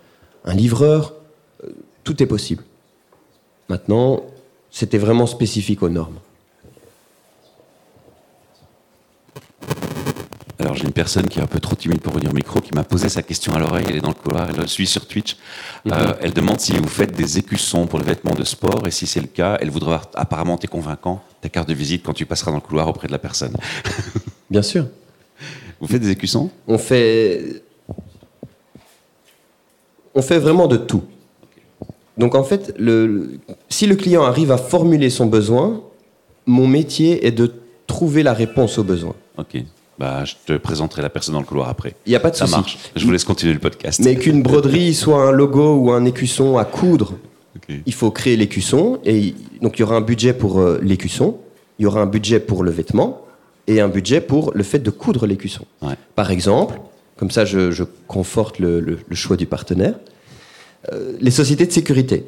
livreur, 0.52 1.14
euh, 1.62 1.68
tout 2.02 2.20
est 2.22 2.26
possible. 2.26 2.64
Maintenant, 3.68 4.22
c'était 4.70 4.98
vraiment 4.98 5.27
spécifique 5.27 5.83
aux 5.83 5.88
normes. 5.88 6.18
Alors 10.59 10.77
j'ai 10.77 10.85
une 10.85 10.92
personne 10.92 11.29
qui 11.29 11.40
est 11.40 11.42
un 11.42 11.46
peu 11.46 11.61
trop 11.61 11.74
timide 11.74 12.00
pour 12.00 12.14
venir 12.14 12.31
au 12.31 12.35
micro, 12.35 12.61
qui 12.61 12.74
m'a 12.74 12.85
posé 12.85 13.09
sa 13.09 13.22
question 13.22 13.53
à 13.55 13.59
l'oreille, 13.59 13.85
elle 13.88 13.96
est 13.96 14.00
dans 14.00 14.09
le 14.09 14.14
couloir, 14.14 14.48
elle 14.48 14.57
le 14.57 14.66
suit 14.66 14.87
sur 14.87 15.07
Twitch. 15.07 15.37
Euh, 15.90 16.14
elle 16.20 16.33
demande 16.33 16.59
si 16.59 16.72
vous 16.72 16.88
faites 16.88 17.12
des 17.12 17.38
écussons 17.38 17.87
pour 17.87 17.98
les 17.98 18.05
vêtements 18.05 18.35
de 18.35 18.44
sport, 18.44 18.87
et 18.87 18.90
si 18.90 19.07
c'est 19.07 19.20
le 19.20 19.27
cas, 19.27 19.59
elle 19.61 19.70
voudra 19.70 20.00
apparemment 20.14 20.57
t'es 20.57 20.66
convaincant, 20.66 21.22
ta 21.40 21.48
carte 21.48 21.68
de 21.68 21.74
visite 21.74 22.03
quand 22.03 22.14
tu 22.14 22.24
passeras 22.24 22.50
dans 22.50 22.57
le 22.59 22.62
couloir 22.62 22.88
auprès 22.88 23.09
de 23.09 23.12
la 23.12 23.18
personne. 23.18 23.55
Bien 24.50 24.62
sûr. 24.62 24.87
Vous 25.81 25.87
faites 25.87 26.00
des 26.00 26.11
écussons? 26.11 26.50
On 26.66 26.79
fait, 26.79 27.62
on 30.14 30.22
fait 30.22 30.38
vraiment 30.38 30.66
de 30.66 30.79
tout. 30.79 31.03
Donc 32.18 32.35
en 32.35 32.44
fait, 32.44 32.74
le- 32.79 33.38
si 33.68 33.87
le 33.87 33.96
client 33.96 34.22
arrive 34.22 34.53
à 34.53 34.57
formuler 34.59 35.11
son 35.11 35.27
besoin, 35.27 35.81
mon 36.46 36.66
métier 36.68 37.27
est 37.27 37.33
de 37.33 37.53
trouver 37.87 38.22
la 38.22 38.33
réponse 38.33 38.79
au 38.79 38.85
besoin. 38.85 39.14
Ok. 39.38 39.57
Bah, 39.98 40.24
je 40.24 40.35
te 40.46 40.57
présenterai 40.59 41.03
la 41.03 41.09
personne 41.11 41.35
dans 41.35 41.40
le 41.40 41.46
couloir 41.46 41.68
après. 41.68 41.94
Il 42.07 42.11
n'y 42.11 42.16
a 42.16 42.20
pas 42.20 42.31
de 42.31 42.37
Ça 42.37 42.46
souci. 42.46 42.57
marche. 42.59 42.79
Je 42.96 43.05
vous 43.05 43.12
laisse 43.12 43.24
continuer 43.24 43.53
le 43.53 43.61
podcast. 43.61 44.00
Mais 44.05 44.16
qu'une 44.16 44.42
broderie 44.42 44.92
soit 45.03 45.22
un 45.29 45.31
logo 45.33 45.74
ou 45.77 45.92
un 45.92 46.05
écusson 46.05 46.57
à 46.59 46.64
coudre, 46.64 47.14
il 47.87 47.92
faut 47.94 48.11
créer 48.11 48.37
l'écusson. 48.37 48.98
Et 49.05 49.35
donc 49.62 49.79
il 49.79 49.81
y 49.81 49.83
aura 49.85 49.94
un 49.96 50.00
budget 50.00 50.33
pour 50.35 50.59
euh, 50.61 50.81
l'écusson, 50.83 51.38
il 51.79 51.85
y 51.85 51.87
aura 51.87 52.00
un 52.00 52.07
budget 52.07 52.40
pour 52.40 52.62
le 52.64 52.70
vêtement 52.72 53.20
et 53.66 53.81
un 53.81 53.88
budget 53.88 54.20
pour 54.20 54.53
le 54.55 54.62
fait 54.64 54.81
de 54.81 54.90
coudre 54.90 55.27
l'écusson. 55.27 55.64
Ouais. 55.83 55.94
Par 56.16 56.31
exemple, 56.33 56.81
comme 57.16 57.31
ça 57.31 57.44
je, 57.44 57.70
je 57.70 57.85
conforte 58.09 58.59
le, 58.59 58.81
le- 58.81 58.98
le 59.09 59.16
choix 59.16 59.37
du 59.37 59.46
partenaire, 59.46 59.94
les 61.20 61.30
sociétés 61.30 61.66
de 61.66 61.72
sécurité, 61.72 62.24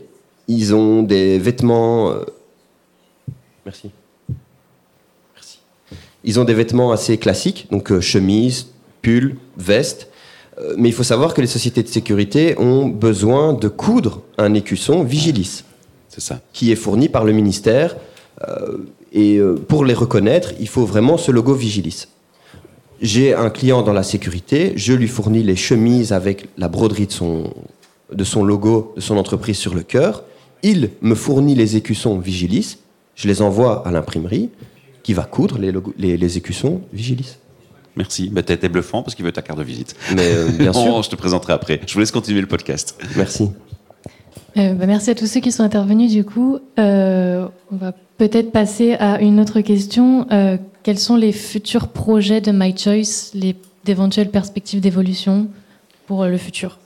ils 0.49 0.75
ont 0.75 1.03
des 1.03 1.39
vêtements... 1.39 2.11
euh, 2.11 2.25
Merci. 3.65 3.91
Merci. 5.35 5.59
Ils 6.25 6.41
ont 6.41 6.45
des 6.45 6.55
vêtements 6.55 6.93
assez 6.93 7.19
classiques, 7.19 7.67
donc 7.71 7.91
euh, 7.93 8.01
chemise, 8.01 8.69
pull, 9.03 9.37
veste. 9.57 10.09
Euh, 10.59 10.75
mais 10.79 10.89
il 10.89 10.93
faut 10.93 11.03
savoir 11.03 11.35
que 11.35 11.41
les 11.41 11.47
sociétés 11.47 11.83
de 11.83 11.89
sécurité 11.89 12.59
ont 12.59 12.87
besoin 12.87 13.53
de 13.53 13.69
coudre 13.69 14.23
un 14.39 14.55
écusson 14.55 15.03
Vigilis, 15.03 15.65
C'est 16.09 16.21
ça. 16.23 16.41
qui 16.53 16.73
est 16.73 16.77
fourni 16.77 17.09
par 17.09 17.25
le 17.25 17.33
ministère. 17.33 17.97
Euh, 18.49 18.79
et 19.13 19.37
euh, 19.37 19.55
pour 19.55 19.85
les 19.85 19.95
reconnaître, 19.95 20.53
il 20.61 20.69
faut 20.69 20.85
vraiment 20.85 21.17
ce 21.19 21.31
logo 21.33 21.55
Vigilis. 21.55 22.07
J'ai 23.03 23.35
un 23.35 23.51
client 23.51 23.83
dans 23.83 23.93
la 23.93 24.03
sécurité, 24.03 24.73
je 24.77 24.95
lui 24.95 25.09
fournis 25.09 25.43
les 25.43 25.57
chemises 25.57 26.13
avec 26.15 26.49
la 26.57 26.69
broderie 26.69 27.07
de 27.07 27.13
son, 27.13 27.53
de 28.13 28.25
son 28.25 28.45
logo, 28.45 28.93
de 28.97 29.01
son 29.01 29.17
entreprise 29.17 29.57
sur 29.59 29.75
le 29.75 29.83
cœur. 29.83 30.25
Il 30.63 30.91
me 31.03 31.15
fournit 31.15 31.55
les 31.55 31.77
écussons 31.77 32.19
Vigilis, 32.19 32.79
je 33.15 33.29
les 33.29 33.43
envoie 33.43 33.87
à 33.87 33.91
l'imprimerie 33.91 34.51
qui 35.03 35.13
va 35.15 35.25
coudre 35.25 35.59
les, 35.59 35.73
logos- 35.73 35.95
les, 35.99 36.17
les 36.17 36.37
écussons 36.37 36.81
Vigilis. 36.93 37.37
Merci. 37.97 38.29
Bah, 38.29 38.43
t'as 38.43 38.55
été 38.55 38.69
bluffant 38.69 39.03
parce 39.03 39.15
qu'il 39.15 39.25
veut 39.25 39.33
ta 39.33 39.43
carte 39.43 39.59
de 39.59 39.65
visite. 39.65 39.95
Mais 40.15 40.23
euh, 40.35 40.49
bien 40.51 40.73
sûr, 40.85 41.03
je 41.03 41.09
te 41.11 41.17
présenterai 41.17 41.53
après. 41.55 41.81
Je 41.87 41.95
vous 41.95 42.01
laisse 42.01 42.11
continuer 42.11 42.41
le 42.41 42.47
podcast. 42.47 42.99
merci. 43.17 43.49
Euh, 44.59 44.73
bah, 44.75 44.87
merci 44.87 45.11
à 45.11 45.15
tous 45.15 45.27
ceux 45.27 45.41
qui 45.41 45.53
sont 45.53 45.63
intervenus. 45.63 46.11
Du 46.13 46.25
coup, 46.25 46.59
Euh, 46.79 47.47
on 47.73 47.77
va 47.77 47.93
peut-être 48.19 48.51
passer 48.53 48.95
à 48.95 49.21
une 49.21 49.41
autre 49.41 49.61
question. 49.61 50.27
Euh, 50.31 50.57
quels 50.83 50.99
sont 50.99 51.17
les 51.17 51.33
futurs 51.33 51.89
projets 51.89 52.41
de 52.41 52.53
My 52.53 52.77
Choice, 52.77 53.31
les 53.35 53.57
d'éventuelles 53.85 54.31
perspectives 54.31 54.81
d'évolution 54.81 55.49
pour 56.07 56.25
le 56.27 56.37
futur? 56.39 56.79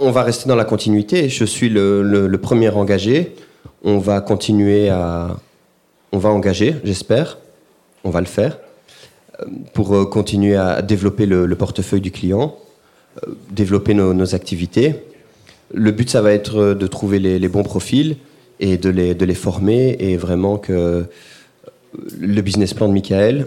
On 0.00 0.10
va 0.10 0.24
rester 0.24 0.48
dans 0.48 0.56
la 0.56 0.64
continuité. 0.64 1.28
Je 1.28 1.44
suis 1.44 1.68
le, 1.68 2.36
premier 2.42 2.70
engagé. 2.70 3.36
On 3.84 3.98
va 3.98 4.20
continuer 4.20 4.88
à. 4.88 5.36
On 6.10 6.18
va 6.18 6.30
engager, 6.30 6.74
j'espère. 6.82 7.38
On 8.02 8.10
va 8.10 8.20
le 8.20 8.26
faire. 8.26 8.58
euh, 9.40 9.44
Pour 9.74 9.94
euh, 9.94 10.04
continuer 10.04 10.56
à 10.56 10.82
développer 10.82 11.24
le, 11.26 11.46
le 11.46 11.56
portefeuille 11.56 12.00
du 12.00 12.10
client, 12.10 12.56
euh, 13.22 13.32
développer 13.50 13.94
nos, 13.94 14.34
activités. 14.34 14.96
Le 15.72 15.92
but, 15.92 16.10
ça 16.10 16.20
va 16.20 16.32
être 16.32 16.74
de 16.74 16.86
trouver 16.88 17.20
les, 17.20 17.48
bons 17.48 17.62
profils 17.62 18.16
et 18.58 18.78
de 18.78 18.90
les, 18.90 19.14
de 19.14 19.24
les 19.24 19.34
former 19.34 19.96
et 20.00 20.16
vraiment 20.16 20.58
que 20.58 21.04
le 22.18 22.42
business 22.42 22.74
plan 22.74 22.88
de 22.88 22.92
Michael 22.92 23.46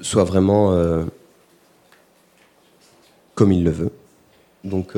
soit 0.00 0.24
vraiment 0.24 0.76
comme 3.36 3.52
il 3.52 3.62
le 3.62 3.70
veut. 3.70 3.90
Donc 4.64 4.94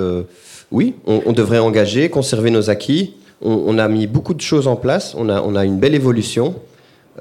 oui, 0.70 0.94
on, 1.06 1.22
on 1.26 1.32
devrait 1.32 1.58
engager, 1.58 2.08
conserver 2.10 2.50
nos 2.50 2.68
acquis. 2.70 3.14
On, 3.42 3.52
on 3.66 3.78
a 3.78 3.88
mis 3.88 4.06
beaucoup 4.06 4.34
de 4.34 4.40
choses 4.40 4.66
en 4.66 4.76
place. 4.76 5.14
On 5.16 5.28
a, 5.28 5.40
on 5.42 5.54
a 5.56 5.64
une 5.64 5.78
belle 5.78 5.94
évolution. 5.94 6.54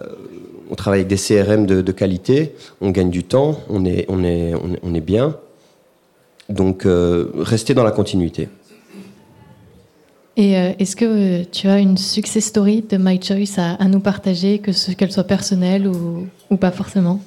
Euh, 0.01 0.05
on 0.69 0.75
travaille 0.75 1.01
avec 1.01 1.07
des 1.07 1.15
CRM 1.15 1.65
de, 1.65 1.81
de 1.81 1.91
qualité. 1.91 2.53
On 2.81 2.89
gagne 2.89 3.09
du 3.09 3.23
temps. 3.23 3.59
On 3.69 3.85
est, 3.85 4.05
on 4.09 4.23
est, 4.23 4.53
on 4.83 4.93
est, 4.93 5.01
bien. 5.01 5.37
Donc 6.49 6.85
euh, 6.85 7.29
rester 7.35 7.73
dans 7.73 7.83
la 7.83 7.91
continuité. 7.91 8.49
Et 10.35 10.55
euh, 10.57 10.71
est-ce 10.77 10.95
que 10.95 11.43
tu 11.45 11.67
as 11.67 11.79
une 11.79 11.97
success 11.97 12.45
story 12.45 12.83
de 12.87 12.97
My 12.97 13.19
Choice 13.21 13.57
à, 13.57 13.73
à 13.81 13.87
nous 13.87 13.99
partager, 13.99 14.59
que 14.59 14.71
ce- 14.71 14.91
qu'elle 14.91 15.11
soit 15.11 15.23
personnelle 15.23 15.87
ou, 15.87 16.27
ou 16.51 16.57
pas 16.57 16.71
forcément? 16.71 17.21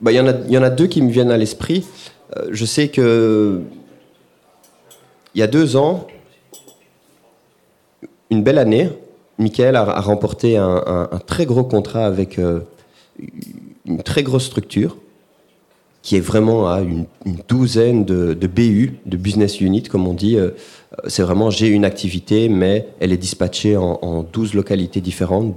Bah, 0.00 0.12
Il 0.12 0.16
y, 0.16 0.20
en 0.20 0.26
a- 0.28 0.34
il 0.46 0.52
y 0.52 0.58
en 0.58 0.62
a 0.62 0.70
deux 0.70 0.86
qui 0.86 1.00
me 1.02 1.10
viennent 1.10 1.30
à 1.30 1.36
l'esprit. 1.38 1.84
Je 2.50 2.64
sais 2.64 2.88
que 2.88 3.62
il 5.34 5.40
y 5.40 5.42
a 5.42 5.46
deux 5.46 5.76
ans, 5.76 6.06
une 8.30 8.42
belle 8.42 8.58
année, 8.58 8.90
Michael 9.38 9.76
a, 9.76 10.00
remporté 10.00 10.56
un, 10.56 11.08
très 11.26 11.46
gros 11.46 11.64
contrat 11.64 12.04
avec 12.04 12.38
euh, 12.38 12.60
une 13.86 14.02
très 14.02 14.22
grosse 14.22 14.44
structure 14.44 14.96
qui 16.02 16.16
est 16.16 16.20
vraiment 16.20 16.70
à 16.70 16.80
une, 16.80 17.06
douzaine 17.48 18.04
de, 18.04 18.34
BU, 18.46 18.98
de 19.06 19.16
business 19.16 19.60
unit, 19.60 19.82
comme 19.82 20.06
on 20.06 20.14
dit. 20.14 20.36
Euh, 20.36 20.50
C'est 21.08 21.22
vraiment 21.22 21.50
j'ai 21.50 21.68
une 21.68 21.84
activité, 21.84 22.48
mais 22.48 22.88
elle 23.00 23.12
est 23.12 23.18
dispatchée 23.18 23.76
en, 23.76 23.98
en 24.02 24.22
12 24.22 24.54
localités 24.54 25.00
différentes, 25.00 25.56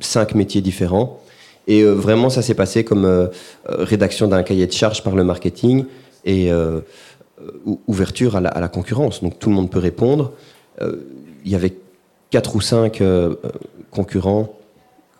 cinq 0.00 0.34
métiers 0.34 0.60
différents. 0.60 1.20
Et 1.66 1.82
euh, 1.82 1.92
vraiment, 1.92 2.28
ça 2.28 2.42
s'est 2.42 2.54
passé 2.54 2.84
comme 2.84 3.30
rédaction 3.66 4.28
d'un 4.28 4.42
cahier 4.42 4.66
de 4.66 4.72
charges 4.72 5.02
par 5.02 5.14
le 5.14 5.24
marketing 5.24 5.86
et 6.24 6.50
ouverture 7.86 8.36
à 8.36 8.40
la, 8.40 8.68
concurrence. 8.68 9.22
Donc 9.22 9.38
tout 9.38 9.48
le 9.48 9.54
monde 9.54 9.70
peut 9.70 9.78
répondre. 9.78 10.32
Euh, 10.80 10.96
Il 11.44 11.50
y 11.50 11.54
avait 11.54 11.74
quatre 12.30 12.56
ou 12.56 12.60
cinq 12.60 13.00
euh, 13.00 13.34
euh, 13.44 13.50
concurrents 13.90 14.48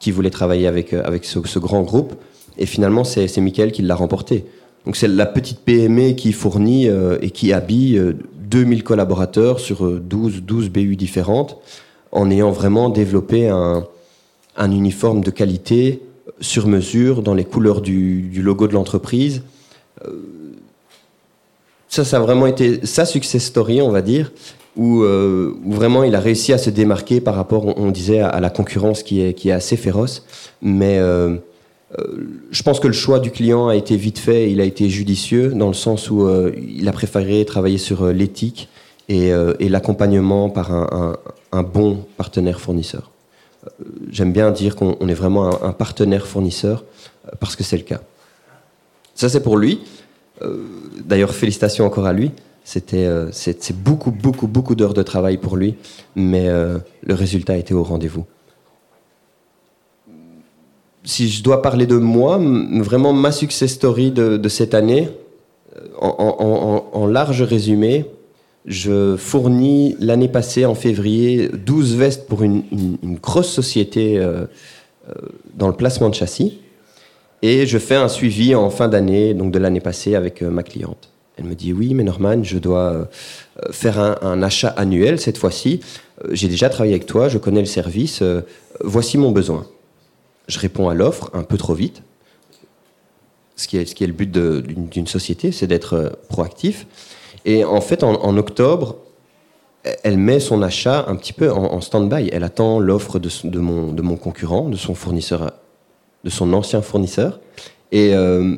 qui 0.02 0.10
voulaient 0.10 0.30
travailler 0.30 0.66
avec, 0.66 0.92
euh, 0.92 1.02
avec 1.04 1.24
ce, 1.24 1.58
grand 1.60 1.82
groupe. 1.82 2.14
Et 2.58 2.66
finalement, 2.66 3.04
c'est 3.04 3.38
Michael 3.38 3.70
qui 3.70 3.82
l'a 3.82 3.94
remporté. 3.94 4.44
Donc 4.84 4.96
c'est 4.96 5.06
la 5.06 5.26
petite 5.26 5.60
PME 5.60 6.12
qui 6.12 6.32
fournit 6.32 6.88
euh, 6.88 7.16
et 7.22 7.30
qui 7.30 7.52
habille 7.52 7.96
euh, 7.96 8.14
2000 8.40 8.82
collaborateurs 8.82 9.60
sur 9.60 9.86
euh, 9.86 10.00
12, 10.00 10.42
12 10.42 10.70
BU 10.70 10.96
différentes 10.96 11.58
en 12.10 12.30
ayant 12.30 12.50
vraiment 12.50 12.90
développé 12.90 13.48
un, 13.48 13.86
un 14.56 14.70
uniforme 14.72 15.22
de 15.22 15.30
qualité 15.30 16.02
sur 16.40 16.66
mesure 16.66 17.22
dans 17.22 17.34
les 17.34 17.44
couleurs 17.44 17.80
du 17.80 18.42
logo 18.42 18.66
de 18.66 18.74
l'entreprise. 18.74 19.42
Ça, 21.92 22.06
ça 22.06 22.16
a 22.16 22.20
vraiment 22.20 22.46
été 22.46 22.86
sa 22.86 23.04
success 23.04 23.44
story, 23.44 23.82
on 23.82 23.90
va 23.90 24.00
dire, 24.00 24.32
où, 24.76 25.02
euh, 25.02 25.52
vraiment 25.66 26.04
il 26.04 26.14
a 26.14 26.20
réussi 26.20 26.54
à 26.54 26.56
se 26.56 26.70
démarquer 26.70 27.20
par 27.20 27.34
rapport, 27.34 27.78
on, 27.78 27.90
disait, 27.90 28.20
à, 28.20 28.40
la 28.40 28.48
concurrence 28.48 29.02
qui 29.02 29.20
est, 29.20 29.50
assez 29.50 29.76
féroce. 29.76 30.24
Mais 30.62 30.98
euh, 30.98 31.36
euh, 31.98 32.04
je 32.50 32.62
pense 32.62 32.80
que 32.80 32.86
le 32.86 32.94
choix 32.94 33.20
du 33.20 33.30
client 33.30 33.68
a 33.68 33.76
été 33.76 33.98
vite 33.98 34.18
fait, 34.18 34.50
il 34.50 34.62
a 34.62 34.64
été 34.64 34.88
judicieux, 34.88 35.50
dans 35.50 35.68
le 35.68 35.74
sens 35.74 36.10
où 36.10 36.26
il 36.56 36.88
a 36.88 36.92
préféré 36.92 37.44
travailler 37.44 37.76
sur 37.76 38.06
l'éthique 38.06 38.70
et, 39.10 39.30
l'accompagnement 39.68 40.48
par 40.48 40.72
un, 40.72 41.62
bon 41.62 42.06
partenaire 42.16 42.58
fournisseur. 42.58 43.10
J'aime 44.10 44.32
bien 44.32 44.50
dire 44.50 44.76
qu'on 44.76 44.96
on 44.98 45.08
est 45.08 45.20
vraiment 45.22 45.62
un, 45.62 45.72
partenaire 45.72 46.26
fournisseur, 46.26 46.84
parce 47.38 47.54
que 47.54 47.62
c'est 47.62 47.76
le 47.76 47.82
cas. 47.82 48.00
Ça, 49.14 49.28
c'est 49.28 49.42
pour 49.42 49.58
lui. 49.58 49.80
Euh, 50.42 50.56
D'ailleurs, 51.04 51.34
félicitations 51.34 51.84
encore 51.84 52.06
à 52.06 52.12
lui. 52.12 52.30
C'était 52.64 53.06
euh, 53.06 53.28
c'est 53.32 53.76
beaucoup, 53.76 54.12
beaucoup, 54.12 54.46
beaucoup 54.46 54.76
d'heures 54.76 54.94
de 54.94 55.02
travail 55.02 55.36
pour 55.36 55.56
lui, 55.56 55.74
mais 56.14 56.48
euh, 56.48 56.78
le 57.02 57.14
résultat 57.14 57.56
était 57.56 57.74
au 57.74 57.82
rendez-vous. 57.82 58.24
Si 61.02 61.28
je 61.28 61.42
dois 61.42 61.60
parler 61.60 61.86
de 61.86 61.96
moi, 61.96 62.38
vraiment 62.38 63.12
ma 63.12 63.32
success 63.32 63.72
story 63.72 64.12
de, 64.12 64.48
cette 64.48 64.74
année, 64.74 65.08
en, 66.00 67.06
large 67.08 67.42
résumé, 67.42 68.04
je 68.66 69.16
fournis 69.16 69.96
l'année 69.98 70.28
passée, 70.28 70.64
en 70.64 70.76
février, 70.76 71.48
12 71.48 71.96
vestes 71.96 72.28
pour 72.28 72.44
une, 72.44 72.62
grosse 73.20 73.50
société 73.50 74.24
dans 75.56 75.66
le 75.66 75.74
placement 75.74 76.08
de 76.08 76.14
châssis. 76.14 76.61
Et 77.42 77.66
je 77.66 77.78
fais 77.78 77.96
un 77.96 78.08
suivi 78.08 78.54
en 78.54 78.70
fin 78.70 78.88
d'année, 78.88 79.34
donc 79.34 79.50
de 79.50 79.58
l'année 79.58 79.80
passée, 79.80 80.14
avec 80.14 80.42
euh, 80.42 80.50
ma 80.50 80.62
cliente. 80.62 81.10
Elle 81.36 81.46
me 81.46 81.54
dit 81.54 81.72
oui, 81.72 81.92
mais 81.92 82.04
Norman, 82.04 82.44
je 82.44 82.58
dois 82.58 82.92
euh, 82.92 83.04
euh, 83.64 83.72
faire 83.72 83.98
un, 83.98 84.42
achat 84.42 84.68
annuel 84.68 85.18
cette 85.20 85.38
fois-ci. 85.38 85.80
J'ai 86.30 86.46
déjà 86.46 86.68
travaillé 86.68 86.94
avec 86.94 87.06
toi, 87.06 87.28
je 87.28 87.38
connais 87.38 87.60
le 87.60 87.66
service. 87.66 88.22
voici 88.84 89.18
mon 89.18 89.32
besoin. 89.32 89.66
Je 90.46 90.60
réponds 90.60 90.88
à 90.88 90.94
l'offre 90.94 91.30
un 91.32 91.42
peu 91.42 91.56
trop 91.56 91.74
vite. 91.74 92.02
Ce 93.56 93.66
qui 93.66 93.76
est, 93.76 94.00
le 94.00 94.12
but 94.12 94.30
d'une 94.30 95.06
société, 95.06 95.50
c'est 95.52 95.66
d'être 95.66 96.18
proactif. 96.28 96.86
Et 97.44 97.64
en 97.64 97.80
fait, 97.80 98.04
en, 98.04 98.36
octobre, 98.36 98.98
elle 100.04 100.16
met 100.16 100.38
son 100.38 100.62
achat 100.62 101.04
un 101.08 101.16
petit 101.16 101.32
peu 101.32 101.50
en, 101.50 101.80
stand-by. 101.80 102.28
Elle 102.32 102.44
attend 102.44 102.78
l'offre 102.78 103.18
de 103.18 103.58
mon 103.58 104.16
concurrent, 104.16 104.68
de 104.68 104.76
son 104.76 104.94
fournisseur, 104.94 105.52
de 106.24 106.30
son 106.30 106.52
ancien 106.52 106.82
fournisseur. 106.82 107.40
Et 107.90 108.14
euh, 108.14 108.56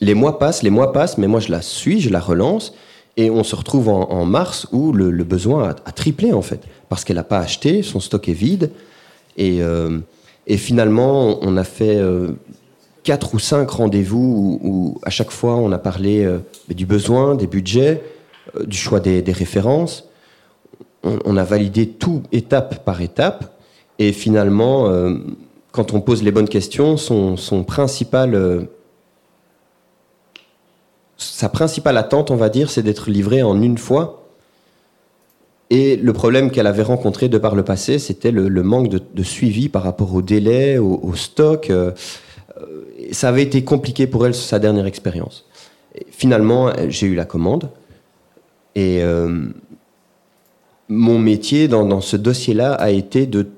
les 0.00 0.14
mois 0.14 0.38
passent, 0.38 0.62
les 0.62 0.70
mois 0.70 0.92
passent, 0.92 1.18
mais 1.18 1.26
moi 1.26 1.40
je 1.40 1.50
la 1.50 1.62
suis, 1.62 2.00
je 2.00 2.10
la 2.10 2.20
relance. 2.20 2.74
Et 3.16 3.30
on 3.30 3.44
se 3.44 3.54
retrouve 3.54 3.88
en, 3.88 4.24
mars 4.24 4.66
où 4.72 4.92
le, 4.92 5.10
besoin 5.22 5.74
a, 5.84 5.92
triplé 5.92 6.32
en 6.32 6.42
fait. 6.42 6.60
Parce 6.88 7.04
qu'elle 7.04 7.16
n'a 7.16 7.24
pas 7.24 7.38
acheté, 7.38 7.82
son 7.82 8.00
stock 8.00 8.28
est 8.28 8.32
vide. 8.32 8.72
Et, 9.36 9.62
euh, 9.62 10.00
et 10.46 10.56
finalement, 10.56 11.38
on 11.42 11.56
a 11.56 11.62
fait 11.62 11.96
euh, 11.96 12.32
quatre 13.04 13.34
ou 13.34 13.38
cinq 13.38 13.70
rendez-vous 13.70 14.58
où, 14.62 15.00
à 15.04 15.10
chaque 15.10 15.30
fois 15.30 15.54
on 15.56 15.70
a 15.70 15.78
parlé 15.78 16.24
euh, 16.24 16.38
du 16.68 16.86
besoin, 16.86 17.36
des 17.36 17.46
budgets, 17.46 18.02
du 18.66 18.76
choix 18.76 18.98
des, 18.98 19.22
références. 19.32 20.08
On, 21.02 21.36
a 21.36 21.44
validé 21.44 21.88
tout 21.88 22.22
étape 22.32 22.84
par 22.84 23.00
étape. 23.02 23.58
Et 23.98 24.12
finalement, 24.12 24.88
quand 25.74 25.92
on 25.92 26.00
pose 26.00 26.22
les 26.22 26.30
bonnes 26.30 26.48
questions, 26.48 26.96
son, 26.96 27.64
principal, 27.64 28.36
euh, 28.36 28.62
sa 31.16 31.48
principale 31.48 31.96
attente, 31.96 32.30
on 32.30 32.36
va 32.36 32.48
dire, 32.48 32.70
c'est 32.70 32.84
d'être 32.84 33.10
livré 33.10 33.42
en 33.42 33.60
une 33.60 33.76
fois. 33.76 34.24
Et 35.70 35.96
le 35.96 36.12
problème 36.12 36.52
qu'elle 36.52 36.68
avait 36.68 36.84
rencontré 36.84 37.28
de 37.28 37.38
par 37.38 37.56
le 37.56 37.64
passé, 37.64 37.98
c'était 37.98 38.30
le, 38.30 38.48
manque 38.62 38.88
de, 38.88 39.22
suivi 39.24 39.68
par 39.68 39.82
rapport 39.82 40.14
au 40.14 40.22
délai, 40.22 40.78
au, 40.78 41.12
stock. 41.16 41.70
euh, 41.70 41.90
euh, 42.56 42.84
ça 43.10 43.30
avait 43.30 43.42
été 43.42 43.64
compliqué 43.64 44.06
pour 44.06 44.26
elle 44.26 44.34
sa 44.34 44.60
dernière 44.60 44.86
expérience. 44.86 45.44
Finalement, 46.08 46.70
j'ai 46.86 47.08
eu 47.08 47.16
la 47.16 47.24
commande. 47.24 47.68
Et 48.76 49.02
mon 50.88 51.18
métier 51.18 51.66
dans, 51.66 52.00
ce 52.00 52.16
dossier-là 52.16 52.74
a 52.74 52.90
été 52.90 53.26
de, 53.26 53.48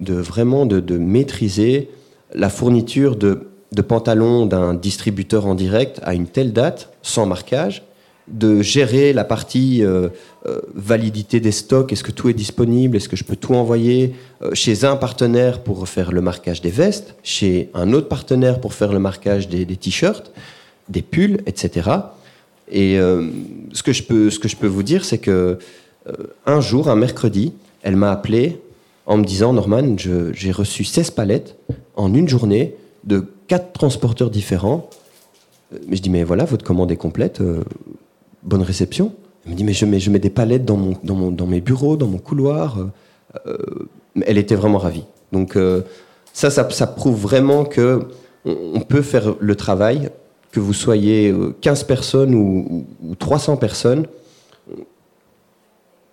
de 0.00 0.14
vraiment 0.14 0.66
de, 0.66 0.80
de 0.80 0.98
maîtriser 0.98 1.90
la 2.34 2.48
fourniture 2.48 3.16
de, 3.16 3.48
de 3.72 3.82
pantalons 3.82 4.46
d'un 4.46 4.74
distributeur 4.74 5.46
en 5.46 5.54
direct 5.54 6.00
à 6.02 6.14
une 6.14 6.26
telle 6.26 6.52
date, 6.52 6.90
sans 7.02 7.26
marquage, 7.26 7.82
de 8.28 8.62
gérer 8.62 9.12
la 9.12 9.24
partie 9.24 9.84
euh, 9.84 10.08
euh, 10.46 10.60
validité 10.74 11.40
des 11.40 11.52
stocks, 11.52 11.92
est-ce 11.92 12.02
que 12.02 12.10
tout 12.10 12.30
est 12.30 12.34
disponible, 12.34 12.96
est-ce 12.96 13.08
que 13.08 13.16
je 13.16 13.24
peux 13.24 13.36
tout 13.36 13.54
envoyer 13.54 14.14
euh, 14.42 14.54
chez 14.54 14.84
un 14.84 14.96
partenaire 14.96 15.62
pour 15.62 15.86
faire 15.88 16.10
le 16.10 16.22
marquage 16.22 16.62
des 16.62 16.70
vestes, 16.70 17.16
chez 17.22 17.68
un 17.74 17.92
autre 17.92 18.08
partenaire 18.08 18.60
pour 18.60 18.72
faire 18.72 18.92
le 18.92 18.98
marquage 18.98 19.48
des, 19.48 19.66
des 19.66 19.76
t-shirts, 19.76 20.32
des 20.88 21.02
pulls, 21.02 21.42
etc. 21.46 21.90
Et 22.70 22.96
ce, 22.96 23.82
que 23.82 23.92
je 23.92 24.02
peux, 24.02 24.30
ce 24.30 24.38
que 24.38 24.48
je 24.48 24.56
peux 24.56 24.66
vous 24.66 24.82
dire, 24.82 25.04
c'est 25.04 25.18
que 25.18 25.58
un 26.46 26.60
jour, 26.62 26.88
un 26.88 26.96
mercredi, 26.96 27.52
elle 27.82 27.96
m'a 27.96 28.10
appelé 28.10 28.58
en 29.06 29.18
me 29.18 29.24
disant 29.24 29.52
Norman, 29.52 29.96
j'ai 29.96 30.52
reçu 30.52 30.84
16 30.84 31.10
palettes 31.10 31.56
en 31.96 32.12
une 32.14 32.28
journée 32.28 32.74
de 33.04 33.26
quatre 33.48 33.72
transporteurs 33.72 34.30
différents. 34.30 34.88
Euh, 35.72 35.78
Mais 35.88 35.96
je 35.96 36.02
dis 36.02 36.10
Mais 36.10 36.24
voilà, 36.24 36.44
votre 36.44 36.64
commande 36.64 36.90
est 36.90 36.96
complète, 36.96 37.40
euh, 37.40 37.62
bonne 38.42 38.62
réception. 38.62 39.12
Elle 39.44 39.52
me 39.52 39.56
dit 39.56 39.64
Mais 39.64 39.72
je 39.72 40.10
mets, 40.10 40.18
des 40.18 40.30
palettes 40.30 40.64
dans, 40.64 40.76
mes 41.46 41.60
bureaux, 41.60 41.96
dans 41.96 42.06
mon 42.06 42.18
couloir. 42.18 42.78
Euh, 43.46 43.56
elle 44.24 44.38
était 44.38 44.54
vraiment 44.54 44.78
ravie. 44.78 45.04
Donc, 45.32 45.58
ça, 46.32 46.50
ça, 46.50 46.86
prouve 46.86 47.20
vraiment 47.20 47.64
que 47.64 48.06
on, 48.44 48.80
peut 48.80 49.02
faire 49.02 49.34
le 49.40 49.56
travail, 49.56 50.10
que 50.52 50.60
vous 50.60 50.72
soyez 50.72 51.30
euh, 51.30 51.54
15 51.60 51.84
personnes 51.84 52.34
ou- 52.34 52.86
ou 53.02 53.14
300 53.16 53.56
personnes 53.56 54.06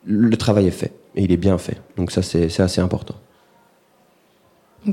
le 0.06 0.36
travail 0.36 0.68
est 0.68 0.72
fait 0.72 0.92
et 1.16 1.24
il 1.24 1.32
est 1.32 1.38
bien 1.38 1.58
fait. 1.58 1.78
Donc 1.98 2.12
ça, 2.12 2.22
c'est 2.22 2.60
assez 2.60 2.82
important. 2.82 3.16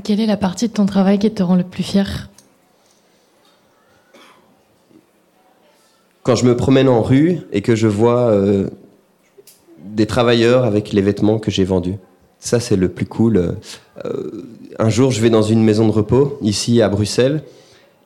Quelle 0.03 0.19
est 0.19 0.27
la 0.27 0.37
partie 0.37 0.67
de 0.67 0.73
ton 0.73 0.85
travail 0.85 1.17
qui 1.17 1.31
te 1.31 1.41
rend 1.41 1.55
le 1.55 1.63
plus 1.63 1.83
fier? 1.83 2.29
Quand 6.23 6.35
je 6.35 6.45
me 6.45 6.55
promène 6.55 6.87
en 6.87 7.01
rue 7.01 7.39
et 7.51 7.61
que 7.61 7.75
je 7.75 7.87
vois 7.87 8.29
euh, 8.29 8.69
des 9.83 10.05
travailleurs 10.05 10.63
avec 10.63 10.93
les 10.93 11.01
vêtements 11.01 11.39
que 11.39 11.49
j'ai 11.51 11.63
vendus. 11.63 11.95
Ça, 12.39 12.59
c'est 12.59 12.75
le 12.75 12.89
plus 12.89 13.05
cool. 13.05 13.57
Euh, 14.05 14.45
un 14.77 14.89
jour, 14.89 15.11
je 15.11 15.21
vais 15.21 15.29
dans 15.29 15.41
une 15.41 15.63
maison 15.63 15.87
de 15.87 15.91
repos, 15.91 16.37
ici 16.41 16.81
à 16.81 16.89
Bruxelles, 16.89 17.43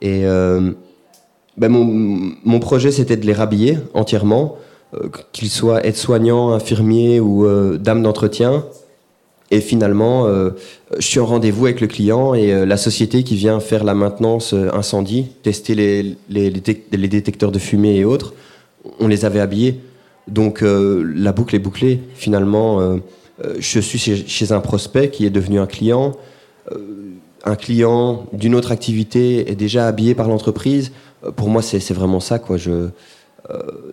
et 0.01 0.25
euh, 0.25 0.71
ben, 1.57 1.69
mon, 1.69 1.85
mon 2.43 2.59
projet, 2.59 2.91
c'était 2.91 3.17
de 3.17 3.25
les 3.25 3.33
rhabiller 3.33 3.77
entièrement, 3.93 4.55
euh, 4.55 4.72
qu'ils 5.31 5.49
soient 5.49 5.85
aides-soignants, 5.85 6.51
infirmiers 6.51 7.19
ou 7.19 7.45
euh, 7.45 7.77
dames 7.77 8.03
d'entretien. 8.03 8.65
Et 9.51 9.61
finalement, 9.61 10.25
euh, 10.25 10.51
je 10.97 11.05
suis 11.05 11.19
en 11.19 11.25
rendez-vous 11.27 11.65
avec 11.65 11.79
le 11.79 11.87
client 11.87 12.33
et 12.33 12.51
euh, 12.51 12.65
la 12.65 12.77
société 12.77 13.23
qui 13.23 13.35
vient 13.35 13.59
faire 13.59 13.83
la 13.83 13.93
maintenance 13.93 14.53
euh, 14.53 14.69
incendie, 14.73 15.27
tester 15.43 15.75
les, 15.75 16.03
les, 16.29 16.49
les 16.49 16.59
détec- 16.59 16.83
les 16.91 17.07
détecteurs 17.07 17.51
de 17.51 17.59
fumée 17.59 17.97
et 17.97 18.05
autres, 18.05 18.33
on 18.99 19.07
les 19.07 19.25
avait 19.25 19.39
habillés. 19.39 19.79
Donc 20.27 20.63
euh, 20.63 21.03
la 21.15 21.33
boucle 21.33 21.55
est 21.55 21.59
bouclée. 21.59 21.99
Finalement, 22.15 22.79
euh, 22.79 22.97
euh, 23.43 23.55
je 23.59 23.79
suis 23.79 23.99
chez, 23.99 24.51
un 24.51 24.59
prospect 24.59 25.09
qui 25.09 25.25
est 25.25 25.29
devenu 25.29 25.59
un 25.59 25.67
client. 25.67 26.13
Euh, 26.71 26.77
un 27.45 27.55
client 27.55 28.25
d'une 28.33 28.55
autre 28.55 28.71
activité 28.71 29.51
est 29.51 29.55
déjà 29.55 29.85
habillé 29.85 30.15
par 30.15 30.29
l'entreprise. 30.29 30.93
Euh, 31.25 31.31
pour 31.31 31.49
moi, 31.49 31.61
c'est 31.61 31.93
vraiment 31.93 32.21
ça. 32.21 32.39
Quoi. 32.39 32.57
Euh, 32.67 32.87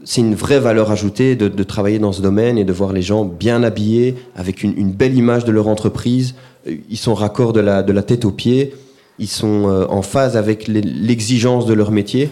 c'est 0.05 0.21
une 0.21 0.35
vraie 0.35 0.61
valeur 0.61 0.91
ajoutée 0.91 1.35
de, 1.35 1.63
travailler 1.65 1.99
dans 1.99 2.13
ce 2.13 2.23
domaine 2.23 2.57
et 2.59 2.65
de 2.65 2.73
voir 2.73 2.93
les 2.93 3.03
gens 3.03 3.25
bien 3.25 3.63
habillés, 3.63 4.17
avec 4.37 4.63
une, 4.63 4.93
belle 4.93 5.17
image 5.17 5.45
de 5.45 5.53
leur 5.53 5.69
entreprise. 5.69 6.35
Euh, 6.69 6.77
Ils 6.89 6.99
sont 6.99 7.15
raccords 7.15 7.53
de 7.53 7.61
la, 7.61 8.03
tête 8.03 8.25
aux 8.25 8.31
pieds. 8.31 8.75
Ils 9.19 9.29
sont 9.29 9.69
euh, 9.69 9.87
en 9.89 10.03
phase 10.03 10.37
avec 10.37 10.69
l'exigence 10.69 11.67
de 11.67 11.75
leur 11.75 11.91
métier. 11.91 12.31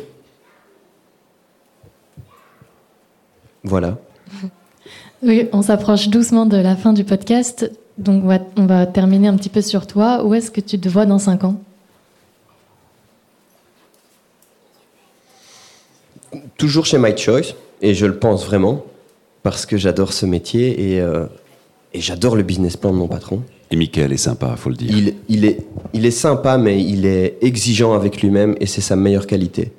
Voilà. 3.64 3.98
Oui, 5.20 5.48
on 5.52 5.62
s'approche 5.62 6.10
doucement 6.10 6.46
de 6.46 6.56
la 6.56 6.76
fin 6.76 6.92
du 6.92 7.02
podcast, 7.02 7.72
donc 7.98 8.22
on 8.22 8.28
va, 8.28 8.38
on 8.56 8.66
va 8.66 8.86
terminer 8.86 9.26
un 9.26 9.34
petit 9.34 9.48
peu 9.48 9.62
sur 9.62 9.88
toi. 9.88 10.24
Où 10.24 10.32
est-ce 10.32 10.52
que 10.52 10.60
tu 10.60 10.78
te 10.78 10.88
vois 10.88 11.06
dans 11.06 11.18
5 11.18 11.42
ans? 11.42 11.56
Toujours 16.58 16.84
chez 16.84 16.98
My 16.98 17.16
Choice, 17.16 17.54
et 17.80 17.94
je 17.94 18.04
le 18.04 18.18
pense 18.18 18.44
vraiment, 18.44 18.84
parce 19.42 19.64
que 19.64 19.76
j'adore 19.76 20.12
ce 20.12 20.26
métier 20.26 20.92
et, 20.92 21.00
euh, 21.00 21.24
et 21.94 22.00
j'adore 22.00 22.34
le 22.36 22.42
business 22.42 22.76
plan 22.76 22.92
de 22.92 22.96
mon 22.96 23.06
patron. 23.06 23.42
Et 23.70 23.76
Michael 23.76 24.12
est 24.12 24.16
sympa, 24.16 24.56
faut 24.56 24.68
le 24.68 24.74
dire. 24.74 24.90
Il, 24.90 25.14
il 25.28 25.44
est, 25.44 25.66
il 25.92 26.04
est 26.04 26.10
sympa, 26.10 26.58
mais 26.58 26.82
il 26.82 27.06
est 27.06 27.38
exigeant 27.42 27.92
avec 27.92 28.20
lui-même 28.20 28.56
et 28.60 28.66
c'est 28.66 28.80
sa 28.80 28.96
meilleure 28.96 29.26
qualité. 29.26 29.72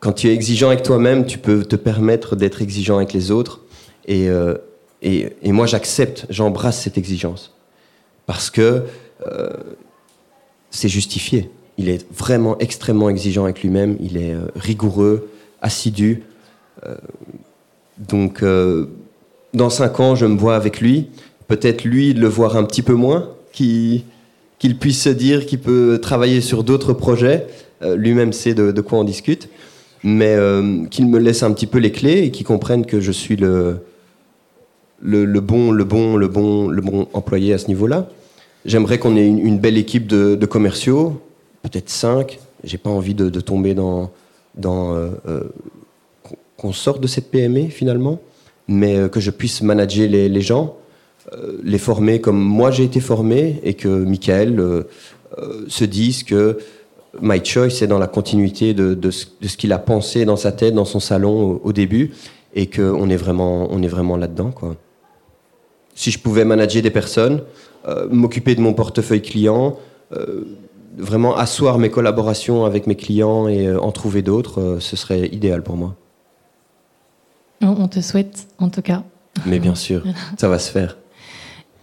Quand 0.00 0.12
tu 0.12 0.28
es 0.28 0.34
exigeant 0.34 0.68
avec 0.68 0.82
toi-même, 0.82 1.24
tu 1.24 1.38
peux 1.38 1.64
te 1.64 1.76
permettre 1.76 2.36
d'être 2.36 2.60
exigeant 2.60 2.96
avec 2.96 3.12
les 3.14 3.30
autres. 3.30 3.62
Et, 4.06 4.28
euh, 4.28 4.58
et, 5.00 5.28
et 5.42 5.52
moi, 5.52 5.66
j'accepte, 5.66 6.26
j'embrasse 6.28 6.78
cette 6.78 6.98
exigence. 6.98 7.54
Parce 8.26 8.50
que 8.50 8.84
euh, 9.26 9.50
c'est 10.70 10.88
justifié. 10.88 11.50
Il 11.82 11.88
est 11.88 12.06
vraiment 12.12 12.56
extrêmement 12.60 13.10
exigeant 13.10 13.42
avec 13.42 13.60
lui-même. 13.60 13.96
Il 13.98 14.16
est 14.16 14.32
euh, 14.32 14.46
rigoureux, 14.54 15.28
assidu. 15.60 16.22
Euh, 16.86 16.94
donc, 17.98 18.44
euh, 18.44 18.86
dans 19.52 19.68
cinq 19.68 19.98
ans, 19.98 20.14
je 20.14 20.26
me 20.26 20.38
vois 20.38 20.54
avec 20.54 20.80
lui. 20.80 21.08
Peut-être 21.48 21.82
lui 21.82 22.12
le 22.12 22.28
voir 22.28 22.56
un 22.56 22.62
petit 22.62 22.82
peu 22.82 22.94
moins, 22.94 23.30
qu'il 23.52 24.04
puisse 24.78 25.02
se 25.02 25.08
dire 25.08 25.44
qu'il 25.44 25.58
peut 25.58 25.98
travailler 26.00 26.40
sur 26.40 26.62
d'autres 26.62 26.92
projets. 26.92 27.48
Lui-même 27.96 28.32
sait 28.32 28.54
de, 28.54 28.80
quoi 28.80 29.00
on 29.00 29.04
discute. 29.04 29.48
Mais 30.04 30.36
qu'il 30.90 31.08
me 31.08 31.18
laisse 31.18 31.42
un 31.42 31.52
petit 31.52 31.66
peu 31.66 31.78
les 31.78 31.90
clés 31.90 32.22
et 32.22 32.30
qu'il 32.30 32.46
comprenne 32.46 32.86
que 32.86 33.00
je 33.00 33.10
suis 33.10 33.36
le, 33.36 33.82
bon, 35.02 35.72
le, 35.72 35.84
bon, 35.84 36.16
le, 36.16 36.28
bon, 36.28 36.68
le 36.68 36.80
bon 36.80 37.08
employé 37.12 37.52
à 37.52 37.58
ce 37.58 37.66
niveau-là. 37.66 38.08
J'aimerais 38.64 38.98
qu'on 38.98 39.16
ait 39.16 39.26
une, 39.26 39.44
une 39.44 39.58
belle 39.58 39.76
équipe 39.76 40.06
de 40.06 40.46
commerciaux, 40.46 41.20
peut-être 41.62 41.88
cinq. 41.88 42.38
J'ai 42.64 42.78
pas 42.78 42.90
envie 42.90 43.14
de, 43.14 43.40
tomber 43.40 43.74
dans, 43.74 44.10
dans 44.56 44.94
euh, 44.94 45.10
euh, 45.26 45.42
qu'on- 46.56 46.72
sorte 46.72 47.00
de 47.00 47.06
cette 47.06 47.30
PME 47.30 47.68
finalement, 47.68 48.20
mais 48.68 48.96
euh, 48.96 49.08
que 49.08 49.20
je 49.20 49.30
puisse 49.30 49.62
manager 49.62 50.08
les, 50.08 50.40
gens, 50.40 50.76
les 51.62 51.78
former 51.78 52.20
comme 52.20 52.38
moi 52.38 52.70
j'ai 52.70 52.84
été 52.84 53.00
formé 53.00 53.60
et 53.64 53.74
que 53.74 53.88
Michael 53.88 54.84
se 55.66 55.84
dise 55.84 56.22
que 56.24 56.58
My 57.20 57.44
Choice 57.44 57.82
est 57.82 57.86
dans 57.86 57.98
la 57.98 58.06
continuité 58.06 58.74
de, 58.74 58.94
de 58.94 59.10
ce, 59.10 59.26
qu'il 59.56 59.72
a 59.72 59.78
pensé 59.78 60.24
dans 60.24 60.36
sa 60.36 60.52
tête, 60.52 60.74
dans 60.74 60.84
son 60.84 61.00
salon 61.00 61.60
au, 61.62 61.72
début, 61.72 62.12
et 62.54 62.68
qu'on 62.68 63.10
est 63.10 63.16
vraiment, 63.16 63.68
on 63.70 63.82
est 63.82 63.88
vraiment 63.88 64.16
là-dedans. 64.16 64.50
Quoi. 64.50 64.76
Si 65.94 66.10
je 66.10 66.18
pouvais 66.18 66.44
manager 66.44 66.80
des 66.82 66.90
personnes, 66.90 67.42
m'occuper 68.10 68.54
de 68.54 68.60
mon 68.60 68.72
portefeuille 68.72 69.20
client, 69.20 69.76
vraiment 70.96 71.36
asseoir 71.36 71.78
mes 71.78 71.90
collaborations 71.90 72.64
avec 72.64 72.86
mes 72.86 72.96
clients 72.96 73.48
et 73.48 73.66
euh, 73.66 73.80
en 73.80 73.92
trouver 73.92 74.22
d'autres, 74.22 74.60
euh, 74.60 74.80
ce 74.80 74.96
serait 74.96 75.28
idéal 75.28 75.62
pour 75.62 75.76
moi. 75.76 75.94
On 77.62 77.88
te 77.88 78.00
souhaite, 78.00 78.48
en 78.58 78.68
tout 78.68 78.82
cas. 78.82 79.04
Mais 79.46 79.60
bien 79.60 79.74
sûr, 79.74 80.02
ça 80.38 80.48
va 80.48 80.58
se 80.58 80.70
faire. 80.70 80.96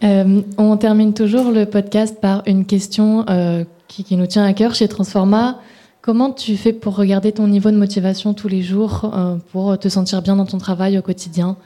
Euh, 0.02 0.42
on 0.56 0.76
termine 0.76 1.12
toujours 1.12 1.50
le 1.50 1.66
podcast 1.66 2.20
par 2.20 2.42
une 2.46 2.64
question 2.64 3.24
euh, 3.28 3.64
qui, 3.88 4.04
qui 4.04 4.16
nous 4.16 4.26
tient 4.26 4.44
à 4.44 4.52
cœur 4.52 4.74
chez 4.74 4.88
Transforma. 4.88 5.58
Comment 6.00 6.30
tu 6.30 6.56
fais 6.56 6.72
pour 6.72 6.96
regarder 6.96 7.32
ton 7.32 7.46
niveau 7.46 7.70
de 7.70 7.76
motivation 7.76 8.32
tous 8.32 8.48
les 8.48 8.62
jours, 8.62 9.12
euh, 9.14 9.36
pour 9.52 9.78
te 9.78 9.88
sentir 9.88 10.22
bien 10.22 10.36
dans 10.36 10.46
ton 10.46 10.58
travail 10.58 10.98
au 10.98 11.02
quotidien? 11.02 11.56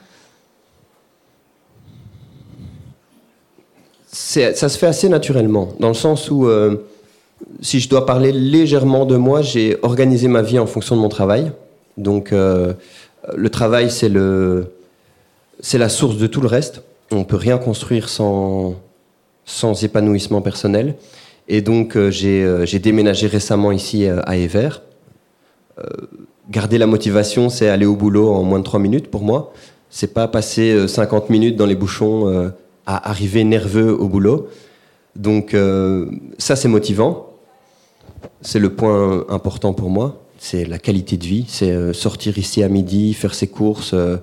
Ça 4.08 4.68
se 4.68 4.78
fait 4.78 4.86
assez 4.86 5.08
naturellement, 5.08 5.70
dans 5.80 5.88
le 5.88 5.94
sens 5.94 6.30
où, 6.30 6.48
si 7.60 7.80
je 7.80 7.88
dois 7.88 8.06
parler 8.06 8.32
légèrement 8.32 9.06
de 9.06 9.16
moi, 9.16 9.42
j'ai 9.42 9.76
organisé 9.82 10.28
ma 10.28 10.42
vie 10.42 10.58
en 10.58 10.66
fonction 10.66 10.96
de 10.96 11.00
mon 11.00 11.08
travail. 11.08 11.52
Donc, 11.96 12.32
euh, 12.32 12.72
le 13.36 13.50
travail, 13.50 13.90
c'est 13.90 14.08
le, 14.08 14.66
c'est 15.60 15.78
la 15.78 15.88
source 15.88 16.16
de 16.16 16.26
tout 16.26 16.40
le 16.40 16.48
reste. 16.48 16.82
On 17.10 17.24
peut 17.24 17.36
rien 17.36 17.58
construire 17.58 18.08
sans, 18.08 18.74
sans 19.44 19.82
épanouissement 19.84 20.40
personnel. 20.40 20.96
Et 21.48 21.60
donc, 21.60 21.96
euh, 21.96 22.10
j'ai 22.10 22.42
euh, 22.42 22.64
j'ai 22.64 22.78
déménagé 22.78 23.26
récemment 23.26 23.72
ici 23.72 24.06
à 24.06 24.36
Evert. 24.36 24.82
Euh, 25.78 25.84
garder 26.50 26.78
la 26.78 26.86
motivation, 26.86 27.48
c'est 27.48 27.68
aller 27.68 27.86
au 27.86 27.96
boulot 27.96 28.32
en 28.32 28.42
moins 28.42 28.58
de 28.58 28.64
3 28.64 28.80
minutes 28.80 29.10
pour 29.10 29.22
moi. 29.22 29.52
C'est 29.90 30.14
pas 30.14 30.28
passer 30.28 30.72
euh, 30.72 30.88
50 30.88 31.30
minutes 31.30 31.56
dans 31.56 31.66
les 31.66 31.74
bouchons 31.74 32.52
à 32.86 33.10
arriver 33.10 33.44
nerveux 33.44 33.92
au 33.92 34.08
boulot. 34.08 34.48
Donc, 35.16 35.56
ça, 36.38 36.56
c'est 36.56 36.68
motivant. 36.68 37.33
C'est 38.40 38.58
le 38.58 38.74
point 38.74 39.24
important 39.28 39.72
pour 39.72 39.90
moi. 39.90 40.24
C'est 40.38 40.64
la 40.64 40.78
qualité 40.78 41.16
de 41.16 41.24
vie. 41.24 41.46
C'est 41.48 41.70
euh, 41.70 41.92
sortir 41.92 42.36
ici 42.38 42.62
à 42.62 42.68
midi, 42.68 43.14
faire 43.14 43.34
ses 43.34 43.46
courses, 43.46 43.94
euh, 43.94 44.18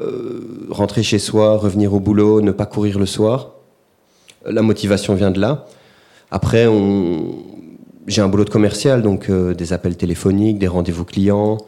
euh, 0.00 0.66
rentrer 0.70 1.02
chez 1.02 1.18
soi, 1.18 1.58
revenir 1.58 1.92
au 1.92 2.00
boulot, 2.00 2.40
ne 2.40 2.52
pas 2.52 2.66
courir 2.66 2.98
le 2.98 3.04
soir. 3.06 3.52
La 4.46 4.62
motivation 4.62 5.14
vient 5.14 5.30
de 5.30 5.40
là. 5.40 5.66
Après, 6.30 6.66
j'ai 8.06 8.22
un 8.22 8.28
boulot 8.28 8.44
de 8.44 8.50
commercial, 8.50 9.02
donc 9.02 9.30
des 9.30 9.72
appels 9.74 9.96
téléphoniques, 9.96 10.58
des 10.58 10.66
rendez-vous 10.66 11.04
clients. 11.04 11.58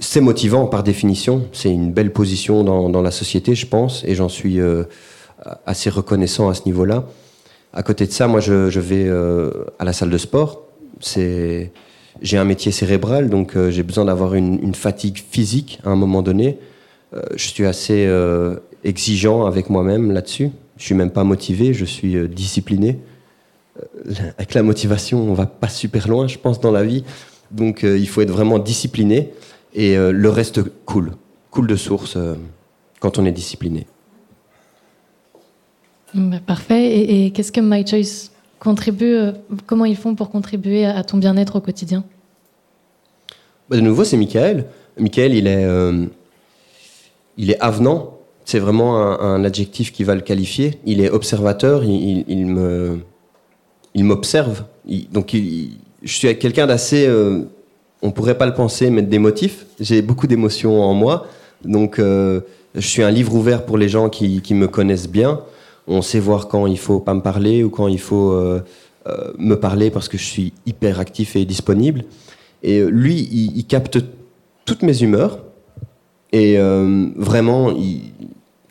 C'est 0.00 0.20
motivant 0.20 0.66
par 0.66 0.82
définition. 0.82 1.44
C'est 1.52 1.70
une 1.70 1.92
belle 1.92 2.12
position 2.12 2.64
dans, 2.64 3.00
la 3.00 3.12
société, 3.12 3.54
je 3.54 3.66
pense, 3.66 4.02
et 4.04 4.16
j'en 4.16 4.28
suis 4.28 4.58
assez 5.64 5.88
reconnaissant 5.88 6.48
à 6.50 6.54
ce 6.54 6.62
niveau-là. 6.66 7.04
À 7.72 7.82
côté 7.82 8.06
de 8.06 8.12
ça, 8.12 8.26
moi, 8.28 8.40
je, 8.40 8.80
vais 8.80 9.04
euh, 9.06 9.50
à 9.78 9.84
la 9.84 9.92
salle 9.92 10.10
de 10.10 10.18
sport. 10.18 10.66
J'ai 12.20 12.36
un 12.36 12.44
métier 12.44 12.72
cérébral, 12.72 13.28
donc 13.28 13.56
euh, 13.56 13.70
j'ai 13.70 13.82
besoin 13.82 14.06
d'avoir 14.06 14.34
une, 14.34 14.74
fatigue 14.74 15.18
physique 15.18 15.78
à 15.84 15.90
un 15.90 15.96
moment 15.96 16.22
donné. 16.22 16.58
Euh, 17.14 17.22
je 17.36 17.48
suis 17.48 17.66
assez 17.66 18.08
exigeant 18.84 19.46
avec 19.46 19.70
moi-même 19.70 20.12
là-dessus. 20.12 20.50
Je 20.76 20.84
suis 20.84 20.94
même 20.94 21.10
pas 21.10 21.24
motivé, 21.24 21.74
je 21.74 21.84
suis 21.84 22.28
discipliné. 22.28 22.98
Avec 24.38 24.54
la 24.54 24.62
motivation, 24.62 25.20
on 25.20 25.34
va 25.34 25.46
pas 25.46 25.68
super 25.68 26.08
loin, 26.08 26.26
je 26.26 26.38
pense, 26.38 26.60
dans 26.60 26.72
la 26.72 26.84
vie. 26.84 27.04
Donc, 27.50 27.82
il 27.82 28.08
faut 28.08 28.22
être 28.22 28.30
vraiment 28.30 28.58
discipliné 28.58 29.30
et 29.74 29.96
le 29.96 30.30
reste 30.30 30.62
cool, 30.84 31.12
cool 31.50 31.66
de 31.66 31.76
source 31.76 32.16
quand 33.00 33.18
on 33.18 33.24
est 33.24 33.32
discipliné. 33.32 33.86
Bah, 36.14 36.38
Parfait. 36.44 37.00
Et, 37.00 37.30
qu'est-ce 37.30 37.52
que 37.52 37.60
My 37.60 37.86
Choice 37.86 38.30
contribue 38.58 39.14
euh, 39.14 39.32
Comment 39.66 39.84
ils 39.84 39.96
font 39.96 40.14
pour 40.14 40.30
contribuer 40.30 40.84
à, 40.84 41.02
ton 41.04 41.18
bien-être 41.18 41.56
au 41.56 41.60
quotidien? 41.60 42.04
Bah, 43.68 43.76
de 43.76 43.82
nouveau, 43.82 44.04
c'est 44.04 44.16
Michael. 44.16 44.66
Michael, 44.98 45.34
il 45.34 45.46
est, 45.46 45.64
euh, 45.64 46.06
il 47.36 47.50
est 47.50 47.60
avenant. 47.60 48.14
C'est 48.44 48.58
vraiment 48.58 48.96
un, 48.98 49.44
adjectif 49.44 49.92
qui 49.92 50.04
va 50.04 50.14
le 50.14 50.22
qualifier. 50.22 50.78
Il 50.86 51.02
est 51.02 51.10
observateur. 51.10 51.84
Il, 51.84 52.46
me, 52.46 53.00
il 53.94 54.04
m'observe. 54.04 54.64
Donc, 55.12 55.34
je 55.34 56.12
suis 56.12 56.38
quelqu'un 56.38 56.66
d'assez 56.66 57.06
euh, 57.06 57.42
on 58.02 58.10
pourrait 58.10 58.38
pas 58.38 58.46
le 58.46 58.54
penser, 58.54 58.90
des 58.90 59.18
motifs. 59.18 59.66
J'ai 59.80 60.02
beaucoup 60.02 60.26
d'émotions 60.26 60.82
en 60.82 60.94
moi. 60.94 61.26
Donc, 61.64 61.98
euh, 61.98 62.40
je 62.74 62.86
suis 62.86 63.02
un 63.02 63.10
livre 63.10 63.34
ouvert 63.34 63.64
pour 63.64 63.78
les 63.78 63.88
gens 63.88 64.08
qui, 64.08 64.42
me 64.54 64.68
connaissent 64.68 65.08
bien. 65.08 65.40
On 65.88 66.02
sait 66.02 66.20
voir 66.20 66.48
quand 66.48 66.66
il 66.66 66.78
faut 66.78 67.00
pas 67.00 67.14
me 67.14 67.22
parler 67.22 67.64
ou 67.64 67.70
quand 67.70 67.88
il 67.88 67.98
faut 67.98 68.32
euh, 68.32 68.62
euh, 69.06 69.32
me 69.38 69.56
parler 69.56 69.90
parce 69.90 70.08
que 70.08 70.18
je 70.18 70.24
suis 70.24 70.52
hyper 70.66 71.00
actif 71.00 71.36
et 71.36 71.44
disponible. 71.44 72.04
Et 72.62 72.82
lui, 72.84 73.28
il, 73.54 73.64
capte 73.66 73.98
toutes 74.64 74.82
mes 74.82 75.02
humeurs. 75.02 75.38
Et 76.32 76.58
vraiment, 76.58 77.70
il, 77.70 78.00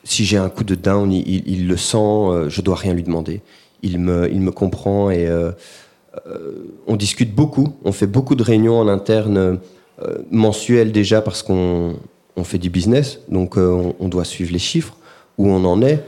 si 0.04 0.26
j'ai 0.26 0.36
un 0.36 0.50
coup 0.50 0.66
de 0.66 0.76
down, 0.76 1.10
il, 1.14 1.68
le 1.70 1.78
sent. 1.78 2.50
je 2.50 2.62
dois 2.62 2.76
rien 2.76 2.94
lui 2.94 3.04
demander. 3.04 3.42
Il 3.84 4.00
me, 4.00 4.30
il 4.30 4.42
me 4.42 4.52
comprend 4.52 5.10
et 5.10 5.26
on 6.86 6.98
discute 6.98 7.34
beaucoup. 7.34 7.76
On 7.86 7.94
fait 7.94 8.08
beaucoup 8.08 8.36
de 8.36 8.44
réunions 8.44 8.78
en 8.78 8.90
interne 8.90 9.58
mensuelles 10.32 10.92
déjà 10.92 11.22
parce 11.22 11.44
qu'on 11.44 11.96
on 12.38 12.44
fait 12.44 12.60
du 12.60 12.70
business, 12.70 13.20
donc 13.28 13.58
euh, 13.58 13.92
on, 14.00 14.08
doit 14.08 14.24
suivre 14.24 14.54
les 14.54 14.60
chiffres, 14.60 14.96
où 15.38 15.50
on 15.50 15.66
en 15.66 15.82
est, 15.82 16.04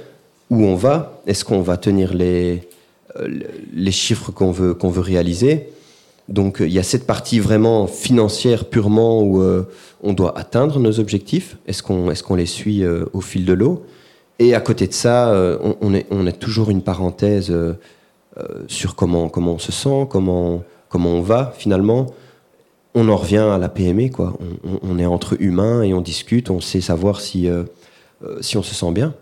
où 0.49 0.63
on 0.63 0.75
va, 0.75 1.21
est-ce 1.27 1.45
qu'on 1.45 1.61
va 1.61 1.77
tenir 1.77 2.13
les, 2.13 2.67
euh, 3.19 3.27
les 3.73 3.91
chiffres 3.91 4.31
qu'on 4.31 4.51
veut, 4.51 4.75
veut 4.81 5.01
réaliser. 5.01 5.69
Donc 6.27 6.57
il 6.59 6.71
y 6.71 6.79
a 6.79 6.83
cette 6.83 7.07
partie 7.07 7.39
vraiment 7.39 7.87
financière 7.87 8.65
purement 8.65 9.21
où 9.21 9.41
euh, 9.41 9.67
on 10.03 10.13
doit 10.13 10.37
atteindre 10.37 10.79
nos 10.79 10.99
objectifs, 10.99 11.57
est-ce 11.67 11.81
qu'on 11.83 12.09
est 12.09 12.35
les 12.37 12.45
suit 12.45 12.83
au 12.85 13.21
fil 13.21 13.45
de 13.45 13.53
l'eau. 13.53 13.83
Et 14.37 14.55
à 14.55 14.61
côté 14.61 14.87
de 14.87 14.93
ça, 14.93 15.35
on, 15.81 15.93
est, 15.93 16.05
on 16.11 16.25
est 16.25 16.39
toujours 16.39 16.69
une 16.69 16.81
parenthèse 16.81 17.53
sur 18.67 18.95
comment, 18.95 19.27
comment 19.27 19.55
on 19.55 19.59
se 19.59 19.73
sent, 19.73 20.07
comment, 20.09 20.63
comment 20.87 21.09
on 21.09 21.21
va 21.21 21.53
finalement 21.57 22.07
on 22.95 23.07
en 23.09 23.15
revient 23.15 23.37
à 23.37 23.57
la 23.57 23.69
PME, 23.69 24.09
quoi. 24.09 24.37
On, 24.81 24.97
est 24.99 25.05
entre 25.05 25.41
humains 25.41 25.83
et 25.83 25.93
on 25.93 26.01
discute, 26.01 26.49
on 26.49 26.59
sait 26.59 26.81
savoir 26.81 27.21
si, 27.21 27.47
euh, 27.47 27.63
euh, 28.23 28.41
si 28.41 28.57
on 28.57 28.63
se 28.63 28.73
sent 28.73 28.91
bien. 28.91 29.13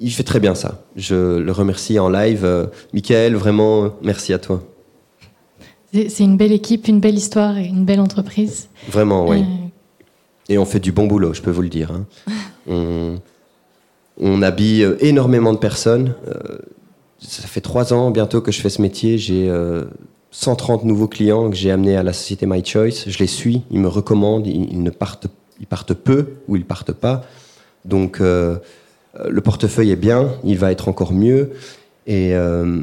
Il 0.00 0.10
fait 0.10 0.22
très 0.22 0.40
bien 0.40 0.54
ça. 0.54 0.82
Je 0.96 1.38
le 1.38 1.52
remercie 1.52 1.98
en 1.98 2.08
live. 2.08 2.44
Euh, 2.44 2.66
Michael, 2.92 3.34
vraiment, 3.34 3.94
merci 4.02 4.32
à 4.32 4.38
toi. 4.38 4.62
C'est 5.92 6.24
une 6.24 6.36
belle 6.36 6.52
équipe, 6.52 6.86
une 6.86 7.00
belle 7.00 7.16
histoire 7.16 7.56
et 7.56 7.64
une 7.64 7.86
belle 7.86 8.00
entreprise. 8.00 8.68
Vraiment, 8.90 9.26
oui. 9.26 9.42
Et 10.50 10.58
on 10.58 10.66
fait 10.66 10.80
du 10.80 10.92
bon 10.92 11.06
boulot, 11.06 11.32
je 11.32 11.40
peux 11.40 11.50
vous 11.50 11.62
le 11.62 11.70
dire. 11.70 11.90
Hein. 11.90 12.06
on, 14.20 14.42
habille 14.42 14.86
énormément 15.00 15.54
de 15.54 15.58
personnes. 15.58 16.14
ça 17.18 17.48
fait 17.48 17.62
trois 17.62 17.94
ans 17.94 18.10
bientôt 18.10 18.42
que 18.42 18.52
je 18.52 18.60
fais 18.60 18.68
ce 18.68 18.82
métier. 18.82 19.16
J'ai 19.16 19.50
130 20.30 20.84
nouveaux 20.84 21.08
clients 21.08 21.50
que 21.50 21.56
j'ai 21.56 21.70
amenés 21.70 21.96
à 21.96 22.02
la 22.02 22.12
société 22.12 22.46
My 22.46 22.64
Choice. 22.64 23.04
Je 23.06 23.18
les 23.18 23.26
suis, 23.26 23.62
ils 23.70 23.80
me 23.80 23.88
recommandent, 23.88 24.46
ils, 24.46 24.82
ne 24.82 24.90
partent, 24.90 25.26
ils 25.60 25.66
partent 25.66 25.94
peu 25.94 26.34
ou 26.48 26.56
ils 26.56 26.64
partent 26.64 26.92
pas. 26.92 27.24
Donc 27.84 28.20
euh, 28.20 28.58
le 29.14 29.40
portefeuille 29.40 29.90
est 29.90 29.96
bien, 29.96 30.28
il 30.44 30.58
va 30.58 30.70
être 30.70 30.88
encore 30.88 31.12
mieux. 31.12 31.52
Et 32.06 32.34
euh, 32.34 32.82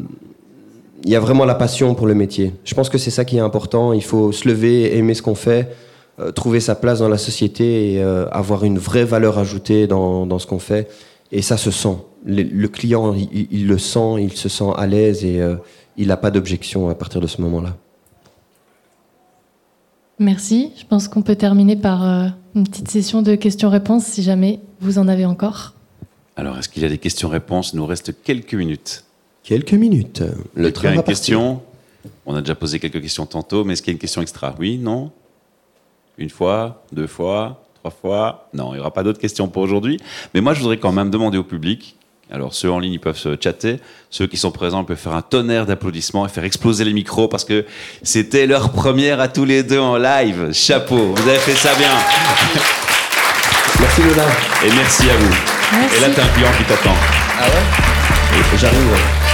il 1.04 1.10
y 1.10 1.16
a 1.16 1.20
vraiment 1.20 1.46
la 1.46 1.56
passion 1.56 1.96
pour 1.96 2.08
le 2.08 2.16
métier. 2.16 2.54
Je 2.64 2.74
pense 2.74 2.90
que 2.90 2.98
c'est 2.98 3.12
ça 3.12 3.26
qui 3.26 3.38
est 3.38 3.42
important. 3.42 3.94
Il 3.94 4.04
faut 4.04 4.32
se 4.32 4.48
lever, 4.48 4.98
aimer 4.98 5.14
ce 5.14 5.22
qu'on 5.22 5.36
fait, 5.36 5.76
euh, 6.20 6.32
trouver 6.32 6.60
sa 6.60 6.76
place 6.76 7.00
dans 7.00 7.10
la 7.10 7.18
société 7.18 7.94
et 7.94 8.02
avoir 8.02 8.64
une 8.64 8.78
vraie 8.78 9.06
valeur 9.06 9.38
ajoutée 9.38 9.88
dans, 9.88 10.40
ce 10.40 10.48
qu'on 10.48 10.60
fait. 10.60 10.90
Et 11.32 11.42
ça 11.42 11.58
se 11.58 11.72
sent. 11.72 11.98
Le, 12.26 12.68
client, 12.68 13.14
il, 13.14 13.48
il, 13.52 13.68
le 13.68 13.78
sent, 13.78 14.16
il 14.20 14.34
se 14.34 14.50
sent 14.50 14.72
à 14.76 14.88
l'aise 14.88 15.24
et 15.24 15.42
il 15.98 16.08
n'a 16.08 16.18
pas 16.18 16.32
d'objection 16.32 16.90
à 16.90 16.96
partir 16.96 17.22
de 17.22 17.28
ce 17.28 17.42
moment-là. 17.42 17.76
Merci. 20.20 20.72
Je 20.78 20.86
pense 20.86 21.08
qu'on 21.08 21.22
peut 21.22 21.36
terminer 21.36 21.76
par 21.76 22.04
euh, 22.04 22.28
une 22.56 22.64
petite 22.64 22.90
session 22.90 23.22
de 23.22 23.36
questions-réponses 23.36 24.06
si 24.06 24.24
jamais 24.24 24.62
vous 24.80 24.98
en 24.98 25.08
avez 25.08 25.26
encore. 25.26 25.75
Alors, 26.36 26.58
est-ce 26.58 26.68
qu'il 26.70 26.84
y 26.84 26.86
a 26.86 26.90
des 26.90 26.98
questions-réponses? 26.98 27.72
Il 27.74 27.78
nous 27.78 27.86
reste 27.86 28.14
quelques 28.24 28.54
minutes. 28.54 29.04
Quelques 29.44 29.74
minutes. 29.74 30.24
Le 30.56 30.72
train 30.72 30.90
a 30.90 30.94
une 30.96 31.04
question 31.04 31.62
On 32.26 32.36
a 32.36 32.42
déjà 32.42 32.56
posé 32.56 32.80
quelques 32.80 33.02
questions 33.02 33.26
tantôt, 33.26 33.64
mais 33.64 33.74
est-ce 33.74 33.82
qu'il 33.82 33.92
y 33.92 33.94
a 33.94 33.98
une 33.98 34.00
question 34.00 34.22
extra? 34.22 34.56
Oui 34.60 34.78
Non? 34.78 35.12
Une 36.18 36.30
fois 36.30 36.84
Deux 36.92 37.08
fois 37.08 37.64
Trois 37.76 37.92
fois? 37.92 38.50
Non, 38.54 38.72
il 38.72 38.76
n'y 38.76 38.80
aura 38.80 38.92
pas 38.92 39.04
d'autres 39.04 39.20
questions 39.20 39.48
pour 39.48 39.62
aujourd'hui. 39.62 40.00
Mais 40.34 40.42
moi, 40.42 40.54
je 40.54 40.60
voudrais 40.60 40.78
quand 40.78 40.92
même 40.92 41.10
demander 41.10 41.38
au 41.38 41.44
public 41.44 41.96
alors 42.32 42.54
ceux 42.54 42.72
en 42.72 42.80
ligne, 42.80 42.94
ils 42.94 43.00
peuvent 43.00 43.18
se 43.18 43.38
chatter. 43.40 43.80
Ceux 44.10 44.26
qui 44.28 44.38
sont 44.38 44.52
présents 44.52 44.84
peuvent 44.84 44.98
faire 44.98 45.14
un 45.14 45.22
tonnerre 45.22 45.66
d'applaudissements 45.66 46.26
et 46.26 46.30
faire 46.30 46.44
exploser 46.44 46.84
les 46.84 46.94
micros 46.94 47.28
parce 47.28 47.46
que 47.46 47.66
c'était 48.02 48.48
leur 48.48 48.72
première 48.72 49.20
à 49.20 49.28
tous 49.28 49.46
les 49.46 49.62
deux 49.62 49.80
en 49.80 49.98
live. 49.98 50.52
Chapeau, 50.52 51.14
vous 51.14 51.30
avez 51.30 51.38
fait 51.38 51.54
ça 51.54 51.76
bien. 51.76 51.92
Merci 53.80 54.02
Lola. 54.02 54.26
Et 54.66 54.76
merci 54.76 55.10
à 55.10 55.18
vous. 55.18 55.55
Et 55.74 56.00
là, 56.00 56.08
t'as 56.16 56.24
un 56.24 56.28
client 56.28 56.52
qui 56.58 56.64
t'attend. 56.64 56.96
Ah 57.40 57.46
ouais? 57.46 58.58
J'arrive. 58.58 59.25